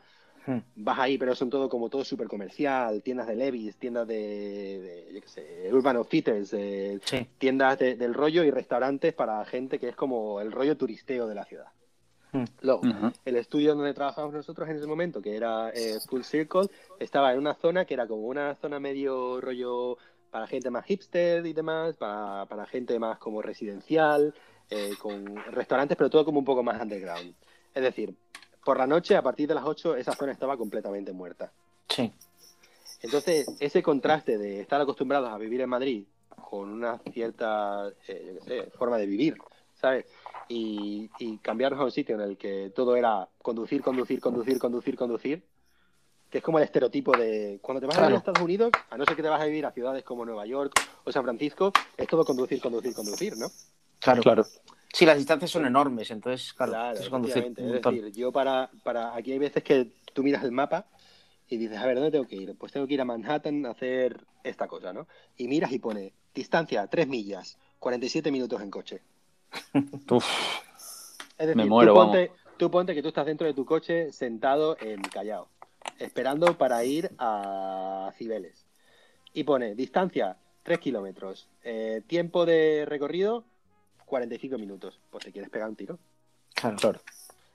[0.46, 0.62] Ujú.
[0.76, 5.14] vas ahí, pero son todo como todo súper comercial, tiendas de Levi's, tiendas de, de,
[5.14, 7.26] yo qué sé, Urban Outfitters, eh, Sí.
[7.38, 11.34] tiendas de- del rollo y restaurantes para gente que es como el rollo turisteo de
[11.34, 11.66] la ciudad.
[12.32, 12.44] Mm.
[12.60, 12.82] Luego,
[13.24, 16.68] el estudio donde trabajábamos nosotros en ese momento, que era eh, Full Circle,
[17.00, 19.96] estaba en una zona que era como una zona medio rollo
[20.30, 24.34] para gente más hipster y demás, para, para gente más como residencial,
[24.70, 27.34] eh, con restaurantes, pero todo como un poco más underground.
[27.74, 28.14] Es decir,
[28.64, 31.52] por la noche, a partir de las 8, esa zona estaba completamente muerta.
[31.88, 32.12] Sí.
[33.02, 36.04] Entonces, ese contraste de estar acostumbrados a vivir en Madrid
[36.50, 39.36] con una cierta, eh, yo qué sé, forma de vivir,
[39.80, 40.06] ¿sabes?
[40.48, 44.96] Y, y cambiarnos a un sitio en el que todo era conducir, conducir, conducir, conducir,
[44.96, 45.42] conducir,
[46.30, 48.18] que es como el estereotipo de cuando te vas a vivir a.
[48.18, 50.72] Estados Unidos, a no ser que te vas a vivir a ciudades como Nueva York
[51.04, 53.46] o San Francisco, es todo conducir, conducir, conducir, ¿no?
[54.00, 54.22] Claro.
[54.22, 54.46] Claro.
[54.92, 58.70] Sí, las distancias son enormes, entonces, claro, Claro, tienes que conducir Es decir, yo para,
[58.82, 59.14] para.
[59.14, 60.86] Aquí hay veces que tú miras el mapa
[61.48, 62.56] y dices, a ver, ¿dónde tengo que ir?
[62.56, 65.06] Pues tengo que ir a Manhattan a hacer esta cosa, ¿no?
[65.36, 69.02] Y miras y pone distancia 3 millas, 47 minutos en coche.
[70.10, 70.24] Uf.
[71.38, 74.12] Es decir, Me muero, tú, ponte, tú ponte que tú estás dentro de tu coche
[74.12, 75.48] sentado en Callao,
[75.98, 78.64] esperando para ir a Cibeles.
[79.34, 83.44] Y pone distancia 3 kilómetros, eh, tiempo de recorrido
[84.06, 84.98] 45 minutos.
[85.10, 85.98] Pues te quieres pegar un tiro.
[86.54, 86.76] Claro.
[86.76, 87.00] Claro.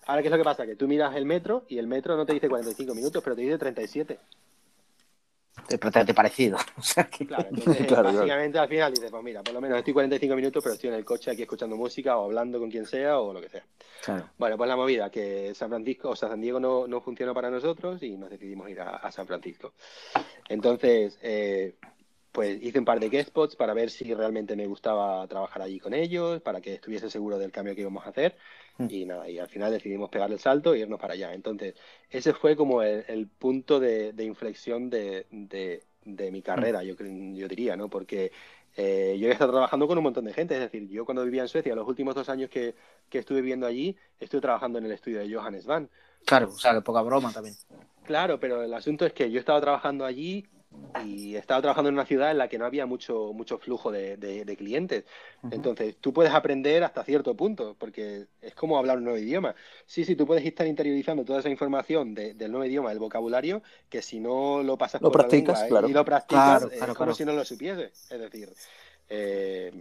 [0.06, 0.66] Ahora, ¿qué es lo que pasa?
[0.66, 3.42] Que tú miras el metro y el metro no te dice 45 minutos, pero te
[3.44, 4.20] dice 37.
[5.70, 6.58] Es prácticamente parecido.
[6.78, 8.18] O sea que- Claro, entonces Claro, claro.
[8.18, 10.96] básicamente al final dices, pues mira, por lo menos estoy 45 minutos, pero estoy en
[10.96, 13.64] el coche aquí escuchando música o hablando con quien sea o lo que sea.
[14.04, 14.30] Claro.
[14.38, 17.52] Bueno, pues la movida, que San Francisco, o sea, San Diego no, no funcionó para
[17.52, 19.74] nosotros y nos decidimos ir a, a San Francisco.
[20.50, 21.76] Entonces, eh,
[22.32, 25.80] pues hice un par de guest spots para ver si realmente me gustaba trabajar allí
[25.80, 28.38] con ellos, para que estuviese seguro del cambio que íbamos a hacer.
[28.78, 28.88] Mm.
[28.90, 31.34] Y nada, y al final decidimos pegar el salto e irnos para allá.
[31.34, 31.76] Entonces,
[32.10, 36.96] ese fue como el, el punto de, de inflexión de, de- de mi carrera, yo,
[36.96, 37.88] cre- yo diría, ¿no?
[37.88, 38.32] Porque
[38.76, 41.44] eh, yo he estado trabajando con un montón de gente, es decir, yo cuando vivía
[41.44, 42.74] en Suecia, los últimos dos años que,
[43.10, 45.90] que estuve viviendo allí, estuve trabajando en el estudio de Johannes Van.
[46.26, 47.56] Claro, o sea, que poca broma también.
[48.06, 50.48] Claro, pero el asunto es que yo estaba trabajando allí
[51.06, 54.18] y estaba trabajando en una ciudad en la que no había mucho, mucho flujo de,
[54.18, 55.06] de- de clientes.
[55.50, 59.56] Entonces, tú puedes aprender hasta cierto punto, porque es como hablar un nuevo idioma.
[59.86, 63.64] Sí, sí, tú puedes estar interiorizando toda esa información de- del nuevo idioma, del vocabulario,
[63.90, 65.90] que si no lo pasas Lo por la practicas, lengua claro.
[65.90, 67.16] y lo practicas, Claro, es claro, como claro.
[67.16, 67.86] si no lo supiese.
[67.86, 68.50] Es decir,
[69.10, 69.72] eh,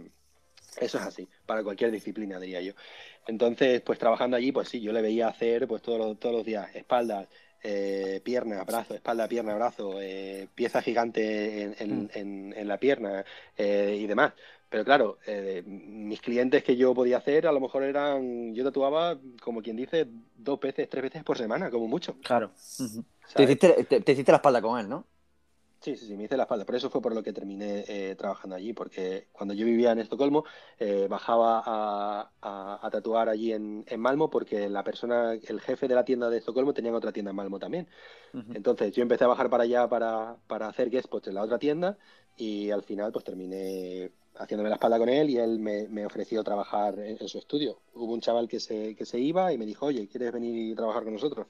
[0.77, 2.73] eso es así, para cualquier disciplina, diría yo.
[3.27, 6.45] Entonces, pues trabajando allí, pues sí, yo le veía hacer pues todos los, todos los
[6.45, 7.27] días espaldas,
[7.63, 12.09] eh, piernas, brazo, espalda, pierna, brazo, eh, pieza gigante en, en- Mm.
[12.13, 13.25] en- en la pierna
[13.57, 14.33] eh, y demás.
[14.69, 19.19] Pero claro, eh, mis clientes que yo podía hacer a lo mejor eran, yo tatuaba,
[19.41, 20.07] como quien dice,
[20.37, 22.15] dos veces, tres veces por semana, como mucho.
[22.23, 22.51] Claro.
[23.35, 25.05] Te hiciste, te, te hiciste la espalda con él, ¿no?
[25.83, 26.63] Sí, sí, sí, me hice la espalda.
[26.63, 29.97] Por eso fue por lo que terminé eh, trabajando allí, porque cuando yo vivía en
[29.99, 30.43] Estocolmo,
[30.77, 35.87] eh, bajaba a, a- a tatuar allí en, en Malmo, porque la persona, el jefe
[35.87, 37.87] de la tienda de Estocolmo tenía otra tienda en Malmo también.
[38.53, 41.57] Entonces yo empecé a bajar para allá para, para hacer guest spots en la otra
[41.59, 41.97] tienda
[42.37, 46.43] y al final pues terminé haciéndome la espalda con él y él me, me ofreció
[46.43, 47.79] trabajar en, en su estudio.
[47.95, 50.75] Hubo un chaval que se, que se iba y me dijo, oye, ¿quieres venir y
[50.75, 51.47] trabajar con nosotros?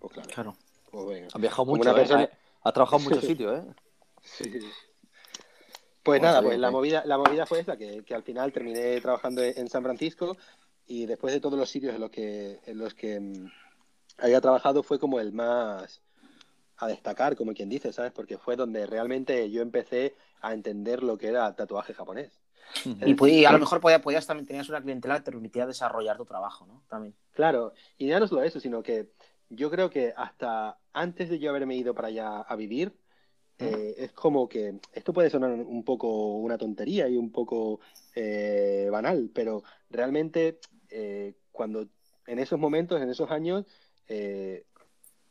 [0.00, 0.56] Pues claro, Claro.
[0.90, 1.28] pues venga.
[1.32, 2.30] Has viajado mucho, una ¿eh?
[2.68, 3.64] Has trabajado en muchos sitios, ¿eh?
[4.22, 4.58] Sí.
[6.02, 9.42] Pues nada, pues la movida, la movida fue esta, que, que al final terminé trabajando
[9.42, 10.36] en San Francisco
[10.86, 13.50] y después de todos los sitios en los que, en los que mm,
[14.18, 16.00] había trabajado fue como el más
[16.76, 18.12] a destacar, como quien dice, ¿sabes?
[18.12, 22.38] Porque fue donde realmente yo empecé a entender lo que era tatuaje japonés.
[22.84, 26.26] Y, a lo mejor podías, podías también tenías una clientela que te permitía desarrollar tu
[26.26, 26.82] trabajo, ¿no?
[26.86, 27.14] También.
[27.32, 29.08] Claro, y ya no solo eso, sino que
[29.50, 32.92] yo creo que hasta antes de yo haberme ido para allá a vivir,
[33.58, 37.80] eh, es como que esto puede sonar un poco una tontería y un poco
[38.14, 40.60] eh, banal, pero realmente
[40.90, 41.88] eh, cuando
[42.26, 43.64] en esos momentos, en esos años,
[44.06, 44.64] eh,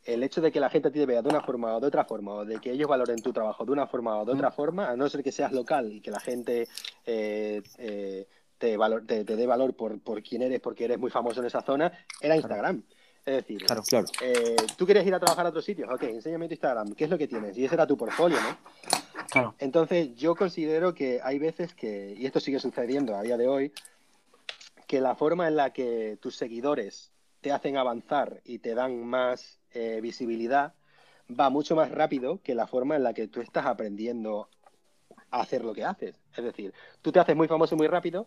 [0.04, 2.34] el hecho de que la gente te vea de una forma o de otra forma,
[2.34, 4.96] o de que ellos valoren tu trabajo de una forma o de otra forma, a
[4.96, 6.66] no ser que seas local y que la gente
[7.06, 7.62] eh,
[8.58, 11.46] te, valor- te, te dé valor por, por quién eres, porque eres muy famoso en
[11.46, 12.82] esa zona, era Instagram.
[13.28, 13.82] Es decir, Claro.
[13.82, 14.06] Claro.
[14.22, 17.10] eh, tú quieres ir a trabajar a otros sitios, ok, enséñame tu Instagram, ¿qué es
[17.10, 17.58] lo que tienes?
[17.58, 18.56] Y ese era tu portfolio, ¿no?
[19.30, 19.54] Claro.
[19.58, 23.72] Entonces, yo considero que hay veces que, y esto sigue sucediendo a día de hoy,
[24.86, 29.58] que la forma en la que tus seguidores te hacen avanzar y te dan más
[29.74, 30.72] eh, visibilidad
[31.28, 34.48] va mucho más rápido que la forma en la que tú estás aprendiendo
[35.30, 36.18] a hacer lo que haces.
[36.34, 36.72] Es decir,
[37.02, 38.26] tú te haces muy famoso muy rápido,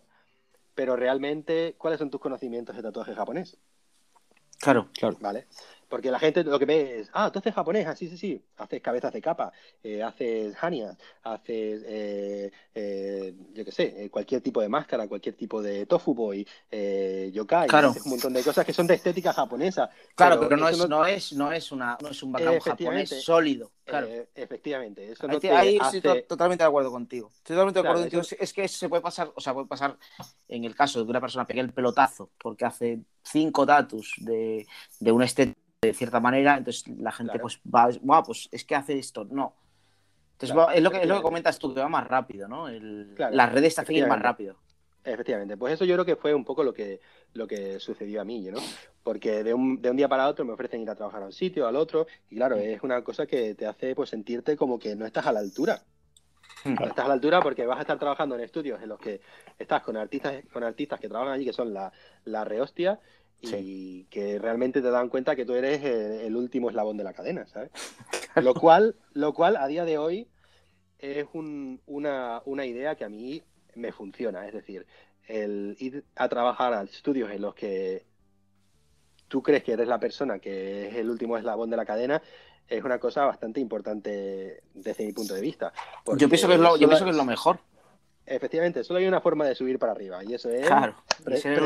[0.76, 3.58] pero realmente, ¿cuáles son tus conocimientos de tatuaje japonés?
[4.62, 4.88] Claro.
[5.20, 5.46] ¿Vale?
[5.92, 8.80] Porque la gente lo que ve es, ah, tú haces japonés, ah, sí, sí, haces
[8.80, 9.52] cabezas de capa,
[9.82, 15.34] eh, haces hanias, haces, eh, eh, yo qué sé, eh, cualquier tipo de máscara, cualquier
[15.34, 17.90] tipo de tofu boy, eh, yokai, Claro.
[17.90, 19.90] haces un montón de cosas que son de estética japonesa.
[20.14, 22.70] Claro, pero, no, es, no, es, no, es una, no es un Efectivamente.
[22.70, 23.70] japonés sólido.
[23.84, 24.08] Claro.
[24.34, 25.96] efectivamente, eso Ahí, no te- te ahí hace...
[25.98, 27.28] estoy to- totalmente de acuerdo contigo.
[27.34, 28.22] Estoy totalmente de Claro, acuerdo contigo.
[28.22, 29.98] eso- Es que se puede pasar, o sea, puede pasar
[30.48, 34.66] en el caso de que una persona pegue el pelotazo porque hace cinco tatus de,
[35.00, 37.42] de una estética de cierta manera, entonces la gente Claro.
[37.42, 39.24] pues va, "Buah, pues es que hace esto.
[39.24, 39.54] No.
[40.34, 42.46] Entonces Claro, va- es, lo que, es lo que comentas tú, que va más rápido,
[42.46, 42.68] ¿no?
[42.68, 44.56] El- Claro, las redes te hacen más rápido.
[45.04, 47.00] Efectivamente, pues eso yo creo que fue un poco lo que,
[47.34, 48.60] lo que sucedió a mí, ¿no?
[49.02, 51.32] Porque de un, de un día para otro me ofrecen ir a trabajar a un
[51.32, 54.94] sitio, al otro, y claro, es una cosa que te hace pues sentirte como que
[54.94, 55.82] no estás a la altura.
[56.64, 59.20] No estás a la altura porque vas a estar trabajando en estudios en los que
[59.58, 61.90] estás con artistas, con artistas que trabajan allí que son la,
[62.24, 63.00] la rehostia
[63.50, 67.12] y que realmente te dan cuenta que tú eres el, el último eslabón de la
[67.12, 67.70] cadena, ¿sabes?
[68.36, 70.28] Lo cual, lo cual a día de hoy
[70.98, 73.42] es un- una, una idea que a mí
[73.74, 74.46] me funciona.
[74.46, 74.86] Es decir,
[75.26, 78.06] el ir a trabajar a estudios en los que
[79.28, 82.22] tú crees que eres la persona que es el último eslabón de la cadena
[82.68, 85.72] es una cosa bastante importante desde mi punto de vista.
[86.18, 87.58] Yo pienso, que es lo, yo pienso que es lo mejor.
[88.26, 90.94] Efectivamente, solo hay una forma de subir para arriba y eso es Claro.
[91.36, 91.58] ser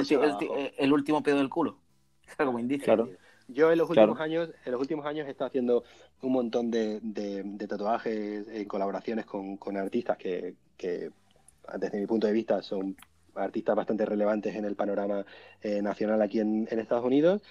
[0.79, 1.79] el, último pedo del culo.
[2.25, 2.85] Claro, como indica.
[2.85, 3.11] Claro.
[3.49, 4.13] Yo en los Claro.
[4.13, 5.85] últimos años, en los últimos años he estado haciendo
[6.23, 11.11] un montón de, de- de tatuajes en colaboraciones con, con artistas que, que,
[11.79, 12.97] desde mi punto de vista, son
[13.35, 15.25] artistas bastante relevantes en el panorama
[15.63, 17.43] eh, nacional aquí en, en Estados Unidos.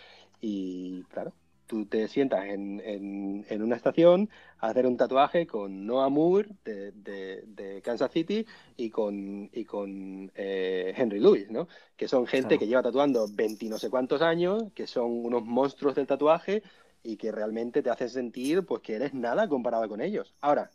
[0.41, 1.31] Y claro,
[1.67, 4.29] tú te sientas en, en- en una estación
[4.59, 8.45] a hacer un tatuaje con Noah Moore de, de- de Kansas City
[8.77, 11.67] y con, y con eh, Henry Lewis, ¿no?
[11.97, 12.59] Que son gente Claro.
[12.59, 16.63] que lleva tatuando 20 y no sé cuántos años, que son unos monstruos del tatuaje
[17.03, 20.35] y que realmente te hacen sentir pues que eres nada comparado con ellos.
[20.41, 20.71] Ahora,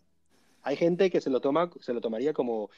[0.63, 2.71] hay gente que se lo toma, se lo tomaría como,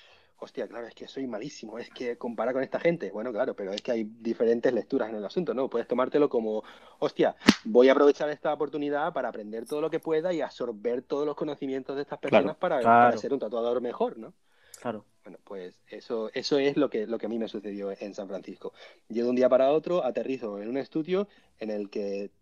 [0.42, 3.10] hostia, claro, es que soy malísimo, es que compara con esta gente.
[3.12, 5.70] Bueno, claro, pero es que hay diferentes lecturas en el asunto, ¿no?
[5.70, 6.64] Puedes tomártelo como,
[6.98, 11.24] hostia, voy a aprovechar esta oportunidad para aprender todo lo que pueda y absorber todos
[11.26, 13.10] los conocimientos de estas personas para, claro.
[13.10, 14.34] para ser un tatuador mejor, ¿no?
[14.80, 15.04] Claro.
[15.22, 18.26] Bueno, pues eso, eso es lo que, lo que a mí me sucedió en San
[18.26, 18.72] Francisco.
[19.08, 21.28] Yo de un día para otro aterrizo en un estudio
[21.60, 22.32] en el que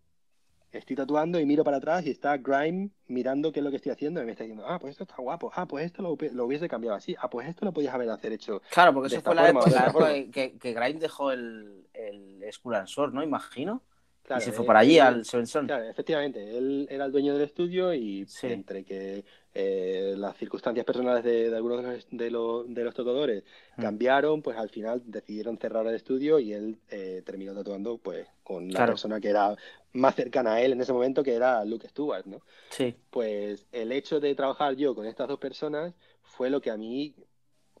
[0.71, 3.91] estoy tatuando y miro para atrás y está Grime mirando qué es lo que estoy
[3.91, 6.45] haciendo y me está diciendo, ah, pues esto está guapo, ah, pues esto lo, lo
[6.45, 8.61] hubiese cambiado así, ah, pues esto lo podías haber hacer hecho.
[8.71, 9.85] Claro, porque eso fue la forma
[10.15, 13.23] época, que, que Grime dejó el, el Skull and Sword, ¿no?
[13.23, 13.81] Imagino.
[14.23, 15.65] Claro, y se fue eh, para allí, él- al Seven Son.
[15.67, 18.47] Claro, efectivamente, él era el dueño del estudio y Sí.
[18.47, 22.95] entre que eh, las circunstancias personales de, de algunos de los, de los, de los
[22.95, 23.43] tatuadores
[23.77, 23.81] Mm.
[23.81, 28.73] cambiaron, pues al final decidieron cerrar el estudio y él eh, terminó tatuando pues con
[28.73, 28.85] la Claro.
[28.85, 29.55] persona que era
[29.93, 32.41] más cercana a él en ese momento, que era Luke Stewart, ¿no?
[32.69, 32.95] Sí.
[33.09, 37.15] Pues el hecho de trabajar yo con estas dos personas fue lo que a mí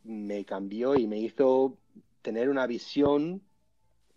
[0.03, 1.77] me cambió y me hizo
[2.21, 3.41] tener una visión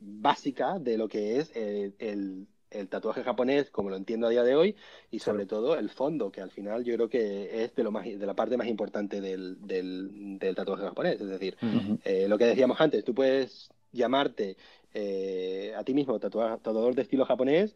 [0.01, 4.43] básica de lo que es eh, el, el tatuaje japonés como lo entiendo a día
[4.43, 4.77] de hoy
[5.11, 8.05] y sobre todo el fondo, que al final yo creo que es de lo más
[8.05, 11.21] de la parte más importante del, del, del tatuaje japonés.
[11.21, 11.57] Es decir,
[12.05, 14.57] eh, lo que decíamos antes, tú puedes llamarte
[14.93, 17.75] eh, a ti mismo tatua- tatuador de estilo japonés,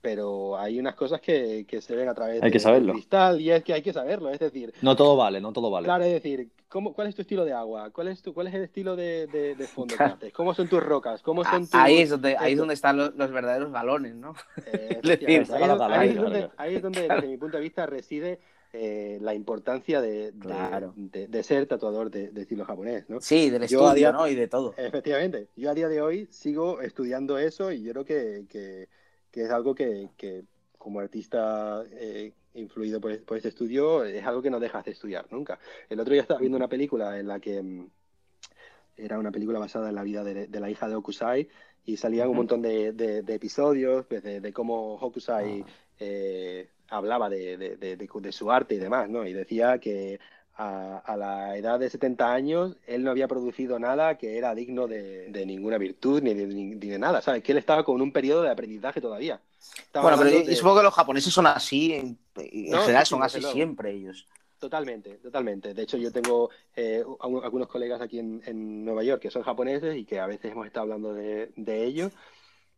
[0.00, 2.86] pero hay unas cosas que, que se ven a través Hay que de- saberlo.
[2.88, 4.30] del cristal y es que hay que saberlo.
[4.30, 5.84] Es decir, No todo vale, no todo vale.
[5.86, 7.90] Claro, es decir, ¿cómo, ¿cuál es tu estilo de agua?
[7.90, 10.32] ¿Cuál es, tu, cuál es el estilo de, de- de fondo que haces?
[10.32, 11.22] ¿Cómo son tus rocas?
[11.22, 11.74] ¿Cómo Ah, son tus...
[11.74, 14.34] Ahí es donde, ahí es donde están los, los verdaderos galones, ¿no?
[14.66, 17.56] Eh, Es decir, ahí, es donde- ahí es donde, ahí es donde, desde mi punto
[17.56, 18.38] de vista, reside
[18.74, 20.92] eh, la importancia de, de- Claro.
[20.94, 23.18] de- de ser tatuador de, de estilo japonés, ¿no?
[23.20, 24.28] Sí, del estudio, día- ¿no?
[24.28, 24.74] Y de todo.
[24.76, 28.88] Efectivamente, yo a día de hoy sigo estudiando eso y yo creo que, que-
[29.30, 30.44] que es algo que, que
[30.78, 35.26] como artista eh, influido por, por este estudio es algo que no dejas de estudiar
[35.30, 35.58] nunca.
[35.88, 37.86] El otro día estaba viendo una película en la que mm,
[38.96, 41.48] era una película basada en la vida de, de la hija de Hokusai
[41.84, 45.64] y salían un montón de, de- de episodios pues, de, de cómo Hokusai
[46.00, 49.26] eh, hablaba de su arte y demás, ¿no?
[49.26, 50.18] Y decía que
[50.58, 54.86] a, a la edad de 70 años él no había producido nada que era digno
[54.88, 57.42] de, de ninguna virtud ni de, ni de nada, ¿sabes?
[57.42, 59.40] Que él estaba con un periodo de aprendizaje todavía.
[59.58, 63.06] Estaba Bueno, pero de- supongo que los japoneses son así, en, en No, general sí,
[63.06, 64.26] sí, son así siempre ellos.
[64.58, 65.72] Totalmente, totalmente.
[65.72, 69.96] De hecho, yo tengo eh, algunos colegas aquí en, en Nueva York que son japoneses
[69.96, 72.12] y que a veces hemos estado hablando de, de ellos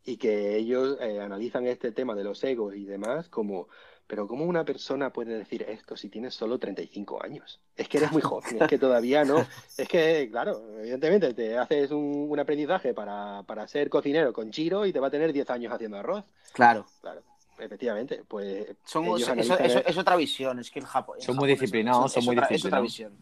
[0.04, 3.68] y que ellos eh, analizan este tema de los egos y demás como,
[4.10, 7.60] pero ¿cómo una persona puede decir esto si tienes solo 35 años?
[7.76, 9.46] Es que eres muy joven, es que todavía no.
[9.78, 14.84] Es que, claro, evidentemente te haces un, un aprendizaje para, para ser cocinero con Chiro
[14.84, 16.24] y te va a tener 10 años haciendo arroz.
[16.52, 16.86] Claro.
[17.00, 17.22] Claro,
[17.60, 21.16] efectivamente, pues Son, eso, eso- es otra visión, es que el Japón.
[21.20, 22.82] el Son muy disciplinados, son es muy otra- Es otra disciplinados.
[22.82, 23.12] visión.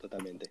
[0.00, 0.50] Totalmente.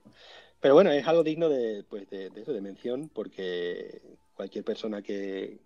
[0.61, 4.01] Pero bueno, es algo digno de, pues de, de eso, de mención, porque
[4.35, 5.59] cualquier persona que,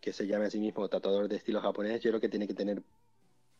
[0.00, 2.54] que se llame a sí mismo tatuador de estilo japonés, yo creo que tiene que
[2.54, 2.82] tener,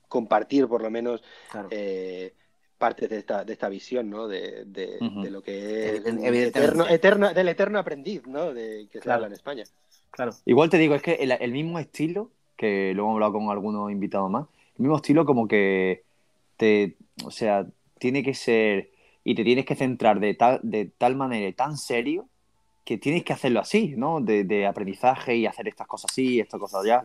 [0.08, 1.68] compartir por lo menos Claro.
[1.70, 2.34] eh,
[2.78, 4.28] partes de esta, de esta visión, ¿no?
[4.28, 4.98] De, de,
[5.30, 8.52] lo que es eterno, eterno- del eterno aprendiz, ¿no?
[8.54, 9.16] De, que se Claro.
[9.16, 9.64] habla en España.
[10.10, 10.32] claro.
[10.46, 13.90] Igual te digo, es que el, el mismo estilo, que lo hemos hablado con algunos
[13.90, 16.04] invitados más, el mismo estilo como que
[16.56, 17.66] te, o sea,
[17.98, 18.90] tiene que ser
[19.24, 22.28] y te tienes que centrar de tal, de tal manera y tan serio
[22.88, 24.18] que tienes que hacerlo así, ¿no?
[24.22, 27.04] De, de aprendizaje y hacer estas cosas así, estas cosas allá,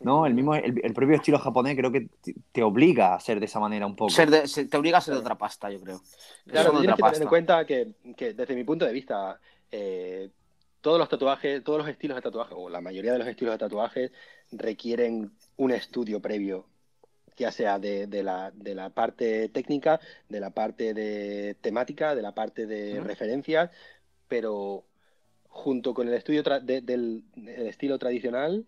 [0.00, 0.26] ¿no?
[0.26, 3.46] El mismo, el, el propio estilo japonés creo que te, te obliga a ser de
[3.46, 4.10] esa manera un poco.
[4.10, 5.98] Ser de- se- te obliga a ser de otra pasta, yo creo.
[6.44, 9.40] Claro, tienes otra que tener en cuenta que, que desde mi punto de vista,
[9.72, 10.28] eh,
[10.82, 13.58] todos los tatuajes, todos los estilos de tatuaje, o la mayoría de los estilos de
[13.58, 14.12] tatuajes,
[14.52, 16.66] requieren un estudio previo,
[17.38, 22.20] ya sea de, de la, de la parte técnica, de la parte de temática, de
[22.20, 23.70] la parte de referencias,
[24.28, 24.84] pero
[25.54, 28.66] junto con el estudio tra- de- del el estilo tradicional,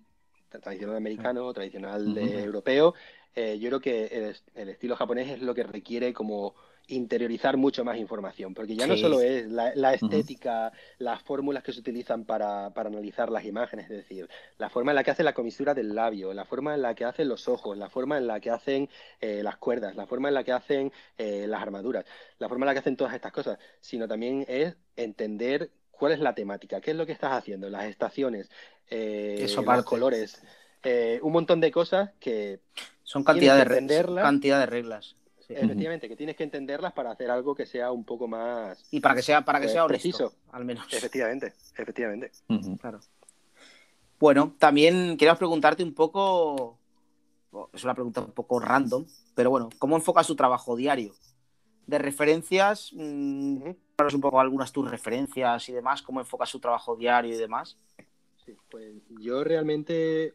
[0.50, 2.94] tra- tradicional americano, tradicional de- europeo,
[3.34, 6.54] eh, yo creo que el, es- el estilo japonés es lo que requiere como
[6.88, 11.72] interiorizar mucho más información, porque ya no solo es la, la estética, las fórmulas que
[11.72, 15.24] se utilizan para, para analizar las imágenes, es decir, la forma en la que hace
[15.24, 18.28] la comisura del labio, la forma en la que hacen los ojos, la forma en
[18.28, 18.88] la que hacen
[19.20, 22.04] eh, las cuerdas, la forma en la que hacen eh, las armaduras,
[22.38, 26.20] la forma en la que hacen todas estas cosas, sino también es entender cuál es
[26.20, 28.50] la temática, qué es lo que estás haciendo, las estaciones,
[28.90, 30.42] eh, Eso los colores,
[30.82, 32.60] eh, un montón de cosas que
[33.02, 34.22] Son cantidad de, Tienes que re- entenderla.
[34.22, 35.16] cantidad de reglas.
[35.46, 35.54] sí.
[35.54, 39.14] efectivamente que tienes que entenderlas para hacer algo que sea un poco más Y para
[39.14, 40.34] que sea, para que Eh, sea honesto, preciso.
[40.52, 40.86] al menos.
[40.92, 42.30] efectivamente, efectivamente.
[42.80, 43.00] Claro.
[44.18, 46.78] Bueno, también quería preguntarte un poco,
[47.50, 49.04] bueno, es una pregunta un poco random,
[49.34, 51.14] pero bueno, ¿cómo enfocas tu trabajo diario?
[51.86, 57.34] De referencias, mm, un poco algunas tus referencias y demás, cómo enfocas tu trabajo diario
[57.34, 57.78] y demás.
[58.44, 60.34] Sí, pues yo realmente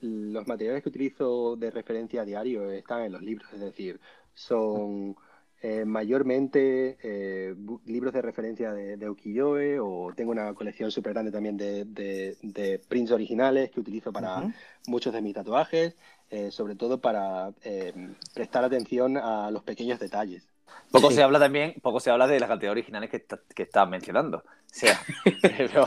[0.00, 4.00] los materiales que utilizo de referencia a diario están en los libros, es decir,
[4.34, 5.14] son
[5.60, 7.54] eh, mayormente eh,
[7.86, 12.36] libros de referencia de, de ukiyo-e o tengo una colección súper grande también de, de,
[12.42, 14.52] de prints originales que utilizo para Ujú.
[14.88, 15.94] muchos de mis tatuajes,
[16.30, 17.94] eh, sobre todo para eh,
[18.34, 20.51] prestar atención a los pequeños detalles.
[20.90, 21.16] Poco Sí.
[21.16, 23.88] se habla también, poco se habla de la cantidad de originales que, está- que estás
[23.88, 24.38] mencionando.
[24.38, 24.44] O
[24.74, 25.00] sea,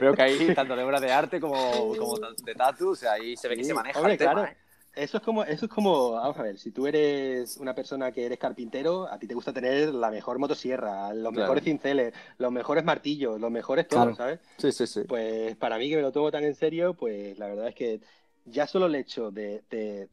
[0.00, 1.56] veo que hay tanto de obras de arte como,
[1.96, 4.32] como de tatu, o sea, ahí se ve que Sí, se maneja hombre, el tema,
[4.34, 4.48] claro.
[4.48, 4.56] ¿eh?
[4.96, 8.26] Eso es como, eso es como, vamos a ver, si tú eres una persona que
[8.26, 11.32] eres carpintero, a ti te gusta tener la mejor motosierra, los Claro.
[11.32, 14.14] mejores cinceles, los mejores martillos, los mejores todo, Claro.
[14.16, 14.38] ¿sabes?
[14.58, 15.00] Sí, sí, sí.
[15.02, 18.00] Pues para mí que me lo tomo tan en serio, pues la verdad es que
[18.44, 20.08] ya solo el hecho de, de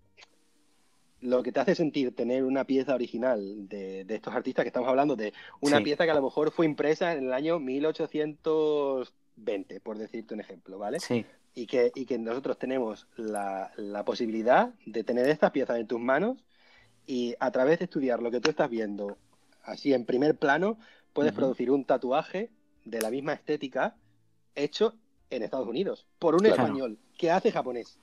[1.22, 4.90] lo que te hace sentir tener una pieza original de, de estos artistas que estamos
[4.90, 5.84] hablando, de una Sí.
[5.84, 10.78] pieza que a lo mejor fue impresa en el año 1820, por decirte un ejemplo,
[10.78, 11.00] ¿vale?
[11.00, 11.26] Sí.
[11.54, 16.00] y que, y que nosotros tenemos la, la posibilidad de tener estas piezas en tus
[16.00, 16.38] manos
[17.06, 19.18] y a través de estudiar lo que tú estás viendo
[19.64, 20.78] así en primer plano,
[21.14, 22.50] puedes producir un tatuaje
[22.86, 23.96] de la misma estética
[24.56, 24.96] hecho
[25.30, 26.64] en Estados Unidos por un Claro.
[26.64, 28.00] español que hace japonés.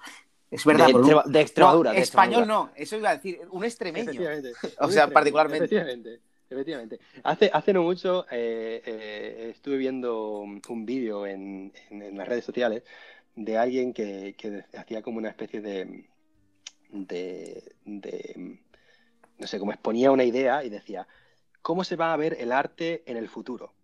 [0.50, 0.86] Es verdad.
[0.86, 1.90] de, un- Extremadura.
[1.92, 2.46] No, de español Extremadura.
[2.46, 4.10] no, eso iba a decir, un extremeño.
[4.10, 4.52] Efectivamente.
[4.80, 5.64] O sea, particularmente.
[5.64, 6.20] Efectivamente.
[6.50, 6.98] Efectivamente.
[7.24, 12.44] Hace, hace no mucho eh, eh, estuve viendo un vídeo en, en- en las redes
[12.44, 12.82] sociales
[13.36, 16.06] de alguien que, que hacía como una especie de,
[16.90, 18.58] de, de-
[19.38, 21.06] no sé, como exponía una idea y decía,
[21.62, 23.74] ¿cómo se va a ver el arte en el futuro?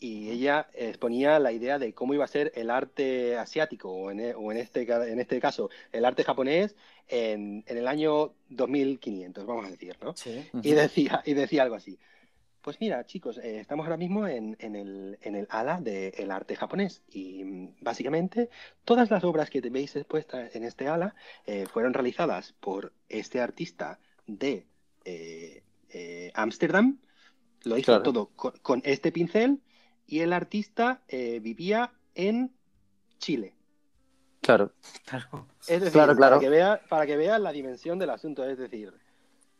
[0.00, 4.20] Y ella exponía la idea de cómo iba a ser el arte asiático, o en,
[4.20, 6.76] e- o en, este, en este caso el arte japonés,
[7.08, 10.14] en, en el año 2500, vamos a decir, ¿no?
[10.16, 10.48] Sí.
[10.62, 11.98] Y decía, y decía algo así.
[12.60, 16.54] Pues mira, chicos, eh, estamos ahora mismo en, en el, en el ala del arte
[16.54, 18.50] japonés y mm, básicamente
[18.84, 21.14] todas las obras que veis expuestas en este ala
[21.46, 24.66] eh, fueron realizadas por este artista de
[25.04, 26.98] eh, eh, Ámsterdam.
[27.64, 28.02] Lo hizo Claro.
[28.02, 29.58] todo con, con este pincel
[30.08, 32.50] y el artista eh, vivía en
[33.18, 33.54] Chile.
[34.40, 34.72] Claro.
[35.04, 35.46] Claro.
[35.68, 36.36] Es decir, Claro, claro.
[36.36, 38.92] Para, que vea, para que veas la dimensión del asunto, es decir,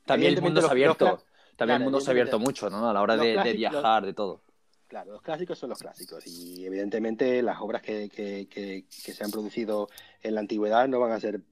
[0.07, 1.23] También el mundo se ha los abierto.
[1.57, 2.89] También el mundo se ha abierto mucho, ¿no?
[2.89, 4.41] A la hora de, viajar, de todo.
[4.87, 9.23] Claro, los clásicos son los clásicos y evidentemente las obras que, que- que- que se
[9.23, 9.89] han producido
[10.23, 11.43] en la antigüedad no van a ser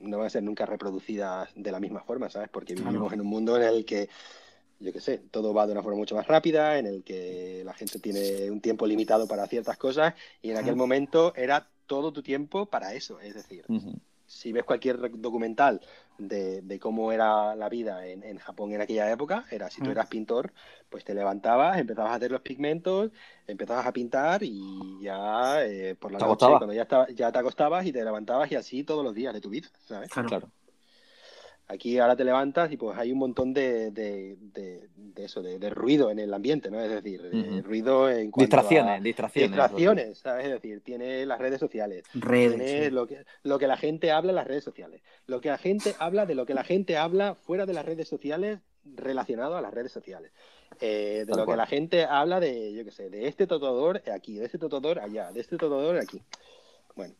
[0.00, 2.48] no van a ser nunca reproducidas de la misma forma, ¿sabes?
[2.50, 2.90] Porque Claro.
[2.90, 4.08] vivimos en un mundo en el que,
[4.78, 7.74] yo qué sé, todo va de una forma mucho más rápida, en el que la
[7.74, 12.22] gente tiene un tiempo limitado para ciertas cosas y en aquel momento era todo tu
[12.22, 13.70] tiempo para eso, es decir,
[14.26, 15.80] si ves cualquier documental
[16.18, 19.90] de, de cómo era la vida en, en Japón en aquella época, era si tú
[19.90, 20.52] eras pintor,
[20.90, 23.10] pues te levantabas, empezabas a hacer los pigmentos,
[23.46, 27.38] empezabas a pintar y ya eh, por la Te noche, cuando ya, estaba, ya te
[27.38, 30.10] acostabas y te levantabas y así todos los días de tu vida, ¿sabes?
[30.10, 30.28] Claro.
[30.28, 30.52] Claro.
[31.70, 35.58] Aquí ahora te levantas y pues hay un montón de, de, de- de eso, de,
[35.70, 36.80] ruido en el ambiente, ¿no?
[36.80, 37.20] Es decir,
[37.64, 39.02] ruido en cuanto Distracciones, a...
[39.02, 39.50] distracciones.
[39.50, 40.46] Distracciones, ¿sabes?
[40.46, 42.54] Es decir, tiene las redes sociales, Redes.
[42.56, 42.90] tiene sí.
[42.90, 45.02] lo que, lo que la gente habla en las redes sociales.
[45.26, 48.08] Lo que la gente habla de lo que la gente habla fuera de las redes
[48.08, 50.30] sociales relacionado a las redes sociales.
[50.80, 51.56] Eh, de Tal lo cual.
[51.56, 55.00] que la gente habla de, yo qué sé, de este tatuador aquí, de este tatuador
[55.00, 56.22] allá, de este tatuador aquí.
[56.94, 57.14] Bueno,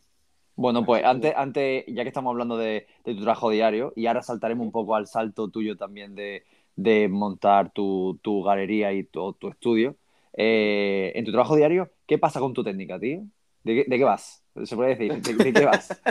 [0.59, 4.21] Bueno, pues antes, antes, ya que estamos hablando de, de tu trabajo diario, y ahora
[4.21, 6.43] saltaremos un poco al salto tuyo también de,
[6.75, 9.95] de montar tu, tu galería y tu, tu estudio.
[10.33, 13.21] eh, en tu trabajo diario, ¿qué pasa con tu técnica, tío?
[13.63, 14.43] ¿De qué, de qué vas?
[14.65, 16.03] Se puede decir, ¿de, de qué vas?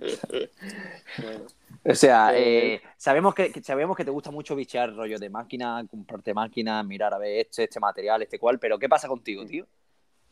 [1.16, 1.46] bueno.
[1.84, 5.30] O sea, Eh, eh, sabemos que, que- sabemos que te gusta mucho bichear rollo de
[5.30, 9.44] máquina, comprarte máquina, mirar a ver este, este material, este cual, pero ¿qué pasa contigo,
[9.46, 9.66] tío?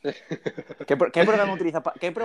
[0.03, 1.83] ¿Qué, qué programa utilizas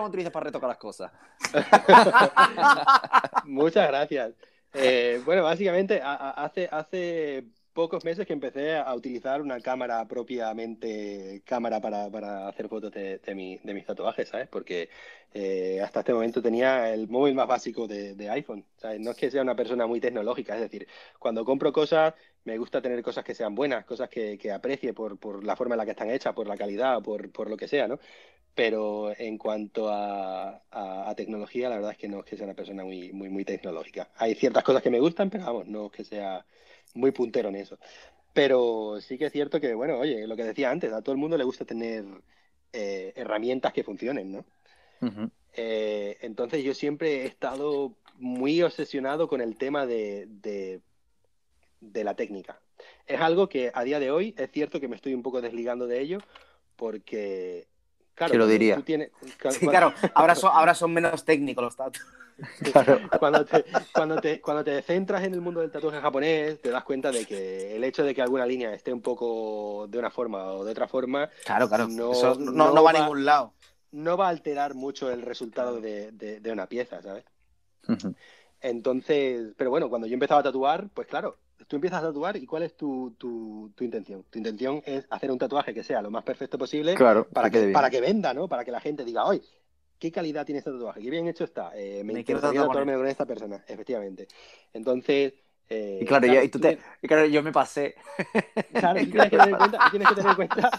[0.07, 1.11] utilizas para retocar las cosas?
[3.45, 4.33] Muchas gracias.
[4.73, 11.81] Eh, bueno, básicamente hace, hace pocos meses que empecé a utilizar una cámara propiamente, cámara
[11.81, 14.47] para, para hacer fotos de, mi- de mis tatuajes, ¿sabes?
[14.47, 14.89] Porque
[15.33, 18.65] eh, hasta este momento tenía el móvil más básico de, iPhone.
[18.99, 20.87] No es que sea una persona muy tecnológica, es decir,
[21.19, 22.13] cuando compro cosas
[22.45, 25.75] me gusta tener cosas que sean buenas, cosas que, que aprecie por, por la forma
[25.75, 27.99] en la que están hechas, por la calidad, por, por lo que sea, ¿no?
[28.55, 32.45] Pero en cuanto a, a- a tecnología, la verdad es que no es que sea
[32.45, 34.09] una persona muy, muy, muy tecnológica.
[34.17, 36.45] Hay ciertas cosas que me gustan, pero vamos, no es que sea
[36.95, 37.77] muy puntero en eso.
[38.33, 41.19] Pero sí que es cierto que, bueno, oye, lo que decía antes, a todo el
[41.19, 42.05] mundo le gusta tener
[42.73, 44.45] eh, herramientas que funcionen, ¿no?
[45.53, 50.81] Eh, entonces yo siempre he estado muy obsesionado con el tema de, de,
[51.91, 52.59] de la técnica.
[53.07, 55.87] Es algo que a día de hoy es cierto que me estoy un poco desligando
[55.87, 56.19] de ello
[56.75, 57.67] porque,
[58.13, 58.75] claro, ¿Quién lo diría?
[58.75, 59.11] tú tienes-
[59.51, 61.99] Sí, claro, ahora son, ahora son menos técnicos los tatu.
[63.19, 63.63] cuando te,
[63.93, 67.25] cuando, te, cuando te centras en el mundo del tatuaje japonés, te das cuenta de
[67.25, 70.71] que el hecho de que alguna línea esté un poco de una forma o de
[70.71, 71.87] otra forma Claro, claro.
[71.87, 73.53] No, Eso no, no no va a ningún lado.
[73.91, 77.23] no va a alterar mucho el resultado de, de- de una pieza, ¿sabes?
[78.61, 81.37] Entonces, pero bueno, cuando yo empezaba a tatuar, pues claro,
[81.67, 84.23] tú empiezas a tatuar y ¿cuál es tu, tu, tu intención?
[84.29, 87.71] Tu intención es hacer un tatuaje que sea lo más perfecto posible Claro, para que
[87.73, 88.47] para que venda, ¿no?
[88.47, 89.41] Para que la gente diga, hoy
[89.99, 91.01] ¿qué calidad tiene este tatuaje?
[91.01, 91.71] ¿Qué bien hecho está?
[91.75, 94.27] Eh, me, Me interesaría con tatuarme con esta persona, efectivamente.
[94.73, 95.33] Entonces...
[95.69, 97.95] eh, Y claro, yo, y tú te, y claro, yo me pasé.
[98.73, 100.73] Claro, tú tienes que tener en cuenta, tú tienes que tener en cuenta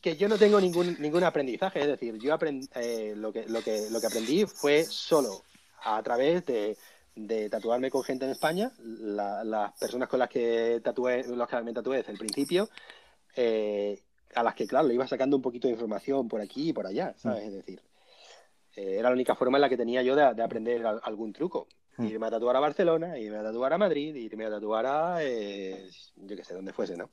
[0.00, 3.62] que yo no tengo ningún, ningún aprendizaje, es decir, yo aprend- eh, lo, que, lo,
[3.62, 5.46] que, lo que aprendí fue solo
[5.84, 6.78] a través de,
[7.14, 11.62] de tatuarme con gente en España, la- las personas con las que tatué, los que
[11.62, 12.68] me tatué desde el principio,
[13.36, 14.02] eh,
[14.34, 16.86] a las que, claro, le iba sacando un poquito de información por aquí y por
[16.86, 17.44] allá, ¿sabes?
[17.44, 17.82] Es decir,
[18.76, 21.32] eh, era la única forma en la que tenía yo de, de aprender al- algún
[21.32, 21.68] truco.
[21.98, 22.06] Mm.
[22.06, 25.90] Irme a tatuar a Barcelona, irme a tatuar a Madrid, irme a tatuar a, eh,
[26.16, 27.10] yo qué sé, donde fuese, ¿no?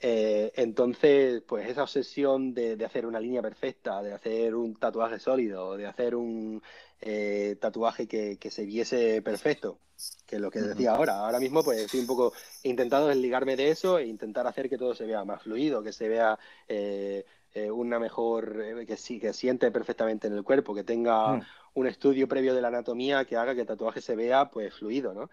[0.00, 5.18] Eh, entonces, pues esa obsesión de, de hacer una línea perfecta, de hacer un tatuaje
[5.18, 6.62] sólido, de hacer un
[7.00, 9.78] eh, tatuaje que, que se viese perfecto,
[10.26, 11.20] que es lo que decía ahora.
[11.24, 12.32] Ahora mismo, pues estoy un poco
[12.62, 16.08] intentando desligarme de eso e intentar hacer que todo se vea más fluido, que se
[16.08, 17.24] vea eh,
[17.54, 21.40] eh, una mejor, que sí, que siente perfectamente en el cuerpo, que tenga Mm.
[21.74, 25.12] un estudio previo de la anatomía que haga que el tatuaje se vea pues fluido,
[25.14, 25.30] ¿no?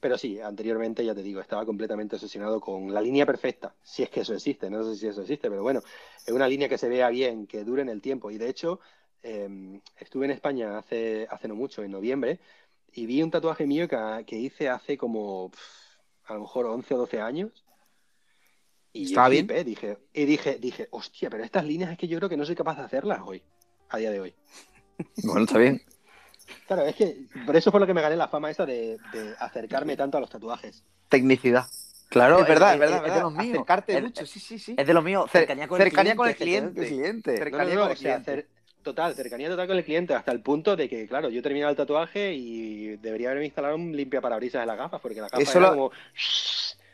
[0.00, 4.08] Pero sí, anteriormente, ya te digo, estaba completamente obsesionado con la línea perfecta, si es
[4.08, 5.82] que eso existe, no sé si eso existe, pero bueno,
[6.24, 8.30] es una línea que se vea bien, que dure en el tiempo.
[8.30, 8.80] Y de hecho,
[9.22, 12.40] eh, estuve en España hace, hace no mucho, en noviembre,
[12.92, 15.50] y vi un tatuaje mío que, que hice hace como
[16.24, 17.64] a lo mejor 11 o 12 años.
[18.92, 19.46] Y yo ¿Estaba bien?
[19.46, 22.44] flipé, dije, y dije, dije, hostia, pero estas líneas es que yo creo que no
[22.44, 23.42] soy capaz de hacerlas hoy,
[23.88, 24.34] a día de hoy.
[25.22, 25.80] Bueno, está bien.
[26.66, 27.16] Claro, es que
[27.46, 30.20] por eso fue lo que me gané la fama esa de, de acercarme tanto a
[30.20, 30.84] los tatuajes.
[31.08, 31.66] Tecnicidad.
[32.08, 33.22] Claro, es verdad, es, es, verdad, es de verdad.
[33.22, 33.54] los míos.
[33.54, 34.74] Acercarte Es- mucho, sí, sí, sí.
[34.76, 35.24] Es de lo mío.
[35.26, 36.86] Cer- Cercanía con cercanía el con el cliente.
[36.86, 37.30] cliente.
[37.30, 37.30] cliente.
[37.30, 38.48] No, no, Cercanía no, con el o sea, cliente.
[38.48, 41.70] cer- total, cercanía total con el cliente, hasta el punto de que, claro, yo terminaba
[41.70, 45.48] el tatuaje y debería haberme instalado un limpia parabrisas en las gafas, porque las gafas
[45.48, 45.90] Eso era lo- como...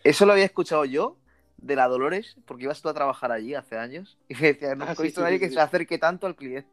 [0.05, 1.17] Eso lo había escuchado yo
[1.57, 4.17] de la Dolores, porque ibas tú a trabajar allí hace años.
[4.29, 5.99] Y me decía, no Ah, he sí, visto sí, a nadie sí, que se acerque
[5.99, 6.69] tanto al cliente.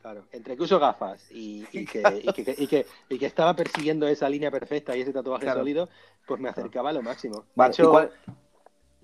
[0.00, 3.54] Claro, entre que uso gafas y, y que, y, que, y, que, y que estaba
[3.54, 5.60] persiguiendo esa línea perfecta y ese tatuaje Claro.
[5.60, 5.88] sólido,
[6.26, 7.42] pues me acercaba a lo máximo.
[7.42, 8.12] De Vale, hecho- ¿y cuál-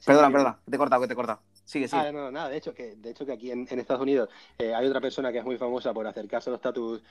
[0.01, 1.41] Sí, Perdona, perdona, te he cortado, que te he cortado.
[1.69, 2.01] Sigue, sigue.
[2.01, 4.31] Ah, no, no, nada, de hecho que, de hecho que aquí en, en Estados Unidos
[4.57, 7.03] eh, hay otra persona que es muy famosa por acercarse a los tatus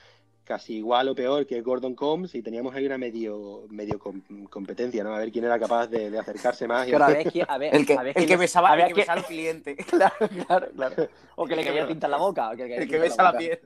[0.42, 4.20] casi igual o peor que Gordon Combs y teníamos ahí una medio, medio com-
[4.50, 5.14] competencia, ¿no?
[5.14, 6.88] A ver quién era capaz de, de acercarse más.
[6.88, 8.74] y Pero a ver, a ver, el que, a ver el que es- besaba, a
[8.80, 9.76] el que besaba al cliente.
[9.86, 10.16] Claro,
[10.48, 11.08] claro, claro.
[11.36, 12.48] O que le quería tinta en la boca.
[12.48, 13.60] o que le quería El que besa la piel.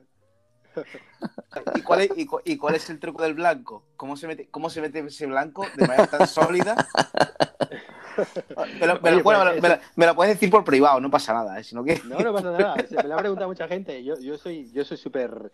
[1.75, 3.83] ¿Y cuál, es, y, cu- y cuál es el truco del blanco?
[3.97, 6.75] ¿Cómo se mete, cómo se mete ese blanco de manera tan sólida?
[8.79, 10.35] Me lo, me lo- Oye, bueno, pues, me lo- eso- me lo- me lo puedes
[10.35, 11.63] decir por privado, no pasa nada, ¿eh?
[11.63, 12.75] sino que No, no pasa nada.
[12.89, 14.03] Se me lo ha preguntado mucha gente.
[14.03, 15.51] Yo, yo soy, yo soy súper,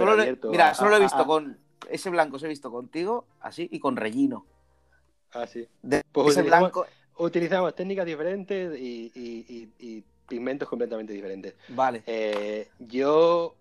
[0.00, 0.50] abierto.
[0.50, 1.58] mira, a- solo lo he visto a- con
[1.90, 4.46] ese blanco, se he visto contigo, así y con rellino.
[5.32, 5.66] Ah, sí.
[5.82, 6.86] De- Pues ese utilizamos- blanco,
[7.18, 11.54] Utilizamos técnicas diferentes y, y- y- y pigmentos completamente diferentes.
[11.68, 12.02] vale.
[12.06, 13.54] Eh, yo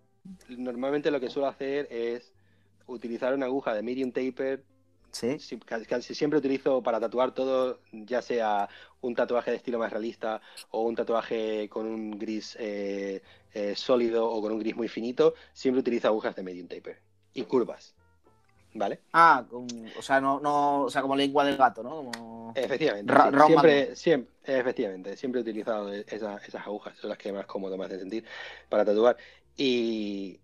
[0.50, 2.34] normalmente lo que suelo hacer es
[2.88, 4.64] utilizar una aguja de medium taper.
[5.12, 5.40] Sí.
[5.40, 8.70] Si- Casi, siempre utilizo para tatuar todo, ya sea
[9.02, 13.22] un tatuaje de estilo más realista o un tatuaje con un gris eh,
[13.54, 17.00] eh, sólido o con un gris muy finito, siempre utilizo agujas de medium taper
[17.34, 17.94] y curvas.
[18.74, 19.02] ¿Vale?
[19.12, 19.68] Ah, con-
[19.98, 21.90] o sea, no, no, o sea, como lengua del gato, ¿no?
[22.10, 22.54] Como...
[22.56, 23.12] Efectivamente.
[23.12, 23.32] Ra- sí.
[23.32, 27.78] round Siempre, siempre, efectivamente, siempre he utilizado esa- esas agujas, son las que más cómodo
[27.78, 28.24] me hacen sentir
[28.70, 29.18] para tatuar.
[29.58, 30.40] Y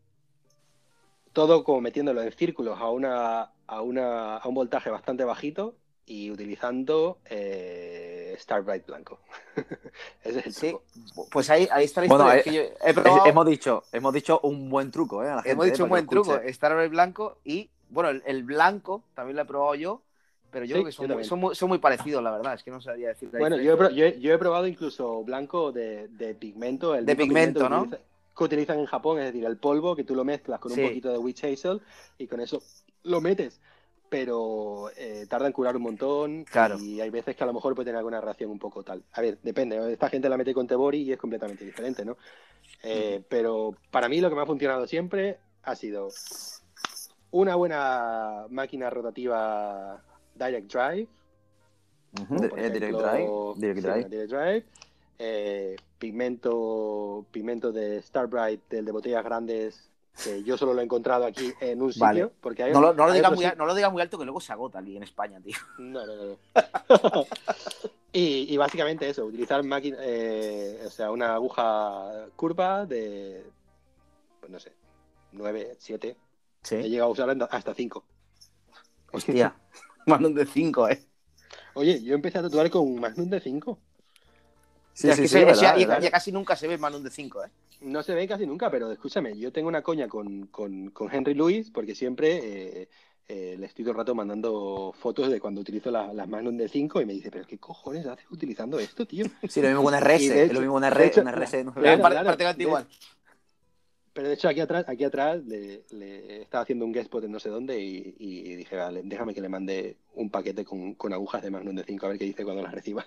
[1.38, 6.32] todo como metiéndolo en círculos a una, a una, a un voltaje bastante bajito y
[6.32, 9.20] utilizando eh, Starbright blanco.
[10.24, 10.84] Ese es el Sí, truco.
[11.30, 12.34] pues ahí, ahí está la Bueno, historia.
[12.34, 15.30] eh, es que yo he Es- probado- hemos, dicho, hemos dicho un buen truco, ¿eh?
[15.30, 15.68] a la gente, Hemos ¿eh?
[15.72, 16.50] dicho un buen truco, escuche.
[16.50, 20.02] Star Wars blanco y, bueno, el, el blanco también lo he probado yo,
[20.52, 22.54] pero yo Sí, creo que yo son, muy, son, muy, son muy parecidos, la verdad,
[22.56, 25.72] es que no sabría decir Bueno, yo he, yo he- yo he probado incluso blanco
[25.72, 26.96] de, de pigmento.
[26.96, 27.86] El De pigmento, ¿no?
[27.86, 28.00] utiliza-
[28.38, 30.82] que utilizan en Japón, es decir, el polvo que tú lo mezclas con Sí.
[30.82, 31.82] un poquito de witch hazel
[32.18, 32.62] y con eso
[33.04, 33.60] lo metes.
[34.10, 36.78] Pero eh, tarda en curar un montón Claro.
[36.80, 39.04] y hay veces que a lo mejor puede tener alguna reacción un poco tal.
[39.14, 39.92] A ver, depende.
[39.92, 42.16] Esta gente la mete con Tebori y es completamente diferente, ¿no?
[42.84, 46.08] Eh, Pero para mí lo que me ha funcionado siempre ha sido
[47.32, 50.02] una buena máquina rotativa
[50.36, 51.08] Direct Drive,
[52.56, 53.30] eh, Direct Drive.
[53.58, 54.10] Direct Drive.
[54.10, 54.66] Direct Drive,
[55.20, 59.90] eh, pigmento, pigmento de Starbright, del de botellas grandes,
[60.24, 62.06] que yo solo lo he encontrado aquí en un sitio.
[62.06, 62.28] Vale.
[62.42, 64.18] Porque hay, No lo, no, lo hay digas otros muy, no lo digas muy alto
[64.18, 65.58] que luego se agota aquí en España, tío.
[65.78, 66.26] No, no, no.
[66.26, 66.38] no.
[68.14, 73.44] y, y básicamente eso, utilizar máquina, eh, o sea, una aguja curva de,
[74.40, 74.74] pues no sé,
[75.34, 76.10] 9, 7.
[76.10, 76.18] He
[76.64, 76.76] Sí.
[76.90, 78.04] llegado a usar hasta 5.
[79.14, 79.56] Hostia.
[80.06, 81.04] Manon de 5, eh.
[81.76, 83.78] Oye, yo empecé a tatuar con Magnum de 5.
[84.98, 86.02] Sí, es sí, que sí, se- verdad, ya, ya- verdad.
[86.02, 87.50] ya casi nunca se ve Manon de 5, eh.
[87.82, 91.36] no se ve casi nunca, pero escúchame, yo tengo una coña con, con, con Henry
[91.36, 92.90] Lewis porque siempre eh,
[93.28, 96.68] eh, le estoy todo el rato mandando fotos de cuando utilizo la- las Magnum de
[96.68, 99.26] 5 y me dice, pero ¿qué cojones haces utilizando esto, tío?
[99.48, 101.28] Sí, lo mismo con RS, Y de es lo hecho- mismo con RS, hecho- un
[101.28, 101.64] RS.
[101.64, 101.74] ¿no?
[101.74, 102.88] Claro, Parte- claro, prácticamente de- igual.
[104.14, 107.32] Pero de hecho aquí atrás, aquí atrás le, le estaba haciendo un guest spot en
[107.34, 111.14] no sé dónde y, y dije, vale, déjame que le mande un paquete con, con
[111.14, 113.06] agujas de Magnum de 5 a ver qué dice cuando las reciba.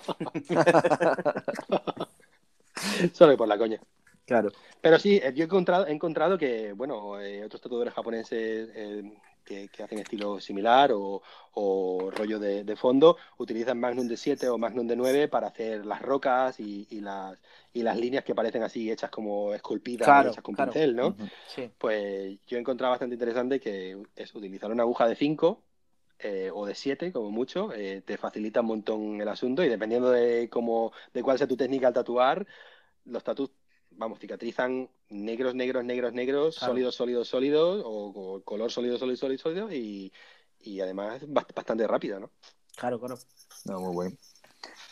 [3.12, 3.80] Solo por la coña.
[4.24, 4.50] Claro.
[4.80, 9.12] Pero sí, eh, yo he encontrado, he encontrado que, bueno, eh, otros tatuadores japoneses eh,
[9.44, 14.48] que, que hacen estilo similar o, o rollo de, de fondo utilizan Magnum de 7
[14.48, 17.36] o Magnum de 9 para hacer las rocas y, y las,
[17.72, 20.56] y las líneas que parecen así hechas como esculpidas, Claro, hechas con claro.
[20.56, 21.16] pincel, ¿no?
[21.48, 21.70] Sí.
[21.78, 25.62] Pues yo he encontrado bastante interesante que es utilizar una aguja de 5
[26.22, 30.10] eh, o de 7, como mucho, eh, te facilita un montón el asunto y dependiendo
[30.10, 32.46] de cómo, de cuál sea tu técnica al tatuar,
[33.04, 33.50] los tatus,
[33.90, 36.72] vamos, cicatrizan negros, negros, negros, negros, Claro.
[36.72, 40.12] sólidos, sólidos, sólidos, o, o color sólido, sólido, sólido, sólido, y,
[40.60, 42.30] y además bastante rápido, ¿no?
[42.76, 43.16] Claro, claro.
[43.64, 44.18] No, muy bien.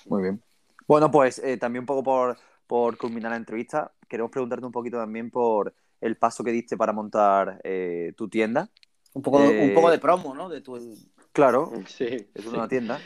[0.07, 0.43] Muy bien.
[0.87, 2.37] Bueno, pues eh, también un poco por,
[2.67, 6.93] por culminar la entrevista, queremos preguntarte un poquito también por el paso que diste para
[6.93, 8.69] montar eh, tu tienda.
[9.13, 10.49] Un poco, Eh, un poco de promo, ¿no?
[10.49, 10.77] De tu...
[11.33, 12.05] Claro, Sí,
[12.35, 12.47] es sí.
[12.47, 12.99] una tienda.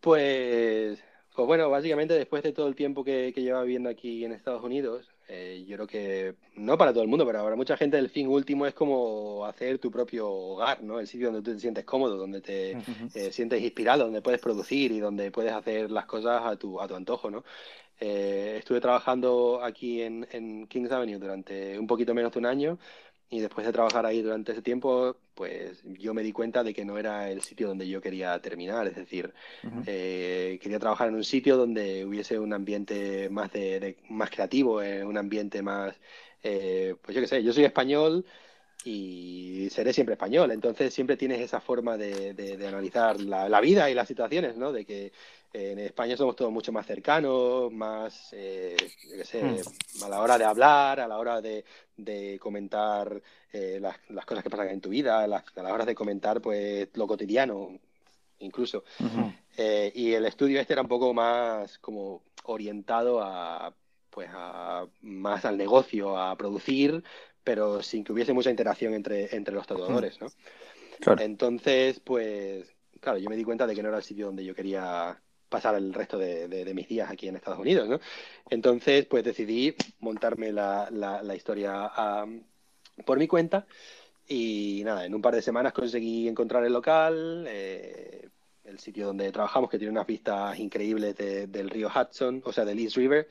[0.00, 1.02] Pues,
[1.34, 4.62] pues bueno, básicamente después de todo el tiempo que, que lleva viviendo aquí en Estados
[4.62, 8.10] Unidos, eh, yo creo que no para todo el mundo, pero para mucha gente el
[8.10, 11.00] fin último es como hacer tu propio hogar, ¿no?
[11.00, 12.78] El sitio donde tú te sientes cómodo, donde te
[13.14, 16.86] eh, sientes inspirado, donde puedes producir y donde puedes hacer las cosas a tu, a
[16.86, 17.44] tu antojo, ¿no?
[18.00, 22.78] Eh, estuve trabajando aquí en, en Kings Avenue durante un poquito menos de un año
[23.30, 26.84] y después de trabajar ahí durante ese tiempo, pues yo me di cuenta de que
[26.84, 29.32] no era el sitio donde yo quería terminar, es decir,
[29.82, 34.82] eh, quería trabajar en un sitio donde hubiese un ambiente más de, de- más creativo,
[34.82, 35.96] eh, un ambiente más,
[36.42, 38.24] eh, pues yo qué sé, yo soy español
[38.84, 43.60] y seré siempre español, entonces siempre tienes esa forma de, de- de analizar la, la
[43.60, 44.72] vida y las situaciones, ¿no?
[44.72, 45.12] De que
[45.54, 49.62] en España somos todos mucho más cercanos, más, eh, yo qué sé,
[50.02, 51.64] a la hora de hablar, a la hora de,
[51.96, 53.22] de comentar
[53.52, 56.40] eh, las, las cosas que pasan en tu vida, las- a la hora de comentar
[56.42, 57.78] pues lo cotidiano,
[58.40, 58.84] incluso.
[59.00, 59.32] Ujú.
[59.56, 63.74] Eh, y el estudio este era un poco más como orientado a,
[64.10, 67.02] pues a, más al negocio, a producir,
[67.44, 70.26] pero sin que hubiese mucha interacción entre, entre los tatuadores, ¿no?
[71.00, 71.22] Claro.
[71.22, 74.54] Entonces, pues, claro, yo me di cuenta de que no era el sitio donde yo
[74.54, 75.20] quería
[75.56, 78.00] pasar el resto de, de- de mis días aquí en Estados Unidos, ¿no?
[78.50, 82.26] Entonces, pues decidí montarme la, la- la historia ah,
[83.04, 83.66] por mi cuenta
[84.28, 88.28] y nada, en un par de semanas conseguí encontrar el local, eh,
[88.64, 92.64] el sitio donde trabajamos, que tiene unas vistas increíbles de- del río Hudson, o sea,
[92.64, 93.28] del East River,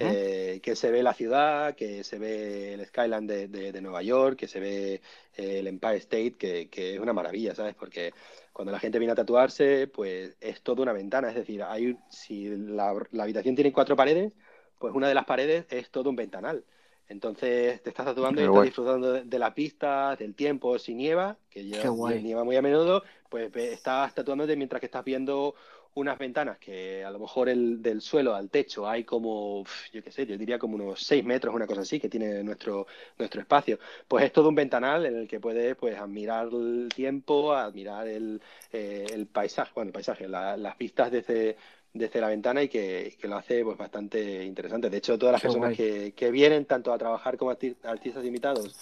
[0.00, 4.02] eh, que se ve la ciudad, que se ve el skyline de, de- de Nueva
[4.02, 4.94] York, que se ve
[5.36, 7.74] eh, el Empire State, que, que es una maravilla, ¿sabes?
[7.74, 8.12] Porque
[8.54, 12.48] cuando la gente viene a tatuarse, pues es toda una ventana, es decir, hay, si
[12.56, 14.34] la, la habitación tiene cuatro paredes,
[14.78, 16.64] pues una de las paredes es todo un ventanal.
[17.08, 18.68] Entonces te estás tatuando y estás guay.
[18.68, 23.04] disfrutando de, de la pista, del tiempo, si nieva, que ya nieva muy a menudo,
[23.28, 25.54] pues estás tatuándote mientras que estás viendo
[25.94, 30.10] unas ventanas que a lo mejor el, del suelo al techo hay como, yo qué
[30.10, 32.86] sé, yo diría como unos 6 metros, una cosa así, que tiene nuestro,
[33.18, 33.78] nuestro espacio.
[34.08, 38.42] Pues es todo un ventanal en el que puedes pues admirar el tiempo, admirar el,
[38.72, 41.56] eh, el paisaje, bueno, el paisaje, la- las vistas desde,
[41.92, 44.90] desde la ventana y que, que lo hace pues bastante interesante.
[44.90, 48.24] De hecho, todas las Qué personas que, que vienen tanto a trabajar como arti- artistas
[48.24, 48.76] invitados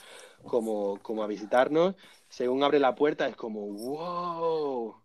[0.47, 1.97] como, como a visitarnos,
[2.28, 5.01] según abre la puerta es como, wow.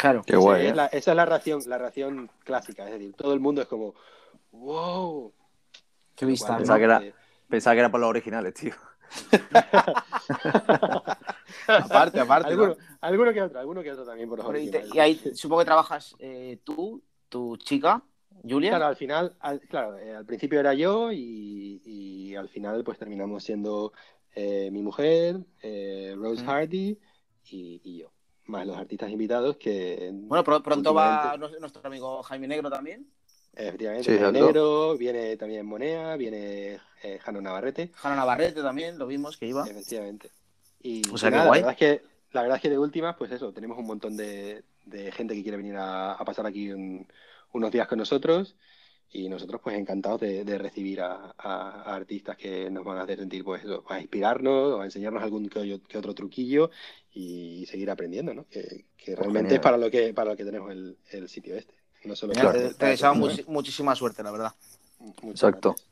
[0.00, 0.22] Claro.
[0.26, 0.70] Qué guay, Sí, ¿eh?
[0.70, 3.68] es la- esa es la reacción, la reacción clásica, es decir, todo el mundo es
[3.68, 3.94] como,
[4.52, 5.32] wow.
[6.16, 6.46] Qué vista.
[6.46, 7.14] Cuando- Pensaba que era- eh,
[7.48, 8.72] Pensaba que era por los originales, tío.
[11.66, 12.54] Aparte, aparte.
[12.54, 12.62] ¿no?
[12.62, 14.94] alguno, alguno que otro, alguno que otro también por los Bueno, y, te- originales.
[14.94, 18.02] y ahí supongo que trabajas eh, tú, tu chica,
[18.48, 18.70] Julia.
[18.70, 22.98] Claro, al final, al, claro, eh, al principio era yo y, y al final pues
[22.98, 23.92] terminamos siendo
[24.34, 26.46] eh, mi mujer, eh, Rose Mm.
[26.46, 26.98] Hardy
[27.50, 28.12] y, y yo,
[28.50, 32.70] más los artistas invitados que Bueno, pro- pronto va últimamente- nuestro nuestro amigo Jaime Negro
[32.70, 33.06] también.
[33.54, 34.32] efectivamente Sí.
[34.32, 39.66] Negro, viene también Monea, viene eh, Jano Navarrete, Jana Navarrete también, lo vimos que iba.
[39.66, 40.30] efectivamente.
[40.82, 41.42] Y, O sea, guay.
[41.44, 44.16] la verdad es que la verdad es que de últimas, pues eso, tenemos un montón
[44.16, 47.06] de, de gente que quiere venir a, a pasar aquí un-
[47.52, 48.54] unos días con nosotros
[49.12, 53.02] y nosotros pues encantados de, de recibir a, a- a artistas que nos van a
[53.02, 56.70] hacer sentir pues eso, a inspirarnos o a enseñarnos algún que, otro truquillo
[57.12, 58.46] y seguir aprendiendo, ¿no?
[58.48, 59.54] Que, que realmente genial.
[59.56, 61.74] es para lo que para lo que tenemos el, el sitio este.
[62.04, 64.52] No solo para- te, te deseamos muchísima suerte, la verdad.
[64.98, 65.70] muchas Exacto.
[65.70, 65.90] gracias.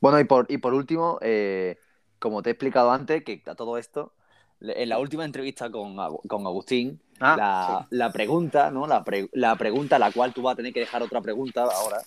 [0.00, 1.78] Bueno, y por, y por último, eh,
[2.18, 4.12] como te he explicado antes, que a todo esto,
[4.60, 5.96] en la última entrevista con,
[6.26, 8.86] con Agustín, Ah, la, la pregunta, ¿no?
[8.86, 11.64] La, pre- la pregunta a la cual tú vas a tener que dejar otra pregunta
[11.64, 12.02] ahora.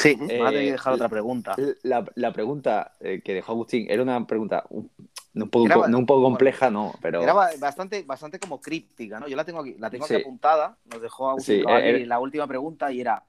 [0.00, 1.56] Sí, Eh, me va a tener que dejar otra pregunta.
[1.82, 4.90] La, la pregunta eh, que dejó Agustín era una pregunta un,
[5.34, 7.22] no un poco, Era- no un poco compleja, no, pero...
[7.22, 9.28] Era ba- bastante, bastante como críptica, ¿no?
[9.28, 10.20] Yo la tengo aquí, la tengo aquí Sí.
[10.20, 10.76] apuntada.
[10.86, 12.06] Nos dejó Agustín Sí, eh, eh.
[12.06, 13.24] la última pregunta y era: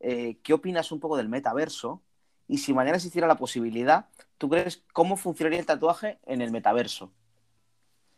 [0.00, 2.02] eh, ¿qué opinas un poco del metaverso?
[2.46, 4.06] Y si mañana existiera la posibilidad,
[4.36, 7.12] ¿tú crees cómo funcionaría el tatuaje en el metaverso?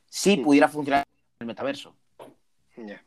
[0.08, 0.36] Si Sí.
[0.38, 1.94] pudiera funcionar en el metaverso.
[2.76, 3.02] Ya.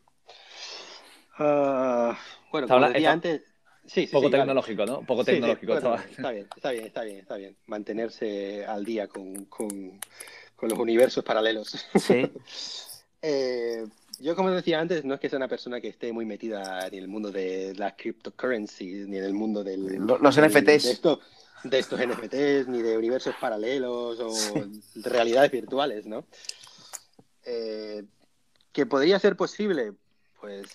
[1.38, 2.17] Ah,
[2.51, 3.41] bueno, como decía antes.
[3.87, 4.43] Sí, sí, Poco sí, vale.
[4.43, 5.01] tecnológico, ¿no?
[5.01, 5.73] Poco Sí, sí, tecnológico.
[5.73, 7.55] bueno, está bien, está bien, está bien, está bien.
[7.67, 9.99] Mantenerse al día con, con-
[10.55, 11.85] con los universos paralelos.
[11.99, 12.29] Sí.
[13.27, 13.83] Eh,
[14.19, 16.93] yo, como decía antes, no es que sea una persona que esté muy metida en
[16.93, 20.83] el mundo de las cryptocurrencies, ni en el mundo del, Lo- los del- NFTs.
[20.83, 21.19] De, esto-
[21.63, 24.31] de estos NFTs, ni de universos paralelos o
[24.93, 26.25] de realidades virtuales, ¿no?
[27.45, 28.03] Eh,
[28.71, 29.93] ¿Que podría ser posible?
[30.39, 30.67] Pues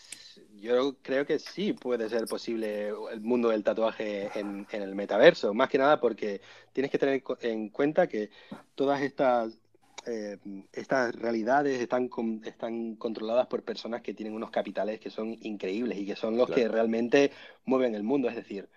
[0.56, 5.54] yo creo que sí puede ser posible el mundo del tatuaje en, en el metaverso.
[5.54, 6.40] Más que nada porque
[6.72, 8.30] tienes que tener en cuenta que
[8.74, 9.60] todas estas,
[10.06, 10.38] eh,
[10.72, 15.98] estas realidades están, con- están controladas por personas que tienen unos capitales que son increíbles
[15.98, 17.32] y que son los que realmente
[17.64, 18.28] mueven el mundo.
[18.28, 18.68] Es decir,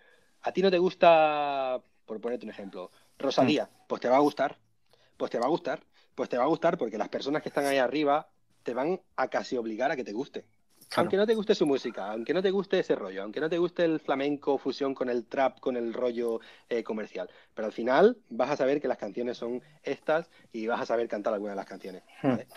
[0.42, 4.60] a ti no te gusta, por ponerte un ejemplo, Rosalía, pues te va a gustar,
[5.18, 5.86] pues te va a gustar,
[6.16, 8.30] pues te va a gustar porque las personas que están ahí arriba
[8.64, 10.46] te van a casi obligar a que te guste.
[10.94, 11.08] Claro.
[11.08, 13.58] Aunque no te guste su música, aunque no te guste ese rollo, aunque no te
[13.58, 16.40] guste el flamenco fusión con el trap, con el rollo
[16.70, 17.30] eh, comercial.
[17.54, 21.08] Pero al final vas a saber que las canciones son estas y vas a saber
[21.08, 22.04] cantar algunas de las canciones.
[22.22, 22.48] ¿vale?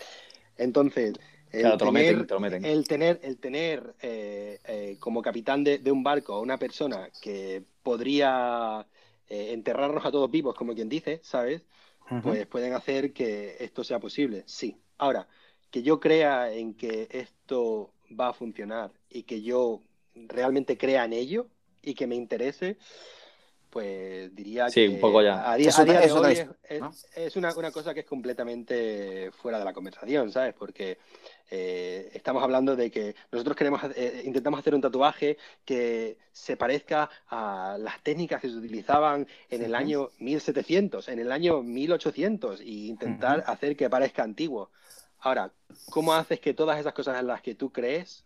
[0.57, 1.13] Entonces,
[1.51, 2.65] el Claro, te lo tener, meten, te lo meten.
[2.65, 7.09] el tener, el tener eh, eh, como capitán de, de un barco a una persona
[7.21, 8.85] que podría
[9.29, 11.63] enterrarnos a todos vivos, como quien dice, ¿sabes?
[12.23, 14.43] pues pueden hacer que esto sea posible.
[14.45, 14.77] Sí.
[14.97, 15.27] Ahora,
[15.69, 19.81] que yo crea en que esto va a funcionar y que yo
[20.15, 21.47] realmente crea en ello
[21.81, 22.77] y que me interese,
[23.69, 25.51] pues diría Sí, que un poco ya.
[25.51, 26.91] a día, Es a día de hoy es, ¿no?
[27.15, 30.53] es una, una cosa que es completamente fuera de la conversación, ¿sabes?
[30.53, 30.97] Porque
[31.51, 37.09] eh, estamos hablando de que nosotros queremos, eh, intentamos hacer un tatuaje que se parezca
[37.27, 42.87] a las técnicas que se utilizaban en el año 1700, en el año 1800, y
[42.87, 44.71] intentar hacer que parezca antiguo.
[45.19, 45.51] Ahora,
[45.89, 48.25] ¿cómo haces que todas esas cosas en las que tú crees,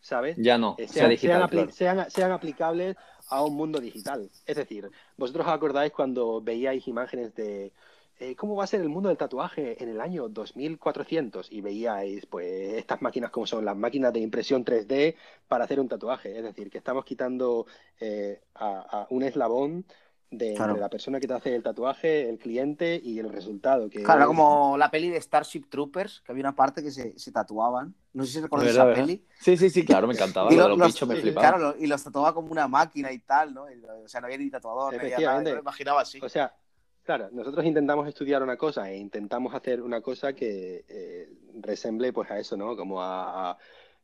[0.00, 0.36] ¿sabes?
[0.38, 1.30] Ya no, eh, sea sean, digital.
[1.38, 1.72] sean apli- claro.
[1.72, 2.96] sean- sean aplicables
[3.28, 4.28] a un mundo digital.
[4.46, 7.72] Es decir, vosotros os acordáis cuando veíais imágenes de
[8.18, 12.26] eh, cómo va a ser el mundo del tatuaje en el año 2400 y veíais
[12.26, 15.16] pues estas máquinas como son las máquinas de impresión 3D
[15.48, 16.36] para hacer un tatuaje.
[16.36, 17.66] Es decir, que estamos quitando
[17.98, 19.86] eh, a, a un eslabón
[20.30, 20.70] de Claro.
[20.72, 23.90] entre la persona que te hace el tatuaje, el cliente y el resultado.
[23.90, 26.90] Que Claro, era es- como la peli de Starship Troopers, que había una parte que
[26.92, 27.94] se, se tatuaban.
[28.12, 29.02] No sé si recuerdas ¿Verdad, esa verdad?
[29.06, 29.24] peli.
[29.40, 30.52] Sí, sí, sí, claro, me encantaba.
[30.52, 31.48] Y Lo lo- los los- bichos me sí, flipaba.
[31.48, 33.68] Claro, lo- y los tatuaba como una máquina y tal, ¿no?
[33.70, 35.42] Y, o sea, no había ni tatuador, no había nada.
[35.42, 36.20] Yo me imaginaba así.
[36.22, 36.54] O sea,
[37.02, 41.28] claro, nosotros intentamos estudiar una cosa e intentamos hacer una cosa que eh,
[41.60, 42.76] resemble pues a eso, ¿no?
[42.76, 43.58] Como a, a,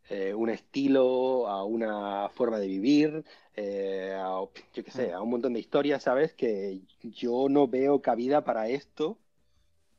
[0.08, 3.24] eh, un estilo, a una forma de vivir,
[3.54, 4.40] eh, a,
[4.74, 6.32] yo qué sé, a un montón de historias, ¿sabes?
[6.34, 9.18] Que yo no veo cabida para esto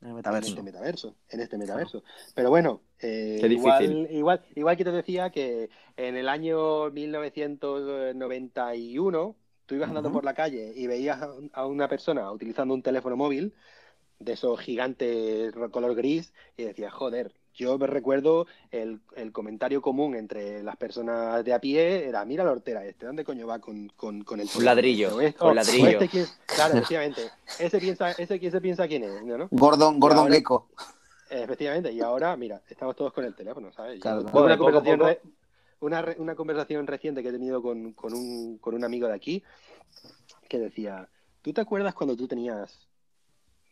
[0.02, 2.04] En este metaverso, en este metaverso.
[2.36, 9.36] Pero bueno, eh, igual, igual, igual que te decía que en el año 1991
[9.66, 13.56] tú ibas andando por la calle y veías a, una persona utilizando un teléfono móvil
[14.20, 20.16] de esos gigantes color gris y decías, joder, yo me recuerdo el, el comentario común
[20.16, 23.90] entre las personas de a pie era, mira la hortera este, ¿dónde coño va con,
[23.98, 25.20] con, con el Un teléfono ladrillo, este?
[25.20, 26.00] O este- con o- o ladrillo.
[26.00, 27.22] este claro, efectivamente.
[27.60, 29.48] Ese piensa, ese quién se piensa quién es, ¿no?
[29.52, 30.70] Gordon, Gordon ahora- Gecko.
[31.30, 34.00] Efectivamente, y ahora, mira, estamos todos con el teléfono, ¿sabes?
[34.00, 35.20] Claro, una, poco conversación poco-
[35.82, 39.14] una, re- una conversación reciente que he tenido con, con un, con un amigo de
[39.16, 39.44] aquí
[40.48, 41.10] que decía,
[41.42, 42.88] ¿tú te acuerdas cuando tú tenías,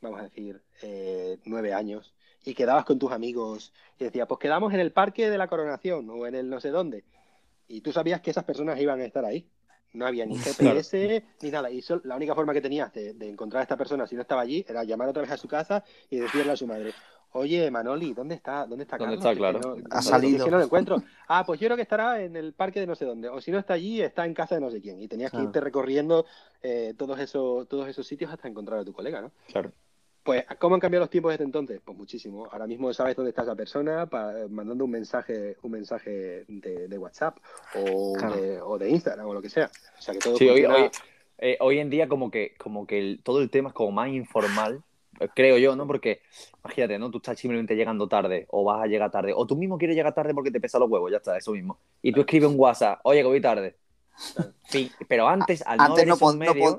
[0.01, 2.13] vamos a decir, eh, nueve años
[2.45, 6.09] y quedabas con tus amigos y decías, pues quedamos en el parque de la coronación
[6.09, 7.03] o en el no sé dónde?
[7.67, 9.47] Y tú sabías que esas personas iban a estar ahí.
[9.93, 11.71] No había ni GPS ni nada.
[11.71, 14.21] Y sol- la única forma que tenías de, de encontrar a esta persona si no
[14.21, 16.93] estaba allí era llamar otra vez a su casa y decirle a su madre,
[17.31, 18.65] oye, Manoli, ¿dónde está?
[18.67, 19.25] ¿Dónde está ¿Dónde Carlos?
[19.25, 19.37] está?
[19.37, 19.75] Claro.
[19.75, 20.43] Que no- Ha salido.
[20.45, 21.01] que no lo encuentro.
[21.29, 23.29] Ah, pues yo creo que estará en el parque de no sé dónde.
[23.29, 25.01] O si no está allí, está en casa de no sé quién.
[25.01, 26.25] Y tenías que irte recorriendo
[26.61, 29.31] eh, todos, esos, todos esos sitios hasta encontrar a tu colega, ¿no?
[29.47, 29.71] Claro.
[30.25, 31.79] Pues, ¿cómo han cambiado los tiempos desde entonces?
[31.85, 32.47] Pues muchísimo.
[32.51, 36.97] Ahora mismo sabes dónde está esa persona pa- mandando un mensaje, un mensaje de, de
[36.97, 37.37] WhatsApp
[37.75, 38.35] o, Claro.
[38.35, 39.69] de, o de Instagram o lo que sea.
[39.99, 40.89] O sea que todo Sí, hoy, funciona- hoy,
[41.37, 44.09] eh, hoy en día como que, como que el- todo el tema es como más
[44.09, 44.81] informal,
[45.19, 45.85] eh, creo yo, ¿no?
[45.85, 46.21] Porque,
[46.63, 47.11] imagínate, ¿no?
[47.11, 50.15] Tú estás simplemente llegando tarde o vas a llegar tarde, o tú mismo quieres llegar
[50.15, 51.77] tarde porque te pesa los huevos, ya está, eso mismo.
[52.01, 53.75] Y tú escribes un WhatsApp, oye, que voy tarde.
[54.63, 54.89] Fin.
[55.07, 56.15] Pero antes, al Antes no,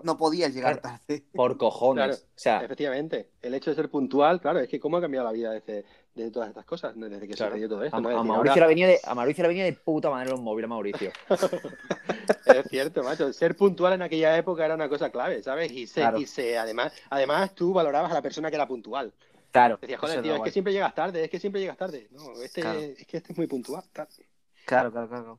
[0.02, 0.98] no, podías llegar Claro.
[1.06, 1.22] tarde.
[1.34, 2.04] por cojones.
[2.06, 2.22] Claro.
[2.22, 5.32] O sea, Efectivamente, el hecho de ser puntual, claro, es que cómo ha cambiado la
[5.32, 5.84] vida desde,
[6.14, 7.52] de todas estas cosas, desde que Claro.
[7.52, 7.96] sucedió todo esto.
[7.96, 10.68] a, Mauricio ahora- la venía de, a Mauricio la venía de puta manera los móviles,
[10.68, 11.10] Mauricio.
[12.46, 13.32] Es cierto, macho.
[13.32, 15.70] Ser puntual en aquella época era una cosa clave, ¿sabes?
[15.72, 16.18] Y se, Claro.
[16.18, 19.12] y se además, además tú valorabas a la persona que era puntual.
[19.50, 19.78] Claro.
[19.80, 22.08] Decías, joder, es tío, es que siempre llegas tarde, es que siempre llegas tarde.
[22.12, 22.78] No, este, Claro.
[22.80, 23.82] es que este es muy puntual.
[24.64, 25.38] Claro, claro, claro.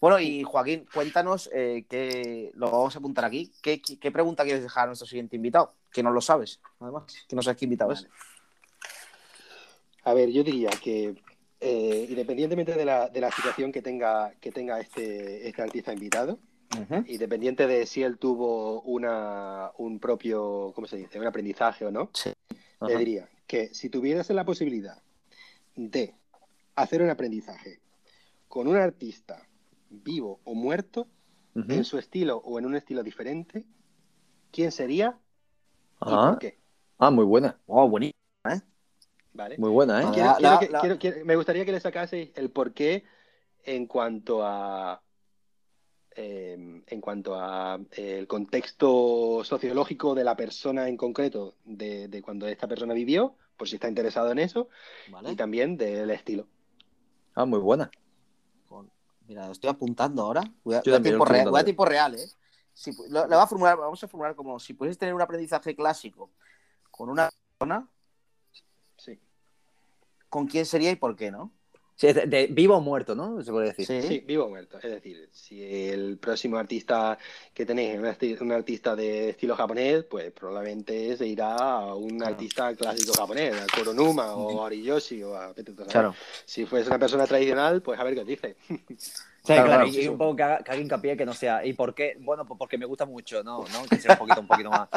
[0.00, 3.52] Bueno, y Joaquín, cuéntanos, eh, que lo vamos a apuntar aquí.
[3.62, 5.74] ¿Qué, qué, qué pregunta quieres dejar a nuestro siguiente invitado?
[5.92, 7.04] Que no lo sabes, además.
[7.28, 8.08] Que no sabes qué invitado es.
[10.04, 11.14] A ver, yo diría que
[11.60, 16.38] eh, independientemente de la, de la situación que tenga, que tenga este, este artista invitado,
[16.80, 17.04] Ujú.
[17.06, 21.20] independiente de si él tuvo una, un propio, ¿cómo se dice?
[21.20, 22.32] Un aprendizaje o no, Sí.
[22.86, 25.02] le diría que si tuvieras la posibilidad
[25.76, 26.14] de
[26.76, 27.80] hacer un aprendizaje
[28.48, 29.46] con un artista
[29.90, 31.06] vivo o muerto,
[31.68, 33.64] en su estilo o en un estilo diferente,
[34.52, 35.18] ¿quién sería
[36.00, 36.58] y por qué?
[36.98, 37.58] Ah, muy buena.
[37.66, 38.16] Oh, buenísimo.
[39.32, 39.58] ¿Vale?
[39.58, 40.04] Muy buena, ¿eh?
[40.04, 40.14] Vale.
[40.14, 43.04] Quiero- La- quiero la- que- la- quiero- quiero- me gustaría que le sacaseis el porqué
[43.64, 45.02] en cuanto a
[46.16, 52.20] eh, en cuanto a eh, el contexto sociológico de la persona en concreto de, de
[52.22, 54.68] cuando esta persona vivió, por si está interesado en eso,
[55.10, 55.30] Vale.
[55.32, 56.48] y también del estilo.
[57.34, 57.90] Ah, muy buena.
[59.30, 60.42] Mira, lo estoy apuntando ahora.
[60.64, 61.64] Voy a, voy a tiempo, real, voy a apuntando.
[61.64, 62.28] tiempo real, ¿eh?
[62.74, 66.32] Si lo, lo a formular, vamos a formular como si pudieses tener un aprendizaje clásico
[66.90, 67.88] con una persona,
[68.96, 69.20] Sí.
[70.28, 71.52] ¿con quién sería y por qué, no?
[72.00, 73.42] Sí, de, de vivo o muerto, ¿no?
[73.42, 73.84] Se puede decir.
[74.02, 74.78] Sí, vivo o muerto.
[74.78, 77.18] Es decir, si el próximo artista
[77.52, 81.94] que tenéis es un, arti- un artista de estilo japonés, pues probablemente se irá a
[81.94, 85.52] un artista clásico japonés, a Koronuma o a Ariyoshi o a
[85.88, 86.12] saber.
[86.46, 88.56] Si fuese una persona tradicional, pues a ver qué os dice.
[89.42, 90.18] Sí, Claro, claro, claro, y sí, un sí.
[90.18, 91.64] poco que haga, que haga hincapié que no sea.
[91.64, 92.14] ¿Y por qué?
[92.20, 93.64] Bueno, pues porque me gusta mucho, ¿no?
[93.72, 93.84] ¿no?
[93.88, 94.90] Que sea un poquito, un poquito más.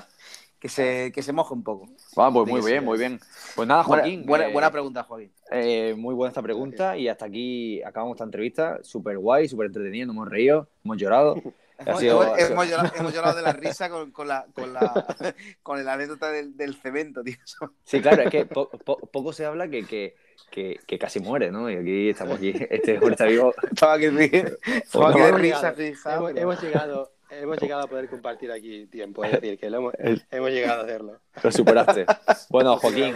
[0.64, 1.90] Que se, que se moje un poco.
[2.16, 3.20] Ah, pues muy bien, muy bien.
[3.54, 4.26] Pues nada, Buena, Joaquín.
[4.26, 5.30] buena, eh, buena pregunta, Joaquín.
[5.52, 8.80] eh, muy buena esta pregunta y hasta aquí acabamos esta entrevista.
[8.82, 11.36] Súper guay, súper entretenida, hemos reído, hemos llorado.
[11.86, 15.06] Hemos, sido- hemos- llorado, hemos llorado de la risa con, con la, con, la,
[15.64, 17.36] con la anécdota del, del cemento, tío.
[17.84, 20.16] Sí, claro, es que po- po- poco se habla que, que,
[20.50, 21.70] que, que casi muere, ¿no?
[21.70, 23.54] Y aquí estamos aquí, este está vivo.
[23.70, 26.16] Estaba aquí, estaba aquí de risa fija.
[26.16, 27.12] hemos, hemos llegado,
[27.42, 29.94] hemos llegado a poder compartir aquí tiempo, es decir, que lo hemos,
[30.32, 31.20] hemos llegado a hacerlo.
[31.42, 32.06] Lo superaste.
[32.50, 33.16] Bueno, Joaquín,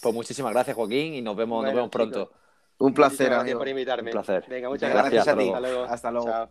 [0.00, 2.30] pues muchísimas gracias, Joaquín, y nos vemos, nos vemos pronto.
[2.78, 3.58] Un placer, gracias amigo.
[3.58, 4.10] por invitarme.
[4.10, 4.44] Un placer.
[4.48, 5.34] Venga, muchas Gracias, gracias.
[5.34, 5.48] a ti.
[5.48, 5.84] Hasta luego.
[5.84, 6.26] Hasta luego.
[6.26, 6.48] Chao.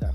[0.00, 0.12] Chao.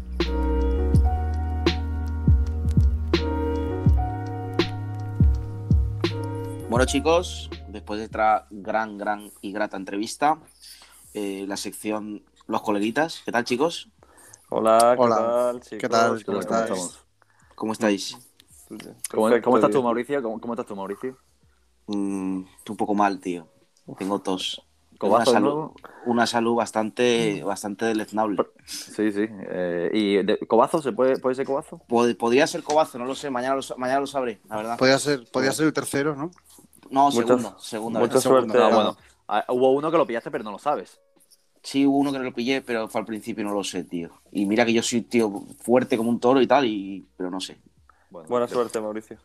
[6.69, 10.39] Bueno, chicos, después de esta gran, gran y grata entrevista,
[11.13, 13.21] eh, la sección Los coleguitas.
[13.25, 13.89] ¿Qué tal, chicos?
[14.53, 15.15] Hola, ¿qué Hola.
[15.15, 15.79] tal, chicos?
[15.79, 16.25] ¿Qué tal?
[16.25, 16.69] ¿Cómo estamos?
[16.69, 16.99] estáis?
[17.55, 18.17] ¿Cómo estáis?
[19.09, 19.81] ¿Cómo, cómo estás tú.
[19.81, 20.21] Mauricio?
[20.21, 21.17] ¿Cómo, cómo estás tú, Mauricio?
[21.87, 23.47] Mm, un poco mal, tío.
[23.97, 24.61] Tengo tos.
[24.99, 25.73] Una, salud, ¿no?
[26.05, 28.45] una salud bastante, bastante deleznable.
[28.65, 29.25] Sí, sí.
[29.29, 30.81] Eh, ¿Y de, cobazo?
[30.81, 31.81] ¿Se puede, puede ser cobazo?
[31.87, 33.29] Pod- Podría ser cobazo, no lo sé.
[33.29, 34.77] Mañana lo, mañana lo sabré, la verdad.
[34.77, 36.29] Podía ser, podía ser el tercero, ¿no?
[36.89, 37.55] No, Mucha- segunda.
[37.57, 38.23] segunda mucha vez.
[38.23, 38.57] suerte.
[38.61, 38.69] Ah.
[38.75, 38.97] bueno.
[39.29, 40.99] Ah, hubo uno que lo pillaste, pero no lo sabes.
[41.63, 43.83] Sí, hubo uno que no lo pillé, pero fue al principio y no lo sé,
[43.83, 44.09] tío.
[44.31, 47.05] Y mira que yo soy tío fuerte como un toro y tal, y...
[47.15, 47.57] pero no sé.
[48.09, 49.17] Bueno, Buena que- suerte, Mauricio.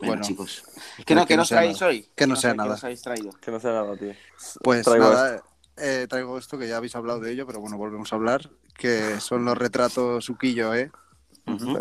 [0.00, 0.22] Bueno.
[0.22, 0.64] chicos.
[1.06, 1.92] ¿Qué, no, que no traéis nada.
[1.92, 2.08] hoy?
[2.16, 2.76] Que no ¿Qué sea nada.
[3.02, 3.30] traído?
[3.40, 4.12] Que no sea nada, tío.
[4.62, 5.42] Pues Traigo nada,
[5.76, 9.20] eh, traigo esto que ya habéis hablado de ello, pero bueno, volvemos a hablar, que
[9.20, 10.90] son los retratos Uquillo, ¿eh?
[11.46, 11.74] Sí.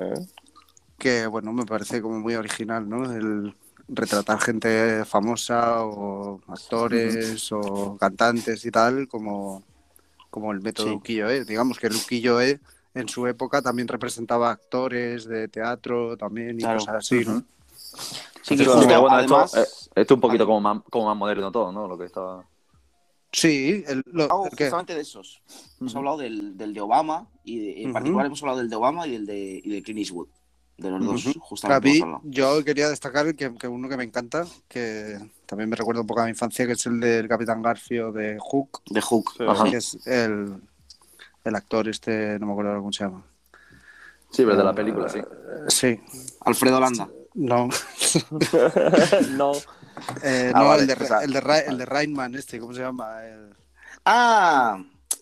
[1.00, 3.12] Que bueno, me parece como muy original, ¿no?
[3.12, 3.56] El
[3.88, 9.64] retratar gente famosa o actores o cantantes y tal, como,
[10.32, 10.94] como el método Sí.
[11.30, 11.46] ¿eh?
[11.46, 11.94] Digamos que el
[12.42, 12.60] ¿eh?
[12.96, 16.80] En su época también representaba actores de teatro también y Claro.
[16.80, 17.44] cosas así, ¿no?
[18.42, 19.54] Sí, que Sí, justo, bueno, además...
[19.54, 21.88] esto, esto es un poquito como más, como más moderno todo, ¿no?
[21.88, 22.44] Lo que estaba...
[23.32, 25.42] Sí, el, lo, hablado el que- de esos.
[25.80, 29.08] Hemos hablado del, del de Obama y de- en particular hemos hablado del de Obama
[29.08, 30.28] y del de, y de Clint Eastwood.
[30.82, 35.18] De los dos, justamente mí, yo quería destacar que, que uno que me encanta, que
[35.46, 38.38] también me recuerda un poco a mi infancia, que es el del Capitán Garfio de
[38.40, 39.32] Hook, De Hook.
[39.38, 39.44] Sí.
[39.48, 39.64] Ajá.
[39.70, 40.56] que es el,
[41.44, 43.24] el actor este, no me acuerdo ahora cómo se llama.
[44.32, 45.20] Sí, pero de la película, sí.
[45.20, 45.26] Eh,
[45.68, 46.00] Sí,
[46.42, 47.08] Alfredo Landa.
[47.36, 47.70] no,
[49.32, 49.52] no.
[50.24, 52.74] Eh, Ah, no vale, el, de, o sea, el, de, el de Rainman este, ¿cómo
[52.74, 53.24] se llama?
[53.26, 53.54] El-
[54.06, 54.82] Ah,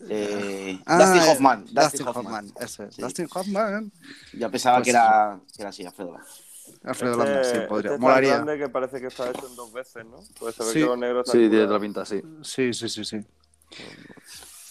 [0.09, 1.59] Eh, Ah, Dustin eh, Hoffman.
[1.65, 2.25] Dustin, Dustin Hoffman.
[2.25, 2.95] Hoffman, eso es.
[2.95, 3.01] Sí.
[3.01, 3.91] Dustin Hoffman.
[4.33, 6.17] Ya pensaba Pues que, era, que era así, Alfredo.
[6.83, 7.89] Alfredo Este- Landa, sí, este podría.
[7.91, 8.33] es tan Molaría.
[8.35, 10.19] grande que parece que está hecho en dos veces, ¿no?
[10.39, 10.79] Pues se ve Sí.
[10.79, 12.21] que los negros están Sí, tiene la pinta, sí.
[12.43, 13.17] Sí, sí, sí, sí.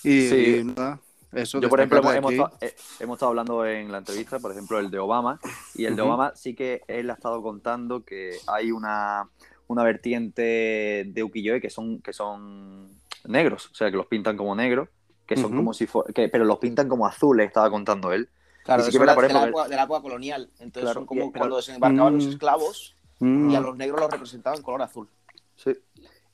[0.05, 0.57] Y, Sí.
[0.61, 1.01] y nada,
[1.33, 1.61] eso.
[1.61, 4.91] Yo, por ejemplo, hemos, estado- eh, hemos estado hablando en la entrevista, por ejemplo, el
[4.91, 5.41] de Obama,
[5.75, 6.03] y el de.
[6.03, 9.29] Obama sí que él ha estado contando que hay una,
[9.67, 12.89] una vertiente de ukiyo-e que son, que son
[13.25, 14.89] negros, o sea, que los pintan como negros,
[15.29, 18.29] que son como si fuera, que, pero los pintan como azules, estaba contando él.
[18.65, 20.51] Claro, sí que de, la época, de la época colonial.
[20.59, 22.29] Entonces Claro, son como y- pero- cuando desembarcaban los Mm.
[22.31, 23.51] esclavos Mm.
[23.51, 25.09] y a los negros los representaban en color azul.
[25.57, 25.73] Sí.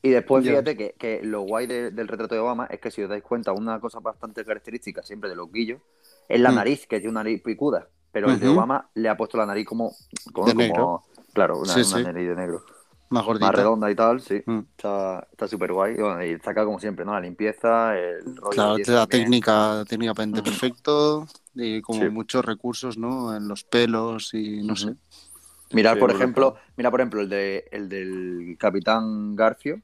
[0.02, 3.02] Y después, fíjate que, que lo guay de- del retrato de Obama es que, si
[3.02, 5.80] os dais cuenta, una cosa bastante característica siempre de los guillos
[6.28, 6.54] es la Mm.
[6.54, 7.88] nariz, que tiene una nariz picuda.
[8.12, 8.48] Pero el de.
[8.48, 9.92] Obama le ha puesto la nariz como.
[10.32, 11.02] como, De como- negro.
[11.32, 12.02] Claro, una, Sí, una sí.
[12.04, 12.62] nariz de negro.
[13.14, 13.46] Más gordita.
[13.46, 14.42] Más redonda y tal, sí.
[14.46, 14.60] Mm.
[14.76, 15.94] Está está súper guay.
[15.94, 17.12] Y, bueno, y destaca como siempre, ¿no?
[17.12, 18.54] La limpieza, el rollo.
[18.54, 19.06] Claro, de también.
[19.08, 20.42] técnica, técnicamente Ujú.
[20.42, 22.10] perfecto y como Sí.
[22.10, 23.34] muchos recursos, ¿no?
[23.36, 24.94] En los pelos y no sé.
[25.72, 29.80] Mirar, Sí, por ejemplo, mira, por ejemplo, el, de, el del Capitán Garfio.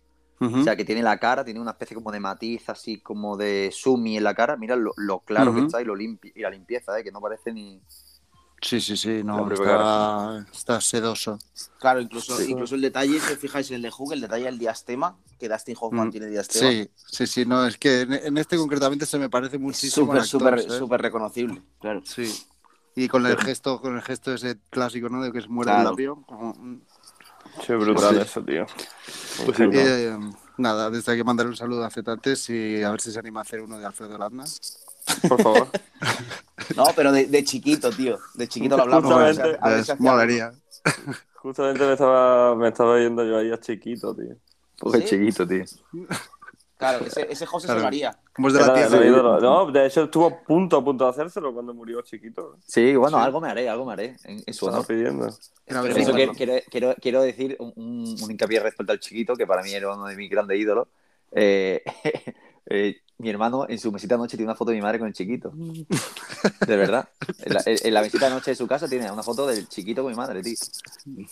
[0.57, 3.70] O sea, que tiene la cara, tiene una especie como de matiz así como de
[3.73, 4.57] sumi en la cara.
[4.57, 7.05] Mira lo, lo claro que está y, lo limpi- y la limpieza, ¿eh?
[7.05, 7.82] que no parece ni...
[8.62, 11.39] Sí, sí, sí, no, está, está sedoso.
[11.78, 12.51] Claro, incluso, Sí.
[12.51, 15.49] incluso el detalle, si os fijáis en el de Hugh, el detalle del diastema, que
[15.49, 16.11] Dustin Hoffman Mm.
[16.11, 16.70] tiene diastema.
[16.70, 20.24] Sí, sí, sí, no, es que en, en este concretamente se me parece muchísimo Súper,
[20.24, 21.03] súper, ¿eh?
[21.03, 22.03] reconocible, claro.
[22.05, 22.31] Sí.
[22.97, 25.23] Y con el gesto, con el gesto ese clásico, ¿no?
[25.23, 25.81] De que se muere Claro.
[25.81, 26.23] el labio.
[26.27, 26.82] como, mm.
[27.66, 28.20] Sí, brutal Sí.
[28.20, 28.66] eso, tío.
[29.47, 29.62] Pues sí.
[29.73, 30.19] Eh,
[30.59, 33.43] nada, desde aquí mandar un saludo a Cetantes y a ver si se anima a
[33.43, 34.45] hacer uno de Alfredo Landa.
[35.28, 35.69] Por favor.
[36.77, 38.19] No, pero de, de chiquito, tío.
[38.35, 39.11] De chiquito lo hablamos.
[39.12, 39.59] Justamente.
[39.61, 40.53] a a.
[41.37, 44.37] Justamente me estaba, me estaba yendo yo ahí a chiquito, tío.
[44.78, 45.09] Pues ¿Sí?
[45.09, 45.65] chiquito, tío.
[46.77, 47.81] Claro, ese, ese José Claro.
[47.81, 48.19] se lo haría.
[48.39, 49.41] De la ídolo.
[49.41, 52.57] No, de hecho estuvo a punto, a punto de hacérselo cuando murió chiquito.
[52.66, 53.24] Sí, bueno, Sí.
[53.24, 54.87] algo me haré, algo me haré en, en su honor.
[54.87, 55.27] pidiendo.
[55.28, 59.62] Eso que- quiero, quiero, quiero decir un, un- un hincapié respecto al chiquito, que para
[59.62, 60.89] mí era uno de mis grandes ídolos.
[61.32, 61.82] Eh,
[62.66, 65.09] eh, mi hermano en su mesita de noche tiene una foto de mi madre con
[65.09, 65.53] el chiquito.
[66.67, 67.09] De verdad.
[67.39, 70.03] En la, en la mesita de noche de su casa tiene una foto del chiquito
[70.03, 70.57] con mi madre, tío.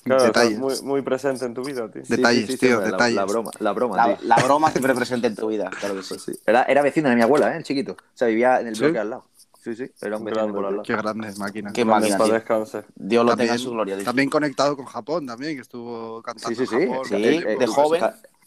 [0.05, 0.59] Claro, Detalles.
[0.59, 2.05] muy, muy presente en tu vida, tío.
[2.05, 3.17] Sí, Detalles, sí, sí, tío, la- detalles.
[3.17, 4.29] La, broma, la broma, La, tío.
[4.29, 6.19] la broma siempre presente en tu vida, claro que sí.
[6.19, 6.33] Sí.
[6.47, 7.57] Era, era vecino de mi abuela, ¿eh?
[7.59, 7.93] El chiquito.
[7.93, 8.83] O sea, vivía en el ¿Sí?
[8.83, 9.25] bloque al lado.
[9.61, 10.83] Sí, sí, era un vecino Grande, por al lado.
[10.85, 11.73] Qué grande máquina.
[11.73, 12.35] Qué Grande, máquina, para tío.
[12.35, 12.85] descanse.
[12.95, 14.05] Dios lo tenga También, en su gloria.
[14.05, 16.89] también conectado con Japón, también, que estuvo cantando Sí, sí, en sí.
[16.89, 17.07] Japón.
[17.09, 18.03] Sí, Eh, de joven.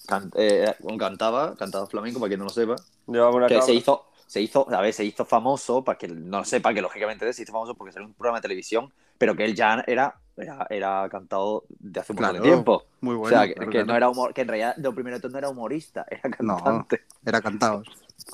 [0.07, 2.75] Ca- can- eh, cantaba, cantaba flamenco, para quien no lo sepa.
[3.07, 3.65] Llevaba una que cabra.
[3.65, 6.81] se hizo, se hizo, a ver, se hizo famoso, para que no lo sepa, que
[6.81, 10.19] lógicamente se hizo famoso porque salió un programa de televisión, pero que él ya era,
[10.37, 12.83] era, era cantado de hace un montón de Claro, tiempo.
[13.01, 13.35] Muy bueno.
[13.35, 13.87] o sea, que, claro, que claro.
[13.87, 16.55] no era humor, que en realidad lo primero de todo no era humorista, era No.
[16.57, 17.01] cantante.
[17.25, 17.87] Era cantados.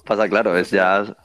[0.06, 1.16] Pasa claro, es ya.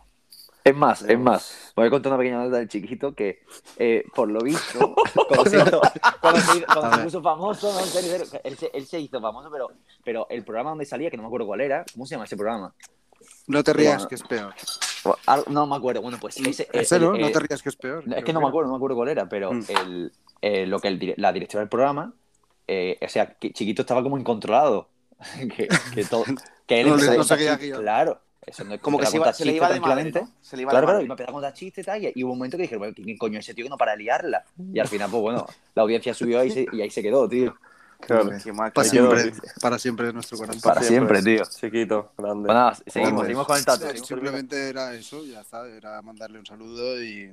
[0.64, 1.73] Es más, es más.
[1.74, 3.43] Voy a contar una pequeña anécdota del chiquito que,
[3.78, 4.94] eh, por lo visto,
[5.28, 5.81] cuando se, hizo-
[6.20, 7.05] cuando se hizo- cuando A se ver.
[7.06, 8.14] puso famoso, no, en serio,
[8.44, 9.73] él, se, él se hizo famoso, pero,
[10.05, 12.37] pero el programa donde salía, que no me acuerdo cuál era, ¿cómo se llama ese
[12.37, 12.74] programa?
[13.47, 14.09] No te rías, Bueno.
[14.09, 14.55] que es peor.
[15.49, 16.69] No me acuerdo, bueno, pues ese.
[16.73, 17.15] ¿En el- serio?
[17.15, 18.05] el- No te rías, que es peor.
[18.16, 19.62] es que no me acuerdo, no me acuerdo cuál era, pero Mm.
[19.69, 22.12] el, eh, lo que el dire- la directora del programa,
[22.66, 24.89] eh, o sea, que Chiquito estaba como incontrolado.
[25.57, 26.24] que, que todo,
[26.66, 27.81] que él No no chistes, guion.
[27.81, 28.20] Claro.
[28.45, 30.11] Eso no es Como que se, iba, se le iba de madre.
[30.11, 30.29] ¿no?
[30.41, 31.05] Se le iba Claro, de claro, madre.
[31.05, 32.77] y me empezó a contar chistes y tal, y, y hubo un momento que dije,
[32.77, 34.45] bueno, ¿quién coño es ese tío que no para de liarla?
[34.73, 35.47] Y al final, pues bueno,
[35.77, 37.55] la audiencia subió ahí se- y ahí se quedó, tío.
[38.07, 38.31] Claro.
[38.43, 38.53] Qué.
[38.53, 40.61] Para siempre, para siempre en nuestro corazón.
[40.61, 41.43] Para siempre, tío.
[41.45, 42.47] Chiquito, grande.
[42.47, 43.27] Bueno, nada, seguimos, Hombre.
[43.27, 43.87] seguimos con el tato.
[44.05, 45.66] Simplemente era eso, ya está.
[45.69, 47.33] Era mandarle un saludo y.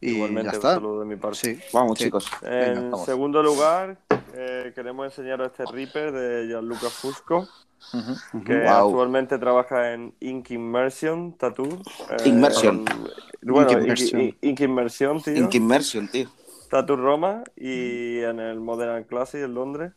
[0.00, 0.74] Y Igualmente, ya un está.
[0.74, 1.38] saludo de mi parte.
[1.38, 1.60] Sí.
[1.72, 2.04] Vamos, Sí.
[2.04, 2.30] chicos.
[2.42, 3.06] En vamos.
[3.06, 3.98] segundo lugar,
[4.34, 7.48] eh, queremos enseñaros este Reaper de Gianluca Fusco,
[7.94, 8.44] Ujú.
[8.44, 8.88] que Wow.
[8.88, 11.80] actualmente trabaja en Ink Immersion Tattoo.
[12.10, 12.84] eh, Immersion.
[12.88, 14.20] en- bueno, Ink Immersion.
[14.20, 15.36] Ink- Ink Immersion, tío.
[15.36, 16.28] Ink Immersion, tío.
[16.68, 19.92] Tattoo Roma y en el Modern Classic en Londres.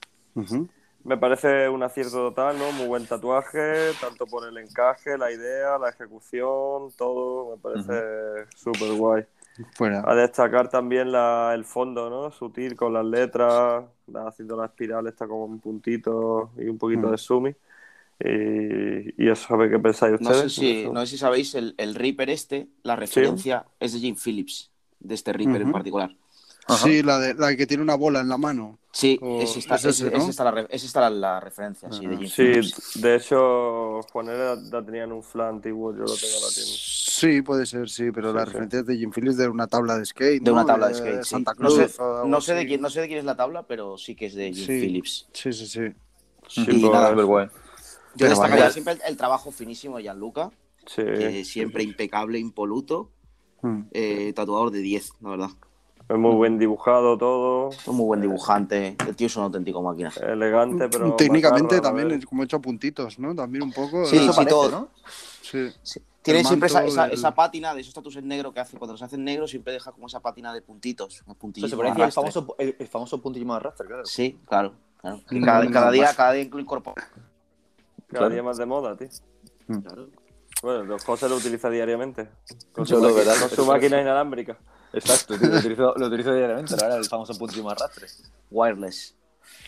[1.04, 2.72] Me parece un acierto total, ¿no?
[2.74, 7.56] Muy buen tatuaje, tanto por el encaje, la idea, la ejecución, todo.
[7.56, 9.24] Me parece súper guay.
[9.76, 10.04] Fuera.
[10.06, 12.32] A destacar también la, el fondo, ¿no?
[12.32, 17.12] Sutil con las letras, la- haciendo la espiral está como un puntito y un poquito
[17.12, 17.56] de sumi.
[18.20, 20.54] Y, y eso, a ver qué pensáis No sé ustedes.
[20.54, 24.72] si, no sé si sabéis, el, el Reaper este, la referencia es de Jim Phillips,
[25.00, 26.16] de este Reaper en particular.
[26.74, 26.84] Ajá.
[26.86, 28.78] Sí, la, de, la que tiene una bola en la mano.
[28.92, 30.20] Sí, O- es esta, es ese, es- ¿no?
[30.20, 30.30] es
[30.84, 33.02] esta la, referencia, sí, de Jim Sí, Phillips.
[33.02, 36.74] de hecho, Juanera la tenía en un flan antiguo, yo lo tengo en la tienda.
[36.76, 38.46] Sí, puede ser, sí, pero Sí, la sí.
[38.48, 40.42] referencia es de Jim Phillips de una tabla de skate.
[40.44, 41.24] De una tabla de skate.
[41.24, 41.92] Santa No Cruz.
[41.92, 44.26] sé, no, sé de quién, no sé de quién es la tabla, pero sí que
[44.28, 44.80] es de Jim Sí.
[44.80, 45.28] Phillips.
[45.34, 45.82] Sí, sí, sí.
[46.48, 47.46] Sí, Y pues, nada, guay.
[47.48, 47.52] Yo
[48.18, 48.72] Pero destacaría vaya.
[48.74, 50.52] siempre el, el trabajo finísimo de Gianluca.
[50.88, 51.04] Sí.
[51.04, 53.12] que siempre impecable, impoluto.
[53.62, 53.82] Mm.
[53.92, 55.50] Eh, tatuador de 10, la verdad.
[56.10, 57.70] Es muy buen dibujado todo.
[57.70, 58.96] Es un muy buen dibujante.
[59.08, 60.12] El tío es una auténtica máquina.
[60.22, 61.14] Elegante, pero.
[61.16, 63.36] Técnicamente macarra, también como hecho a puntitos, ¿no?
[63.36, 64.06] También un poco.
[64.06, 64.70] Sí, Eso sí, parece, todo.
[64.72, 64.90] ¿no?
[65.42, 65.70] sí.
[65.84, 66.02] Sí.
[66.22, 68.78] Tiene El siempre esa, esa, el- esa pátina de esos tatus en negro que hace
[68.78, 71.14] cuando se hacen negros, siempre deja como esa pátina de puntitos.
[71.14, 71.24] se
[72.04, 72.12] arrastre.
[72.12, 74.06] famoso, el, el famoso puntillismo de arrastre, claro.
[74.06, 74.74] Sí, claro.
[75.00, 75.22] claro.
[75.32, 75.94] Mm, Cada, cada más.
[75.94, 76.96] día, cada día lo incorpora.
[77.02, 77.20] Cada
[78.10, 78.30] Claro.
[78.30, 79.08] día más de moda, tío.
[79.82, 80.08] Claro.
[80.62, 82.28] Bueno, los José lo utiliza diariamente.
[82.74, 84.58] Con Yo lo con su máquina inalámbrica.
[84.94, 88.08] Exacto, tío, lo utilizo, lo utilizo diariamente, la verdad, el famoso puntillismo de arrastre.
[88.52, 89.16] Wireless.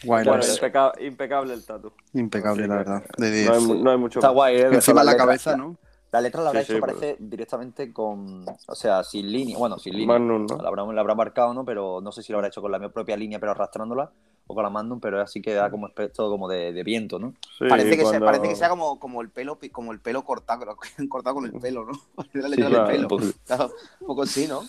[0.04, 0.28] Wireless.
[0.28, 1.92] Bueno, impeca- impecable el tatu.
[2.14, 3.04] Impecable, Así la verdad.
[3.18, 3.48] De 10.
[3.48, 4.68] No hay, no hay mucho Está guay, ¿eh?
[4.72, 5.78] Encima la letras- cabeza, ¿no?
[6.12, 8.44] La letra la habrá Sí, hecho, sí, parece, directamente con.
[8.68, 9.58] O sea, sin línea.
[9.58, 10.20] Bueno, sin línea.
[10.20, 10.58] Magnum, ¿no?
[10.62, 11.64] La habrá, la habrá marcado, ¿no?
[11.64, 14.12] Pero no sé si lo habrá hecho con la propia línea, pero arrastrándola.
[14.48, 17.34] O con la Magnum, pero así que da como aspecto como de, de viento, ¿no?
[17.58, 20.26] Sí, parece, que sea, cuando- parece que sea como, como el pelo como el pelo
[20.26, 20.76] cortado,
[21.10, 21.94] cortado con el pelo, ¿no?
[22.16, 22.88] Parece la Sí, letra claro.
[22.90, 23.08] del Un pelo.
[23.08, 23.72] poco- Claro,
[24.02, 24.64] un poco así, ¿no?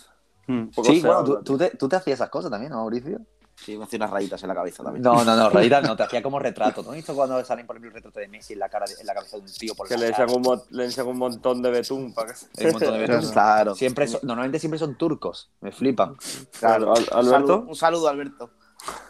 [0.47, 0.66] Mm.
[0.69, 3.20] poco Sí, se bueno, tú, tú te, tú te hacías esas cosas también, ¿no, Mauricio?
[3.55, 5.02] Sí, me hacía unas rayitas en la cabeza también.
[5.05, 6.82] No, no, no, realidad no, te hacía como retrato.
[6.82, 8.94] ¿No has visto cuando salen, por ejemplo, el retrato de Messi en la, cara de-
[9.01, 11.06] en la cabeza de un tío por Que la le echan, un, mo- le echan
[11.06, 13.16] un montón de betún para que un montón de Claro.
[13.19, 13.31] veces.
[13.32, 13.74] Claro.
[13.77, 16.16] Siempre son- normalmente siempre son turcos, me flipan.
[16.59, 16.93] Claro.
[16.93, 17.23] Un Alberto.
[17.31, 18.51] saludo, un saludo, Alberto.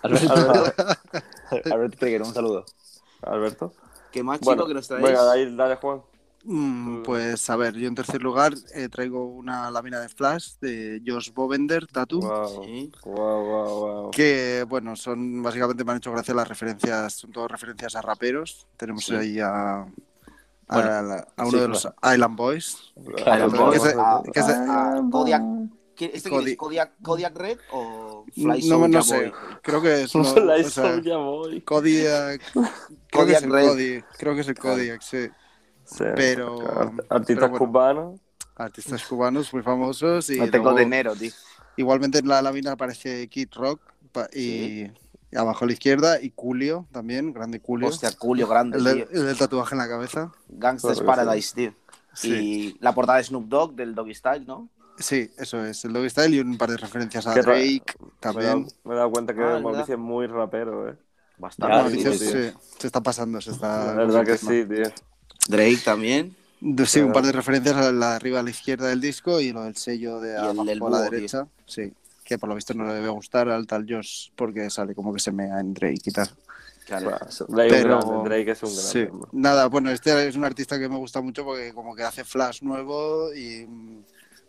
[0.03, 0.85] Alberto, Alberto.
[1.73, 2.65] Alberto Triguero, un saludo.
[3.23, 3.73] Alberto.
[4.11, 5.07] ¿Qué más, chico, Bueno, que nos traéis?
[5.07, 6.03] venga, dale, dale, Juan.
[6.45, 11.01] Mm, Pues a ver, yo en tercer lugar eh, traigo una lámina de flash de
[11.07, 12.21] Josh Bovender, Tattoo.
[12.21, 12.93] Wow, Sí.
[13.05, 13.15] wow,
[13.45, 14.11] wow, wow.
[14.11, 18.67] Que bueno, son básicamente me han hecho gracia las referencias, son todas referencias a raperos.
[18.77, 19.15] Tenemos Sí.
[19.15, 19.87] ahí a, a,
[20.69, 22.93] Bueno, la- a uno sí, de los Island Boys.
[25.11, 25.43] Kodiak.
[25.95, 26.57] ¿Qué- ¿Este Codi- es?
[26.57, 29.33] ¿Kodiak, Kodiak Red o Fly No, no sé, Boy?
[29.63, 30.15] creo que es.
[30.17, 31.61] no, o sea, Boy.
[31.61, 32.41] Kodiak.
[32.53, 32.71] Creo que
[33.13, 33.69] Kodiak es el Red.
[33.69, 35.29] Kodi, creo que es el Kodiak, sí.
[35.93, 37.59] Sí, Pero- art- Artistas pero bueno.
[37.59, 38.21] cubanos.
[38.57, 40.29] Artistas cubanos muy famosos.
[40.31, 41.31] Y No tengo luego- dinero, tío.
[41.77, 43.81] Igualmente en la lámina aparece Kid Rock
[44.35, 47.89] y, y abajo a la izquierda y Culio también, grande Culio.
[47.89, 48.93] Hostia, Julio grande, el, tío.
[48.95, 50.33] del, el del tatuaje en la cabeza.
[50.49, 51.75] Gangsters Paradise, tío.
[52.15, 52.29] Sí.
[52.31, 54.69] Y la portada de Snoop Dogg del Doggy Style, ¿no?
[54.99, 57.83] Sí, eso es, el Doggy Style y un par de referencias a Drake
[58.21, 58.67] también.
[58.85, 60.97] me he dado cuenta que Ah, es Mauricio es muy rapero, eh.
[61.39, 61.75] Bastante.
[61.75, 63.87] Ya, Mauricio sí, se, se está pasando, se está.
[63.87, 64.93] La verdad que sí, tío.
[65.49, 66.37] Drake también.
[66.87, 69.53] Sí, un par de referencias a la de arriba a la izquierda del disco y
[69.53, 71.47] lo del sello de abajo del a la búho, derecha.
[71.67, 71.93] Sí,
[72.25, 75.19] que por lo visto no le debe gustar al tal Josh porque sale como que
[75.19, 76.31] se mea en Drake y tal.
[76.87, 77.11] Claro.
[77.49, 78.91] Drake Pero- es un grande, Drake es un grande.
[78.93, 82.23] Sí, nada, bueno, este es un artista que me gusta mucho porque como que hace
[82.25, 83.67] flash nuevo y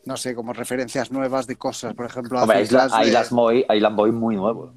[0.05, 3.65] no sé, como referencias nuevas de cosas, por ejemplo, Hombre, hace Island, de- Island Boy,
[3.69, 4.73] Island Boy muy nuevo.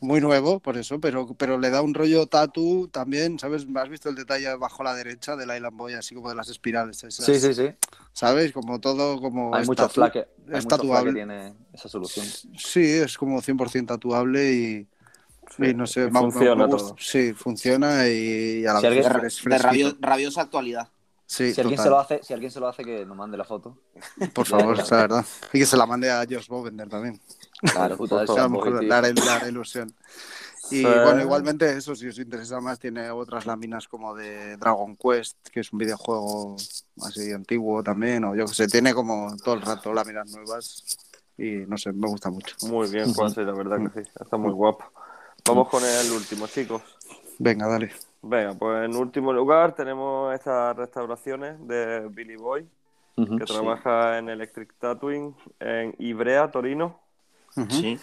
[0.00, 3.66] Muy nuevo, por eso, pero, pero le da un rollo tatu también, ¿sabes?
[3.74, 7.02] ¿Has visto el detalle bajo la derecha del Island Boy, así como de las espirales
[7.04, 7.24] esas?
[7.24, 7.70] Sí, sí, sí.
[8.12, 8.52] ¿Sabes?
[8.52, 9.54] Como todo, como...
[9.54, 11.12] Hay flaques hay es tatuable.
[11.12, 12.26] tiene esa solución.
[12.58, 14.88] Sí, es como 100% tatuable y,
[15.58, 16.96] y no sé, funciona todo.
[16.98, 20.88] Sí, funciona y, y a la Si vez alguien- es de rabio- rabiosa actualidad.
[21.26, 21.84] Sí, Si alguien, total.
[21.84, 23.78] se lo hace, si alguien se lo hace, que nos mande la foto.
[24.34, 25.24] Por favor, la verdad.
[25.52, 27.20] Y que se la mande a Josh Bovender también.
[27.60, 29.94] Claro, puta, eso a lo es mejor le hará ilusión.
[30.70, 30.84] Y Sí.
[31.02, 35.60] bueno, igualmente eso, si os interesa más, tiene otras láminas como de Dragon Quest, que
[35.60, 36.56] es un videojuego
[37.02, 40.84] así antiguo también, o yo que sé, tiene como todo el rato láminas nuevas
[41.36, 42.54] y no sé, me gusta mucho.
[42.68, 44.10] Muy bien, Juan, sí, la verdad que sí.
[44.20, 44.84] Está muy guapo.
[45.44, 46.82] Vamos con el último, chicos.
[47.38, 47.90] Venga, dale.
[48.22, 52.68] Venga, pues en último lugar tenemos estas restauraciones de Billy Boy,
[53.16, 53.38] Ujú.
[53.38, 56.99] que trabaja en Electric Tattooing en Ibrea, Torino.
[57.68, 58.00] Sí.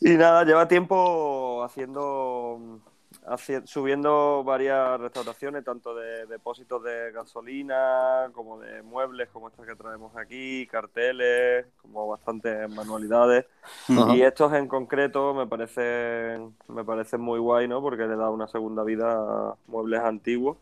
[0.00, 2.80] Y nada, lleva tiempo haciendo,
[3.26, 9.76] haci- subiendo varias restauraciones, tanto de depósitos de gasolina, como de muebles, como estas que
[9.76, 13.46] traemos aquí, carteles, como bastantes manualidades.
[13.94, 17.80] Y estos en concreto me parecen, me parecen muy guay, ¿no?
[17.82, 20.58] Porque le da una segunda vida a muebles antiguos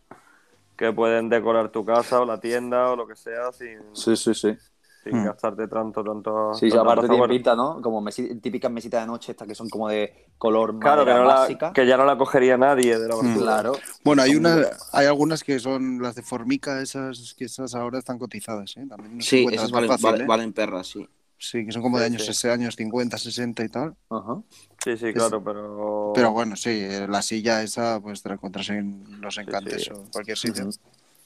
[0.77, 4.35] que pueden decorar tu casa o la tienda o lo que sea sin, Sí, sí,
[4.35, 4.57] sí.
[5.05, 5.25] Sin Mm.
[5.25, 6.55] gastarte tanto, tanto.
[6.55, 7.81] Sí, tanto aparte tiene pinta, ¿no?
[7.81, 11.23] Como mesi- típicas mesitas de noche, estas que son como de color Claro, que, madera
[11.25, 11.73] no la- básica.
[11.73, 13.39] que ya no la cogería nadie de la Mm.
[13.39, 13.73] Claro.
[14.05, 17.75] Bueno, hay Son una, muy- hay algunas que son las de Formica, esas que esas
[17.75, 18.87] ahora están cotizadas, ¿eh?
[18.89, 20.27] También no Sí, esas valen, fácil, valen- ¿eh?
[20.27, 21.09] valen perras, sí.
[21.41, 22.33] Sí, que son como de años, sí.
[22.33, 23.95] ese años 50, 60 y tal.
[24.11, 24.43] Ajá.
[24.83, 26.13] Sí, sí, claro, pero.
[26.13, 29.91] Pero bueno, sí, la silla esa pues te la encuentras en los encantes sí.
[29.95, 30.69] o en cualquier sitio.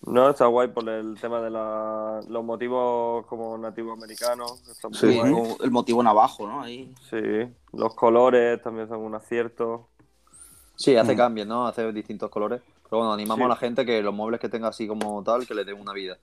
[0.05, 4.61] No, está guay por el tema de la, los motivos como nativos americanos.
[4.63, 5.57] que están muy Sí, guay.
[5.63, 6.63] el motivo navajo, ¿no?
[6.63, 6.93] Ahí.
[7.09, 7.17] Sí,
[7.73, 9.89] los colores también son un acierto.
[10.75, 11.17] Sí, hace Mm.
[11.19, 11.67] cambios, ¿no?
[11.67, 12.61] Hace distintos colores.
[12.85, 13.45] Pero bueno, animamos Sí.
[13.45, 15.93] a la gente que los muebles que tenga así como tal, que le den una
[15.93, 16.19] vida.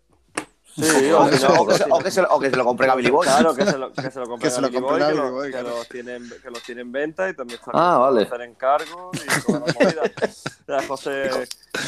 [0.75, 2.55] Sí, O que, se, no, o que se- o que se lo- o que se
[2.55, 3.25] lo compre Gaby Boy.
[3.27, 5.69] Claro, que se lo, que se lo compren Que a Boy, a lo- claro.
[5.69, 8.23] los tienen, que los tienen en venta y también está Ah, vale.
[8.23, 10.01] hacer encargos y toda la movida.
[10.03, 11.29] O sea, José,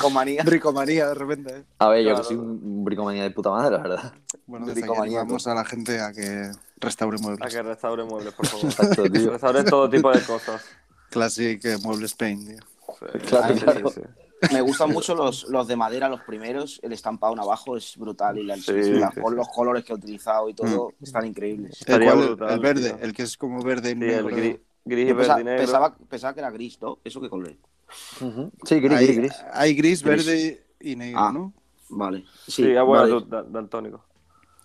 [0.01, 0.43] Con manía.
[0.43, 1.55] Bricomanía de repente.
[1.57, 1.63] ¿eh?
[1.79, 4.13] A ver, yo que soy un bricomanía de puta madre, la verdad.
[4.47, 5.21] Bueno, desde aquí Bricomaníaco.
[5.21, 7.53] animamos a la gente a que restaure a muebles.
[7.53, 8.65] que restaure muebles, por favor.
[8.65, 9.31] Exacto, tío.
[9.31, 10.63] Restauren todo tipo de cosas.
[11.09, 12.57] Classic eh, Muebles Paint, tío.
[13.27, 13.89] Claro, Ah, sí, claro.
[13.89, 14.30] Sí, sí.
[14.51, 16.79] Me gustan mucho los, los de madera, los primeros.
[16.83, 19.93] El estampado en abajo es brutal y la- Sí, la- sí, con los colores que
[19.93, 21.03] he utilizado y todo Mm.
[21.03, 21.73] están increíbles.
[21.73, 22.99] El, Estaría cual, el- brutal, el verde, tío.
[23.01, 24.27] el que es como verde y Sí, el negro.
[24.35, 25.57] gris, gris y verde y negro.
[25.61, 26.99] pensaba, pensaba que era gris, ¿no?
[27.03, 27.53] ¿Eso qué color.
[28.63, 30.25] Sí, gris, hay, gris, hay gris, Gris.
[30.25, 31.31] verde y negro, Ah.
[31.33, 31.53] ¿no?
[31.89, 32.23] Vale.
[32.47, 33.47] Sí, Sí, ah, bueno, vale.
[33.49, 34.03] daltónico.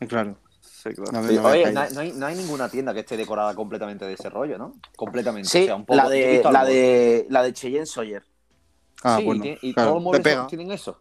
[0.01, 0.37] Eh, Claro.
[0.61, 1.11] Sí, claro.
[1.13, 1.91] No, Sí, Oye, hay, caído.
[1.95, 4.75] no hay- no hay ninguna tienda que esté decorada completamente de ese rollo, ¿no?
[4.97, 5.49] Completamente.
[5.49, 8.23] Sí, o sea, un poco- la de, la de la de Cheyenne Sawyer.
[9.03, 9.43] Ah, sí, bueno.
[9.43, 10.47] tiene- y claro, todos los te muebles pega.
[10.47, 11.01] tienen eso.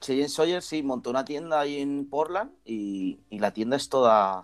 [0.00, 4.42] Cheyenne Sawyer sí montó una tienda ahí en Portland y, y la tienda es toda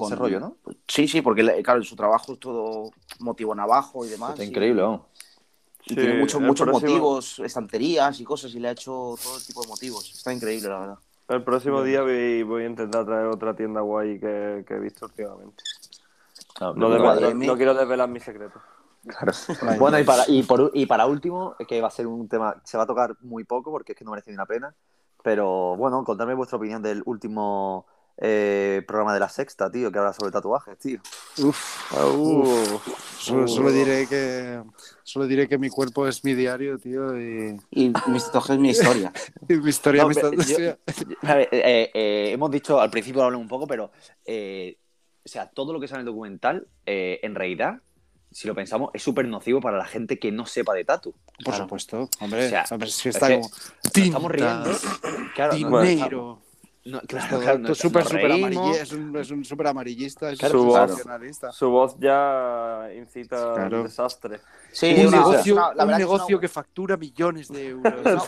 [0.00, 0.56] Ese rollo, ¿no?
[0.86, 4.30] Sí, sí, porque claro, su trabajo es todo motivo navajo y demás.
[4.32, 5.00] Está y- increíble, vamos.
[5.86, 9.38] Y Sí, tiene muchos, muchos próximo- motivos, estanterías y cosas, y le ha hecho todo
[9.40, 10.12] tipo de motivos.
[10.12, 10.98] Está increíble, la verdad.
[11.28, 15.06] El próximo día voy, voy a intentar traer otra tienda guay que, que he visto
[15.06, 15.62] últimamente.
[16.60, 18.62] No, No, no, no- no quiero desvelar mis secretos.
[19.06, 19.32] Claro.
[19.78, 22.76] Bueno, y para, y, por, y para último, que va a ser un tema, se
[22.76, 24.74] va a tocar muy poco porque es que no merece ni una pena,
[25.22, 27.86] pero bueno, contadme vuestra opinión del último
[28.18, 31.00] eh, programa de la sexta, tío, que habla sobre tatuajes, tío.
[31.38, 32.80] Uf, Uh,
[33.18, 34.60] solo, solo diré que
[35.04, 38.70] solo diré que mi cuerpo es mi diario, tío, y, Y mis tatuajes es mi
[38.70, 39.12] historia.
[39.48, 40.78] y mi historia, No, mi historia-
[41.22, 43.92] A ver, eh, eh, hemos dicho al principio, hablamos un poco, pero
[44.24, 44.76] eh,
[45.24, 47.80] o sea, todo lo que sale en el documental, eh, en realidad,
[48.36, 51.12] si lo pensamos, es súper nocivo para la gente que no sepa de tatu.
[51.36, 51.64] Por Claro.
[51.64, 52.44] supuesto, hombre.
[52.44, 53.48] O sea, si es está como
[53.94, 54.70] estamos riendo.
[55.34, 56.18] Claro, no- dinero.
[56.18, 56.45] no-
[57.06, 58.04] claro, súper,
[58.74, 60.88] es un, es un amarillista, es Claro, un claro.
[60.88, 61.52] sensacionalista.
[61.52, 63.78] su voz ya incita Claro.
[63.78, 64.40] al desastre.
[64.72, 67.94] Sí, un negocio, la un negocio que factura millones de euros.
[68.04, 68.20] una-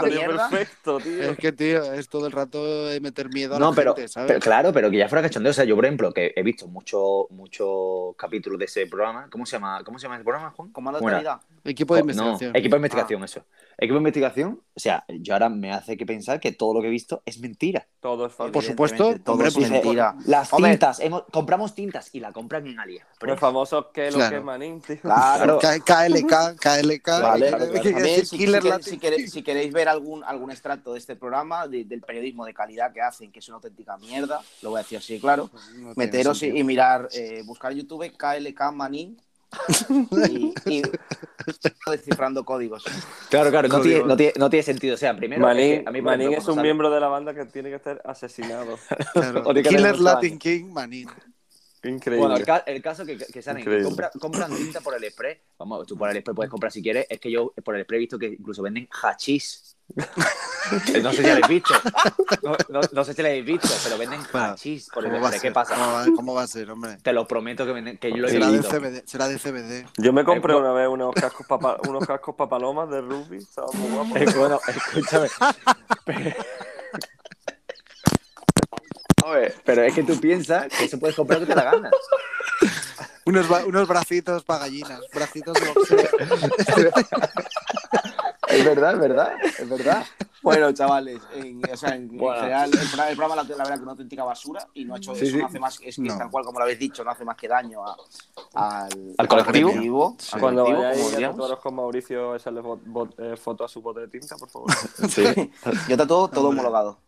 [0.00, 0.10] te
[0.50, 0.98] perfecto.
[1.00, 1.22] tío.
[1.30, 4.08] Es que, tío, es todo el rato de meter miedo a No, la pero, gente,
[4.08, 4.28] ¿sabes?
[4.28, 5.50] pero claro, pero que ya fuera cachondeo.
[5.50, 9.28] O sea, yo, por ejemplo, que he visto muchos muchos capítulos de ese programa.
[9.30, 10.70] ¿Cómo se llama, cómo se llama ese programa, Juan?
[10.72, 11.16] Comando de ¿Cómo era?
[11.18, 11.40] calidad.
[11.64, 12.52] Equipo de Co- investigación.
[12.52, 13.44] No, equipo de investigación, eso.
[13.76, 16.88] Equipo de investigación, o sea, yo ahora me hace que pensar que todo lo que
[16.88, 17.86] he visto es mentira.
[18.00, 18.52] Todo es falso.
[18.52, 20.14] Por supuesto, todo hombre, es pues, mentira.
[20.26, 20.70] Las Hombre.
[20.72, 23.40] tintas, hemos- compramos tintas y la compran en Los AliExpress.
[23.40, 24.36] famosos que lo Claro.
[24.38, 25.00] que manín, tío.
[25.00, 25.58] Claro.
[25.58, 27.20] K- KLK, KLK.
[27.20, 27.50] Vale,
[28.24, 33.00] si, queréis- ver algún, algún extracto de este programa, de- del periodismo de calidad que
[33.00, 36.62] hacen, que es una auténtica mierda, lo voy a decir así, claro, No meteros y,
[36.64, 39.16] mirar, eh, buscar en YouTube KLK Manin
[40.30, 40.82] y, y
[41.90, 42.84] descifrando códigos.
[43.28, 44.94] Claro, claro, no tiene, no, tiene, no tiene sentido.
[44.94, 45.42] O sea, primero.
[45.42, 48.00] Manín, es a mí, Manín un sale- miembro de la banda que tiene que ser
[48.04, 48.78] asesinado.
[49.12, 49.44] Claro.
[49.54, 50.38] Killer Latin.
[50.38, 51.08] King Manin.
[51.82, 52.20] Increíble.
[52.26, 55.38] Bueno, el, ca- el caso que, que salen, que compra- compran tinta por el Express.
[55.58, 57.06] Vamos, tú por el Express puedes comprar si quieres.
[57.08, 59.69] Es que yo por el Express he visto que incluso venden hachís.
[59.96, 61.74] Eh, no sé si lo habéis visto.
[62.42, 65.28] No, no- no sé si lo habéis visto, pero venden hachís por el ¿Cómo va,
[65.30, 65.40] a Express.
[65.42, 65.52] ¿Qué ser?
[65.52, 65.74] pasa?
[65.74, 66.96] ¿Cómo, va, cómo va a ser, hombre?
[67.02, 68.62] Te lo prometo que, venden- que yo lo he Será de.
[68.62, 69.86] CBD, será de CBD.
[69.96, 73.44] Yo me compré Eh, una vez unos cascos papa, unos cascos papalomas de rugby,
[73.74, 74.20] muy.
[74.22, 75.28] Eh, bueno, escúchame.
[76.04, 76.36] Pero...
[79.24, 81.90] Oye, pero es que tú piensas que eso puedes comprar lo que te la gana.
[83.26, 86.08] Unos, unos bracitos para gallinas, bracitos de boxeo.
[88.52, 90.04] Es verdad, es verdad, es verdad.
[90.42, 92.40] Bueno, chavales, en, o sea, en, en Bueno.
[92.40, 94.94] general, el, programa- el programa, la, la verdad, que es una auténtica basura y no
[94.94, 95.38] ha hecho Sí, eso, sí.
[95.38, 96.16] no hace más, es que No.
[96.16, 97.96] tal cual como lo habéis dicho, no hace más que daño a-
[98.54, 100.16] al, Al colectivo.
[100.32, 103.82] al Cuando colectivo, vayáis a tatuaros con Mauricio, echarle bot- bot- eh, foto a su
[103.82, 104.70] bote de tinta, por favor.
[105.10, 105.24] Sí.
[105.88, 106.98] Yo tatúo todo homologado.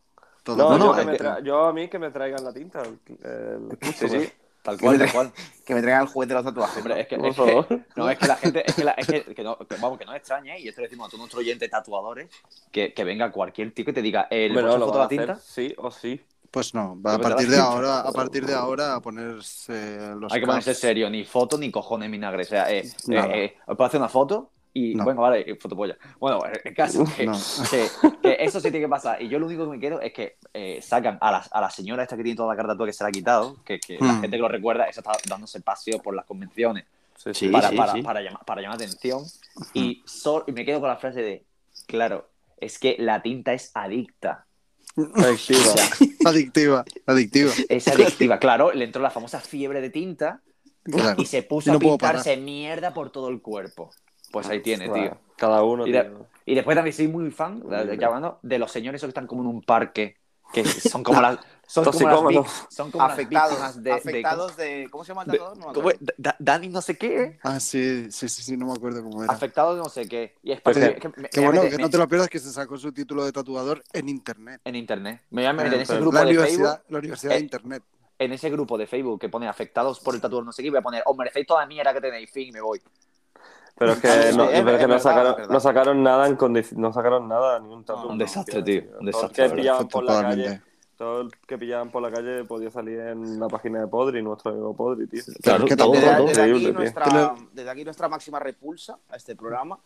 [0.43, 2.52] Todo No, No, yo, no, que me que- yo a mí que me traigan la
[2.52, 2.82] tinta.
[2.82, 4.32] el- el- Sí, sí.
[4.62, 5.32] Tal cual, tal cual.
[5.66, 6.76] Que me traigan el juguete de los tatuajes.
[6.78, 7.36] Hombre, es que, es
[7.97, 10.05] no, es que la gente, es que, la- es que, que no, que vamos, que
[10.05, 12.28] no extraña, y esto le decimos a todos nuestros oyentes tatuadores,
[12.72, 15.36] que, que venga cualquier tío que te diga, eh, ¿le Bueno, foto la tinta?
[15.39, 16.20] sí o sí.
[16.51, 20.30] Pues no, va a Pero partir de ahora, a partir de ahora a ponerse los
[20.32, 22.43] Hay que ponerse serio, ni foto ni cojones vinagre.
[22.43, 25.05] O sea, eh, eh, eh, os puedo hacer una foto y, No.
[25.05, 25.97] bueno, vale, eh, fotopolla.
[26.19, 27.39] Bueno, el caso que, No.
[27.70, 27.89] que,
[28.23, 29.20] que eso sí tiene que pasar.
[29.20, 31.70] Y yo lo único que me quedo es que eh, sacan a la, a la
[31.70, 34.15] señora esta que tiene toda la tatuada que se la ha quitado, que, que la
[34.15, 34.20] Hmm.
[34.23, 36.85] gente que lo recuerda, esa está dándose paseo por las convenciones
[37.16, 39.23] Sí, Sí, para, sí, para, llamar, para llamar atención.
[39.74, 41.44] Y, sol- y me quedo con la frase de,
[41.86, 44.47] claro, es que la tinta es adicta.
[44.97, 45.74] Adictiva.
[46.24, 47.53] Adictiva, adictiva.
[47.69, 50.40] Es adictiva, claro, le entró la famosa fiebre de tinta
[50.85, 51.20] Claro.
[51.23, 53.90] y se puso no a pintarse mierda por todo el cuerpo.
[54.32, 55.18] Pues ahí tiene, tío.
[55.36, 56.26] Cada uno, Y de- tío.
[56.44, 57.96] Y después también soy muy fan, de,
[58.42, 60.16] de- los señores esos que están como en un parque
[60.52, 61.38] Que son como las.
[61.66, 65.30] Son como las, son como las afectados, de, de- afectados de, ¿Cómo se llama el
[65.30, 65.56] tatuador?
[65.59, 67.38] No Dani no sé qué.
[67.42, 69.32] Ah, sí, sí, sí, sí, no me acuerdo cómo era.
[69.32, 70.34] Afectado de no sé qué.
[70.42, 72.06] Y es Pues para que- que, me- Que me- bueno, me- que no te lo
[72.09, 74.60] pierdas que se sacó su título de tatuador en internet.
[74.64, 75.22] en internet.
[75.30, 76.86] Me voy a meter en ese grupo La de universidad, Facebook.
[76.92, 77.82] la universidad Eh, de internet.
[78.18, 80.80] En ese grupo de Facebook que pone afectados por el tatuador no sé qué, voy
[80.80, 82.82] a poner, os merecéis toda la mierda que tenéis, fin, y me voy.
[83.78, 86.03] Pero es que, Sí, no, es- pero es que es no, verdad, sacaron, no sacaron
[86.03, 86.39] nada en
[86.77, 88.03] no sacaron nada, ni un tatu.
[88.05, 88.82] No, un desastre, tío.
[88.82, 89.49] Un Todo el desastre.
[89.49, 90.61] que pillaban por la calle,
[90.97, 94.53] todo el que pillaban por la calle podía salir en la página de Podri, nuestro
[94.53, 95.23] amigo Podri, tío.
[95.43, 96.27] Claro, que todo, Desde, todo.
[96.27, 96.73] desde aquí tío.
[96.73, 99.78] nuestra, desde aquí nuestra máxima repulsa a este programa.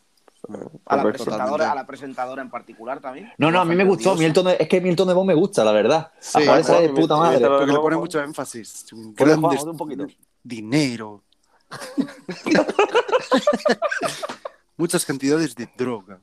[0.85, 3.33] A la, presentadora, a la presentadora en particular también.
[3.39, 4.15] No, no, a mí me gustó.
[4.33, 6.13] Tono, es que tono de voz me gusta, la verdad.
[6.21, 7.47] Sí, a de puta madre.
[7.47, 8.87] Porque le pone mucho énfasis.
[8.93, 10.07] Un poquito.
[10.43, 11.23] dinero.
[14.77, 16.21] Muchas cantidades de droga.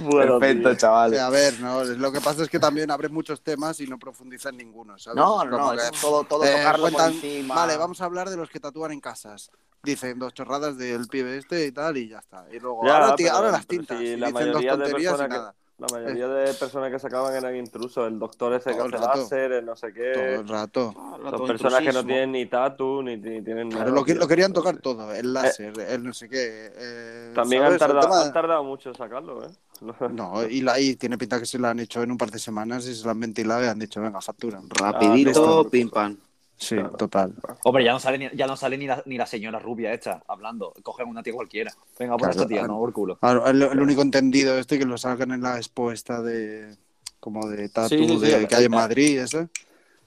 [0.00, 0.68] Bueno, tío.
[0.70, 1.10] O chaval.
[1.12, 3.98] sea, a ver, no, lo que pasa es que también abre muchos temas y no
[3.98, 5.16] profundiza en ninguno, ¿sabes?
[5.16, 7.54] No, no, como no, que, es todo, todo eh, tocarlo cuentan, por encima.
[7.54, 9.50] Vale, vamos a hablar de los que tatúan en casas.
[9.82, 12.44] Dicen dos chorradas del pibe este y tal y ya está.
[12.52, 13.98] Y luego, Ya, ahora, ti- pero- ahora las tintas.
[13.98, 15.54] si y la dicen dos tonterías y que- nada.
[15.80, 19.06] La mayoría de personas que sacaban eran intrusos, el doctor ese que Todo el hace
[19.18, 20.34] láser, el no sé Todo qué.
[20.34, 20.94] el rato.
[20.96, 23.84] Ah, Son todo personas que no tienen ni tatu, ni, ni tienen nada.
[23.84, 26.70] Pero lo, que- lo querían tocar todo, el láser, el no sé qué.
[26.76, 29.48] eh, También han tardado, tema- han tardado mucho en sacarlo, ¿eh?
[30.10, 32.38] No, y, la, y tiene pinta que se la han hecho en un par de
[32.38, 34.60] semanas y se la han ventilado y han dicho, venga, factura.
[34.68, 36.16] Rapidito, Ah, pim pam.
[36.60, 36.96] Sí, Claro.
[36.96, 37.34] total.
[37.64, 40.22] Hombre, ya no sale ni, ya no sale ni, la, ni la señora rubia esta
[40.28, 40.72] hablando.
[40.82, 41.72] Cogen una tía cualquiera.
[41.98, 43.16] Venga, por Claro, esta tía, ah, no, por culo.
[43.16, 46.76] Claro, el, el único entendido este que lo sacan en la expuesta de
[47.18, 48.76] como de tatu Sí, sí, sí, de, que hay en ah.
[48.76, 49.48] Madrid, ese.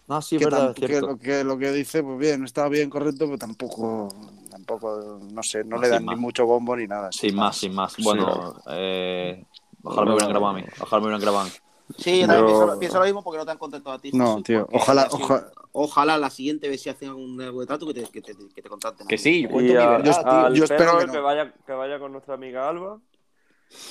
[0.08, 1.08] No, sí, que, es verdad, tam- es que cierto.
[1.08, 4.10] lo que lo que dice, pues bien, está bien correcto, pero tampoco,
[4.50, 6.16] tampoco, no sé, no No, le dan más.
[6.16, 7.12] ni mucho bombo ni nada.
[7.12, 7.94] Sin más, sin más.
[7.94, 9.46] Sí, Bueno, eh,
[9.84, 10.66] ojalá me hubieran grabado a mí.
[10.82, 11.52] Ojalá me hubieran grabado a mí.
[11.98, 14.12] Sí, yo también Yo- pienso, pienso lo mismo porque no te han contactado a ti.
[14.14, 17.68] No, tío, ojalá- la si- oja- ojalá la siguiente vez si hacen algún algo de
[17.68, 19.08] trato que te, que te, que te contacten.
[19.08, 20.56] Que sí, yo cuento Y mi a- verdad, yo- tío.
[20.56, 21.24] yo espero que que, no.
[21.24, 23.00] vaya, que vaya con nuestra amiga Alba.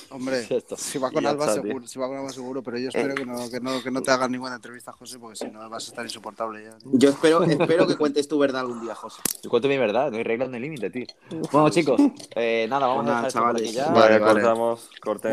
[0.09, 0.47] Hombre,
[0.77, 1.63] si va con Alba está, tío.
[1.63, 4.01] seguro, si va con Alba seguro, pero yo espero que no, que no, que no
[4.01, 6.77] te hagan ninguna entrevista, José, porque si no vas a estar insoportable ya.
[6.91, 9.21] Yo espero, espero que cuentes tu verdad algún día, José.
[9.41, 11.05] Yo cuento mi verdad, no hay reglas ni límite, tío.
[11.51, 11.99] Bueno, chicos,
[12.35, 13.69] eh, nada, vamos a nada, dejar esto por chavales.
[13.69, 13.89] aquí ya.
[13.91, 14.89] Vale, Vale, cortamos.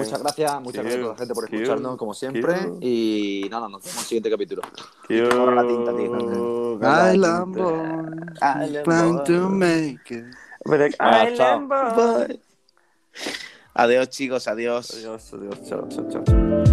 [0.07, 2.57] Muchas gracias, muchas gracias a toda la gente por escucharnos, como siempre.
[2.81, 4.63] Y nada, nos vemos en el siguiente capítulo.
[5.09, 6.79] La tinta, tío.
[6.81, 7.57] Island
[8.87, 10.25] boy, to make it.
[10.67, 12.41] Island boy.
[13.81, 14.91] Adiós, chicos, adiós.
[14.95, 16.70] Adiós, adiós, chao, chao, chao.